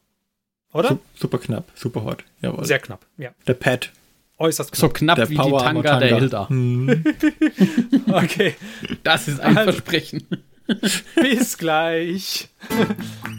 [0.71, 0.89] Oder?
[0.89, 2.23] Su super knapp, super hot.
[2.41, 2.63] Jawohl.
[2.63, 3.31] Sehr knapp, ja.
[3.47, 3.91] der Pad,
[4.37, 4.79] Äußerst knapp.
[4.79, 6.47] So knapp der wie Power die Tanga der Elder.
[6.47, 7.03] Hm.
[8.11, 8.53] Okay,
[9.01, 10.27] Das ist ein Also- Versprechen.
[11.15, 12.49] bis gleich.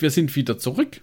[0.00, 1.02] und wir sind wieder zurück.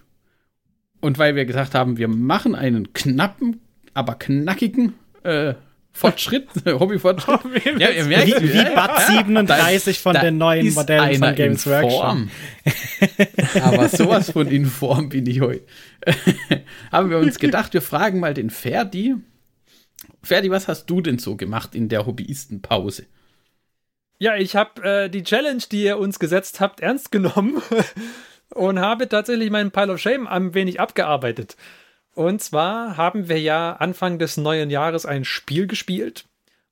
[1.00, 3.60] Und weil wir gesagt haben, wir machen einen knappen,
[3.94, 5.54] aber knackigen äh,
[5.92, 7.78] Fortschritt, Hobbyfortschritt.
[7.78, 11.72] ja, ihr merkt, Wie, wie Bad 37 von da den neuen Modellen von Games in
[11.72, 12.00] Workshop.
[12.00, 12.30] Form.
[13.62, 15.64] Aber sowas von in Form bin ich heute.
[16.92, 19.14] Haben wir uns gedacht, wir fragen mal den Ferdi.
[20.22, 23.06] Ferdi, was hast du denn so gemacht in der Hobbyistenpause?
[24.18, 27.62] Ja, ich habe äh, die Challenge, die ihr uns gesetzt habt, ernst genommen
[28.54, 31.56] und habe tatsächlich meinen Pile of Shame ein wenig abgearbeitet.
[32.14, 36.24] Und zwar haben wir ja Anfang des neuen Jahres ein Spiel gespielt.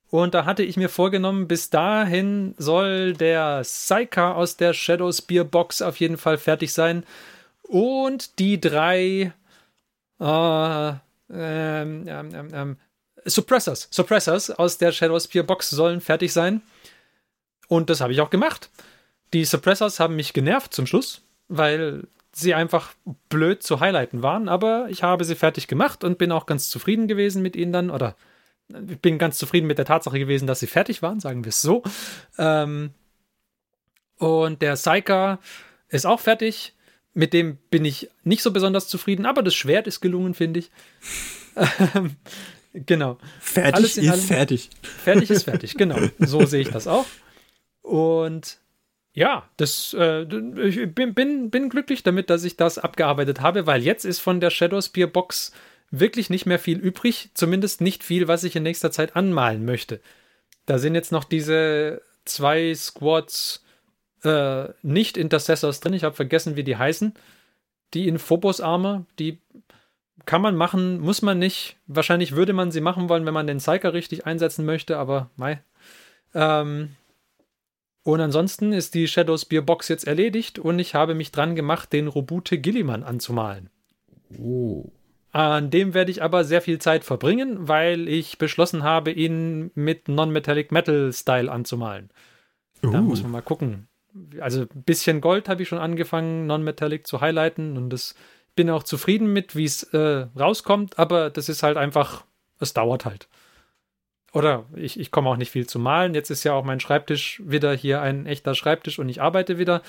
[0.09, 5.43] Und da hatte ich mir vorgenommen, bis dahin soll der Psyker aus der Shadow Spear
[5.43, 7.03] Box auf jeden Fall fertig sein.
[7.63, 9.33] Und die drei
[10.19, 10.89] äh,
[11.29, 12.77] ähm, ähm, ähm, ähm,
[13.25, 16.61] Suppressors, Suppressors aus der Shadow Spear Box sollen fertig sein.
[17.67, 18.69] Und das habe ich auch gemacht.
[19.33, 22.93] Die Suppressors haben mich genervt zum Schluss, weil sie einfach
[23.29, 27.07] blöd zu highlighten waren, aber ich habe sie fertig gemacht und bin auch ganz zufrieden
[27.07, 28.15] gewesen mit ihnen dann, oder
[28.89, 31.61] ich bin ganz zufrieden mit der Tatsache gewesen, dass sie fertig waren, sagen wir es
[31.61, 31.83] so.
[32.37, 32.91] Ähm,
[34.17, 35.39] und der Psyker
[35.89, 36.73] ist auch fertig.
[37.13, 40.71] Mit dem bin ich nicht so besonders zufrieden, aber das Schwert ist gelungen, finde ich.
[41.95, 42.15] Ähm,
[42.73, 43.17] genau.
[43.39, 44.69] Fertig ist allem- fertig.
[44.81, 45.97] Fertig ist fertig, genau.
[46.19, 47.05] So sehe ich das auch.
[47.81, 48.59] Und
[49.17, 50.27] ja, das, äh,
[50.61, 54.39] ich bin, bin, bin glücklich damit, dass ich das abgearbeitet habe, weil jetzt ist von
[54.39, 55.53] der Shadow Spear Box
[55.89, 57.31] wirklich nicht mehr viel übrig.
[57.33, 60.01] Zumindest nicht viel, was ich in nächster Zeit anmalen möchte.
[60.67, 63.65] Da sind jetzt noch diese zwei Squads
[64.23, 65.93] äh, nicht Intercessors drin.
[65.93, 67.15] Ich habe vergessen, wie die heißen.
[67.95, 69.39] Die in Phobos Armor, die
[70.27, 71.77] kann man machen, muss man nicht.
[71.87, 75.63] Wahrscheinlich würde man sie machen wollen, wenn man den Psyker richtig einsetzen möchte, aber mei.
[76.35, 76.91] Ähm,
[78.07, 81.91] und ansonsten ist die Shadow Spear Box jetzt erledigt und ich habe mich dran gemacht,
[81.91, 83.69] den Robute Gilliman anzumalen.
[84.39, 84.85] Oh.
[85.33, 90.07] An dem werde ich aber sehr viel Zeit verbringen, weil ich beschlossen habe, ihn mit
[90.07, 92.09] Non-Metallic Metal Style anzumalen.
[92.81, 93.01] Da Uh.
[93.01, 93.89] muss man mal gucken.
[94.39, 98.15] Also ein bisschen Gold habe ich schon angefangen, Non-Metallic zu highlighten und das
[98.55, 102.23] bin auch zufrieden mit, wie es äh, rauskommt, aber das ist halt einfach,
[102.61, 103.27] es dauert halt.
[104.37, 106.13] Oder ich, ich komme auch nicht viel zu malen.
[106.13, 109.81] Jetzt ist ja auch mein Schreibtisch wieder hier ein echter Schreibtisch und ich arbeite wieder.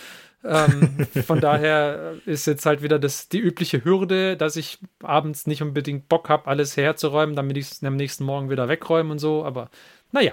[0.43, 5.61] Ähm, von daher ist jetzt halt wieder das, die übliche Hürde, dass ich abends nicht
[5.61, 9.45] unbedingt Bock habe, alles herzuräumen, damit ich es am nächsten Morgen wieder wegräume und so.
[9.45, 9.69] Aber
[10.13, 10.33] naja,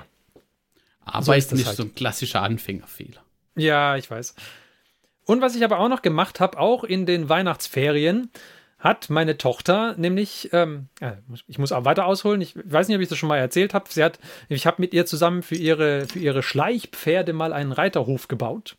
[1.03, 1.75] Aber So ist nicht halt.
[1.75, 3.21] so ein klassischer Anfängerfehler.
[3.55, 4.33] Ja, ich weiß.
[5.25, 8.29] Und was ich aber auch noch gemacht habe, auch in den Weihnachtsferien,
[8.85, 11.13] hat meine Tochter nämlich, ähm, äh,
[11.47, 13.85] ich muss auch weiter ausholen, ich weiß nicht, ob ich das schon mal erzählt habe,
[13.89, 18.27] sie hat, ich habe mit ihr zusammen für ihre, für ihre Schleichpferde mal einen Reiterhof
[18.27, 18.77] gebaut.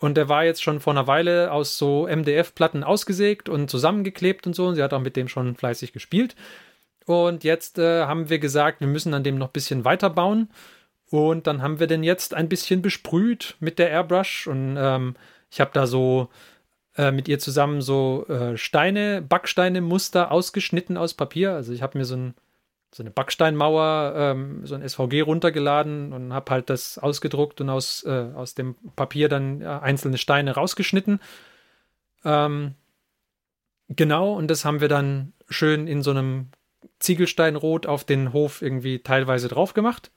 [0.00, 4.54] Und der war jetzt schon vor einer Weile aus so MDF-Platten ausgesägt und zusammengeklebt und
[4.54, 4.66] so.
[4.66, 6.34] Und sie hat auch mit dem schon fleißig gespielt.
[7.04, 10.48] Und jetzt äh, haben wir gesagt, wir müssen an dem noch ein bisschen weiterbauen.
[11.10, 14.46] Und dann haben wir den jetzt ein bisschen besprüht mit der Airbrush.
[14.46, 15.16] Und ähm,
[15.50, 16.30] ich habe da so
[17.00, 21.52] äh, mit ihr zusammen so äh, Steine, Backsteine-Muster ausgeschnitten aus Papier.
[21.54, 22.34] Also ich habe mir so, ein,
[22.92, 28.04] so eine Backsteinmauer, ähm, so ein SVG runtergeladen und habe halt das ausgedruckt und aus,
[28.04, 31.20] äh, aus dem Papier dann einzelne Steine rausgeschnitten.
[32.22, 32.74] Ähm,
[33.88, 36.48] genau, und das haben wir dann schön in so einem
[36.98, 40.10] Ziegelsteinrot auf den Hof irgendwie teilweise drauf gemacht.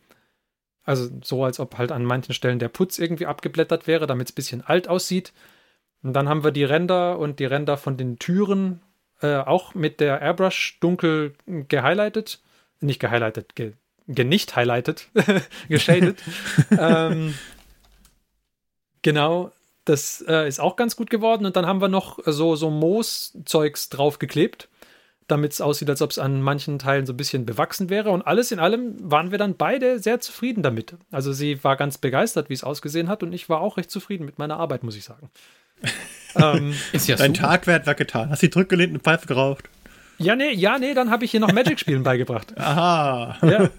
[0.84, 4.34] Also so, als ob halt an manchen Stellen der Putz irgendwie abgeblättert wäre, damit es
[4.34, 5.31] ein bisschen alt aussieht.
[6.03, 8.81] Und dann haben wir die Ränder und die Ränder von den Türen
[9.21, 12.41] äh, auch mit der Airbrush dunkel gehighlightet.
[12.81, 13.73] Nicht gehighlightet, ge,
[14.07, 15.07] ge nicht highlighted,
[15.69, 16.21] geschadet.
[16.77, 17.34] ähm,
[19.01, 19.51] genau,
[19.85, 21.45] das äh, ist auch ganz gut geworden.
[21.45, 24.67] Und dann haben wir noch so, so Mooszeugs draufgeklebt,
[25.27, 28.09] damit es aussieht, als ob es an manchen Teilen so ein bisschen bewachsen wäre.
[28.09, 30.95] Und alles in allem waren wir dann beide sehr zufrieden damit.
[31.11, 33.23] Also sie war ganz begeistert, wie es ausgesehen hat.
[33.23, 35.30] Und ich war auch recht zufrieden mit meiner Arbeit, muss ich sagen.
[36.35, 37.49] Ähm, ist ja Dein super.
[37.49, 38.30] Tagwert war getan.
[38.30, 39.69] Hast du zurückgelehnt und Pfeife geraucht?
[40.18, 42.57] Ja, nee, ja, nee, dann habe ich hier noch Magic-Spielen beigebracht.
[42.57, 43.38] Aha.
[43.41, 43.69] Ja.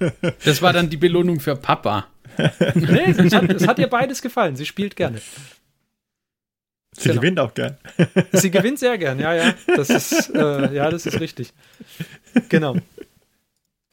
[0.44, 2.06] Das war dann die Belohnung für Papa.
[2.74, 4.56] nee, es hat, es hat ihr beides gefallen.
[4.56, 5.20] Sie spielt gerne.
[6.96, 7.20] Sie genau.
[7.20, 7.76] gewinnt auch gern.
[8.32, 9.54] Sie gewinnt sehr gern, ja, ja.
[9.76, 11.52] Das ist, äh, ja, das ist richtig.
[12.48, 12.76] Genau.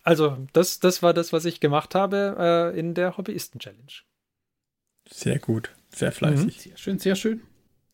[0.04, 3.92] Also, das, das war das, was ich gemacht habe äh, in der Hobbyisten-Challenge.
[5.10, 5.72] Sehr gut.
[5.94, 6.58] Sehr fleißig.
[6.58, 6.62] Mhm.
[6.62, 7.42] Sehr schön, sehr schön.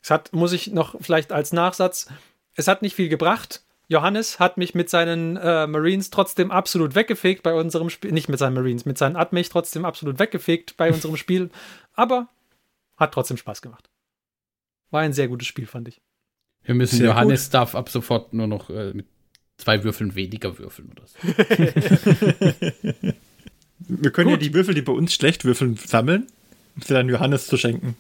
[0.07, 2.07] Es hat, muss ich noch vielleicht als Nachsatz,
[2.55, 3.65] es hat nicht viel gebracht.
[3.89, 8.13] Johannes hat mich mit seinen äh, Marines trotzdem absolut weggefegt bei unserem Spiel.
[8.13, 11.49] Nicht mit seinen Marines, mit seinen Admech trotzdem absolut weggefegt bei unserem Spiel.
[11.93, 12.29] Aber
[12.95, 13.89] hat trotzdem Spaß gemacht.
[14.91, 15.99] War ein sehr gutes Spiel, fand ich.
[16.63, 17.55] Wir müssen sehr Johannes gut.
[17.55, 19.07] darf ab sofort nur noch äh, mit
[19.57, 21.17] zwei Würfeln weniger würfeln oder so.
[23.79, 24.41] Wir können gut.
[24.41, 26.27] ja die Würfel, die bei uns schlecht würfeln, sammeln,
[26.77, 27.97] um sie dann Johannes zu schenken.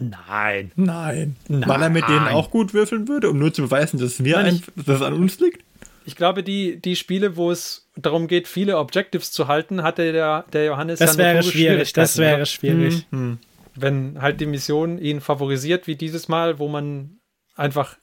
[0.00, 0.72] Nein.
[0.76, 1.36] Nein.
[1.48, 1.68] Nein.
[1.68, 4.46] Weil er mit denen auch gut würfeln würde, um nur zu beweisen, dass, wir Nein,
[4.46, 5.62] ein, dass es an uns liegt?
[6.04, 10.44] Ich glaube, die, die Spiele, wo es darum geht, viele Objectives zu halten, hatte der,
[10.52, 13.06] der Johannes Das wäre schwierig, das wäre schwierig.
[13.10, 13.18] Hm.
[13.18, 13.38] Hm.
[13.74, 17.18] Wenn halt die Mission ihn favorisiert, wie dieses Mal, wo man
[17.54, 17.96] einfach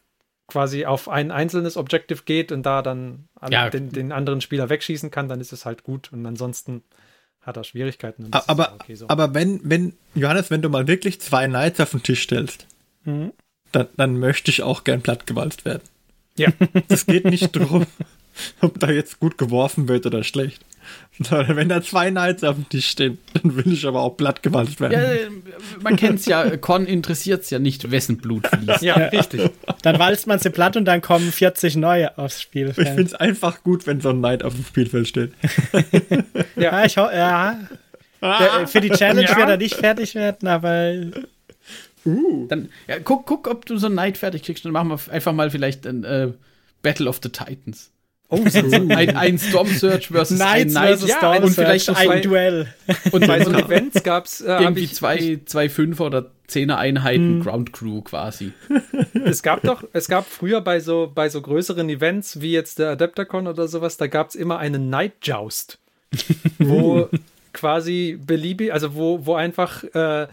[0.48, 3.70] quasi auf ein einzelnes Objective geht und da dann ja.
[3.70, 6.14] den, den anderen Spieler wegschießen kann, dann ist es halt gut.
[6.14, 6.84] Und ansonsten
[7.46, 8.28] hat er Schwierigkeiten.
[8.32, 9.08] aber, okay so.
[9.08, 12.66] aber wenn, wenn, Johannes, wenn du mal wirklich zwei Knights auf den Tisch stellst,
[13.04, 13.32] mhm.
[13.72, 15.84] dann, dann möchte ich auch gern plattgewalzt werden.
[16.38, 16.50] Ja.
[16.90, 17.86] Es geht nicht darum,
[18.62, 20.66] ob da jetzt gut geworfen wird oder schlecht.
[21.30, 24.94] Wenn da zwei Knights auf dem Tisch stehen, dann will ich aber auch plattgewalzt werden.
[24.94, 25.52] Ja,
[25.82, 28.82] man kennt es ja, Con interessiert es ja nicht, wessen Blut fließt.
[28.82, 29.50] Ja, richtig.
[29.82, 32.88] Dann walzt man sie platt und dann kommen 40 neue aufs Spielfeld.
[32.88, 35.32] Ich finde es einfach gut, wenn so ein Knight auf dem Spielfeld steht.
[36.56, 37.60] ja, ich hoffe, ja.
[38.22, 38.66] Ah.
[38.66, 39.38] Für die Challenge ja.
[39.38, 40.94] wird er nicht fertig werden, aber.
[42.04, 42.48] Uh.
[42.48, 44.66] Dann ja, guck, guck, ob du so ein Knight fertig kriegst.
[44.66, 46.32] Dann machen wir einfach mal vielleicht ein äh,
[46.82, 47.92] Battle of the Titans.
[48.36, 48.60] Oh, so.
[48.90, 50.88] ein, ein Storm Search versus Knights ein Knight.
[50.88, 52.68] Versus Storm und vielleicht ein zwei, Duell.
[53.12, 57.44] Und bei so Events gab es äh, irgendwie zwei, zwei Fünfer oder Zehner Einheiten hm.
[57.44, 58.52] Ground Crew quasi.
[59.26, 62.92] Es gab doch, es gab früher bei so, bei so größeren Events wie jetzt der
[62.92, 65.80] Adepticon oder sowas, da gab es immer einen Night Joust,
[66.60, 67.10] wo
[67.54, 70.28] quasi beliebig, also wo, wo einfach äh,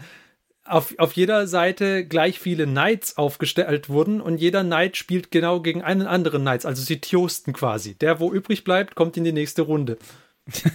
[0.65, 5.81] auf, auf jeder Seite gleich viele Knights aufgestellt wurden und jeder Knight spielt genau gegen
[5.81, 6.65] einen anderen Knights.
[6.65, 7.95] Also sie tiosten quasi.
[7.95, 9.97] Der, wo übrig bleibt, kommt in die nächste Runde.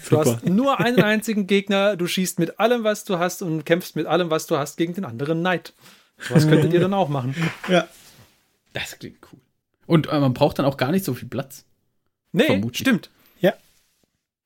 [0.09, 3.97] Du hast nur einen einzigen Gegner, du schießt mit allem, was du hast und kämpfst
[3.97, 5.75] mit allem, was du hast, gegen den anderen Knight.
[6.31, 7.35] Was könntet ihr dann auch machen?
[7.69, 7.87] Ja.
[8.73, 9.41] Das klingt cool.
[9.87, 11.65] Und äh, man braucht dann auch gar nicht so viel Platz.
[12.33, 12.79] Nee, Vermutlich.
[12.79, 13.11] stimmt.
[13.41, 13.55] Ja.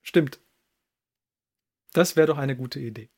[0.01, 0.39] Stimmt.
[1.93, 3.09] Das wäre doch eine gute Idee.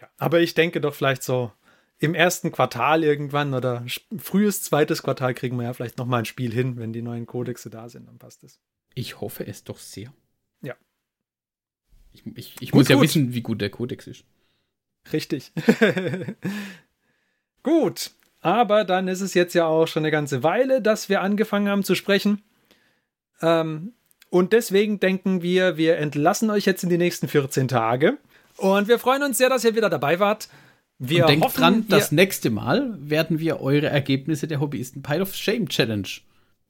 [0.00, 1.52] Ja, aber ich denke doch vielleicht so
[1.98, 3.84] im ersten Quartal irgendwann oder
[4.18, 7.26] frühes zweites Quartal kriegen wir ja vielleicht noch mal ein Spiel hin, wenn die neuen
[7.26, 8.60] Kodexe da sind, dann passt es.
[8.94, 10.12] Ich hoffe es doch sehr.
[10.62, 10.74] Ja.
[12.12, 13.04] Ich, ich, ich gut, muss ja gut.
[13.04, 14.24] wissen, wie gut der Kodex ist.
[15.12, 15.52] Richtig.
[17.62, 18.10] gut,
[18.40, 21.84] aber dann ist es jetzt ja auch schon eine ganze Weile, dass wir angefangen haben
[21.84, 22.42] zu sprechen.
[23.40, 23.94] Ähm,
[24.28, 28.18] und deswegen denken wir, wir entlassen euch jetzt in die nächsten 14 Tage.
[28.56, 30.48] Und wir freuen uns sehr, dass ihr wieder dabei wart.
[30.98, 35.22] Wir Und denkt hoffen, dran, das nächste Mal werden wir eure Ergebnisse der Hobbyisten Pile
[35.22, 36.08] of Shame Challenge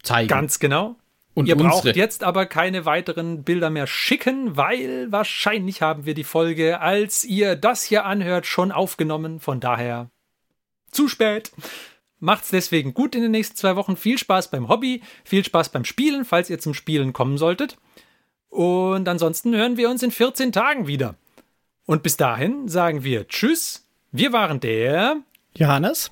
[0.03, 0.29] zeigen.
[0.29, 0.97] Ganz genau.
[1.35, 1.71] Und ihr unsere.
[1.71, 7.25] braucht jetzt aber keine weiteren Bilder mehr schicken, weil wahrscheinlich haben wir die Folge, als
[7.25, 9.39] ihr das hier anhört, schon aufgenommen.
[9.39, 10.11] Von daher
[10.91, 11.53] zu spät.
[12.19, 13.97] Macht's deswegen gut in den nächsten zwei Wochen.
[13.97, 17.77] Viel Spaß beim Hobby, viel Spaß beim Spielen, falls ihr zum Spielen kommen solltet.
[18.49, 21.17] Und ansonsten hören wir uns in 14 Tagen wieder.
[21.87, 23.87] Und bis dahin sagen wir Tschüss.
[24.11, 25.19] Wir waren der
[25.57, 26.11] Johannes,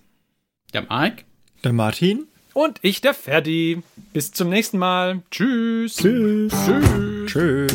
[0.73, 1.25] der Mike,
[1.65, 3.83] der Martin und ich, der Ferdi.
[4.13, 5.23] Bis zum nächsten Mal.
[5.33, 5.97] Tschüss.
[5.97, 6.53] Tschüss.
[6.65, 7.27] Tschüss.
[7.27, 7.75] Tschüss.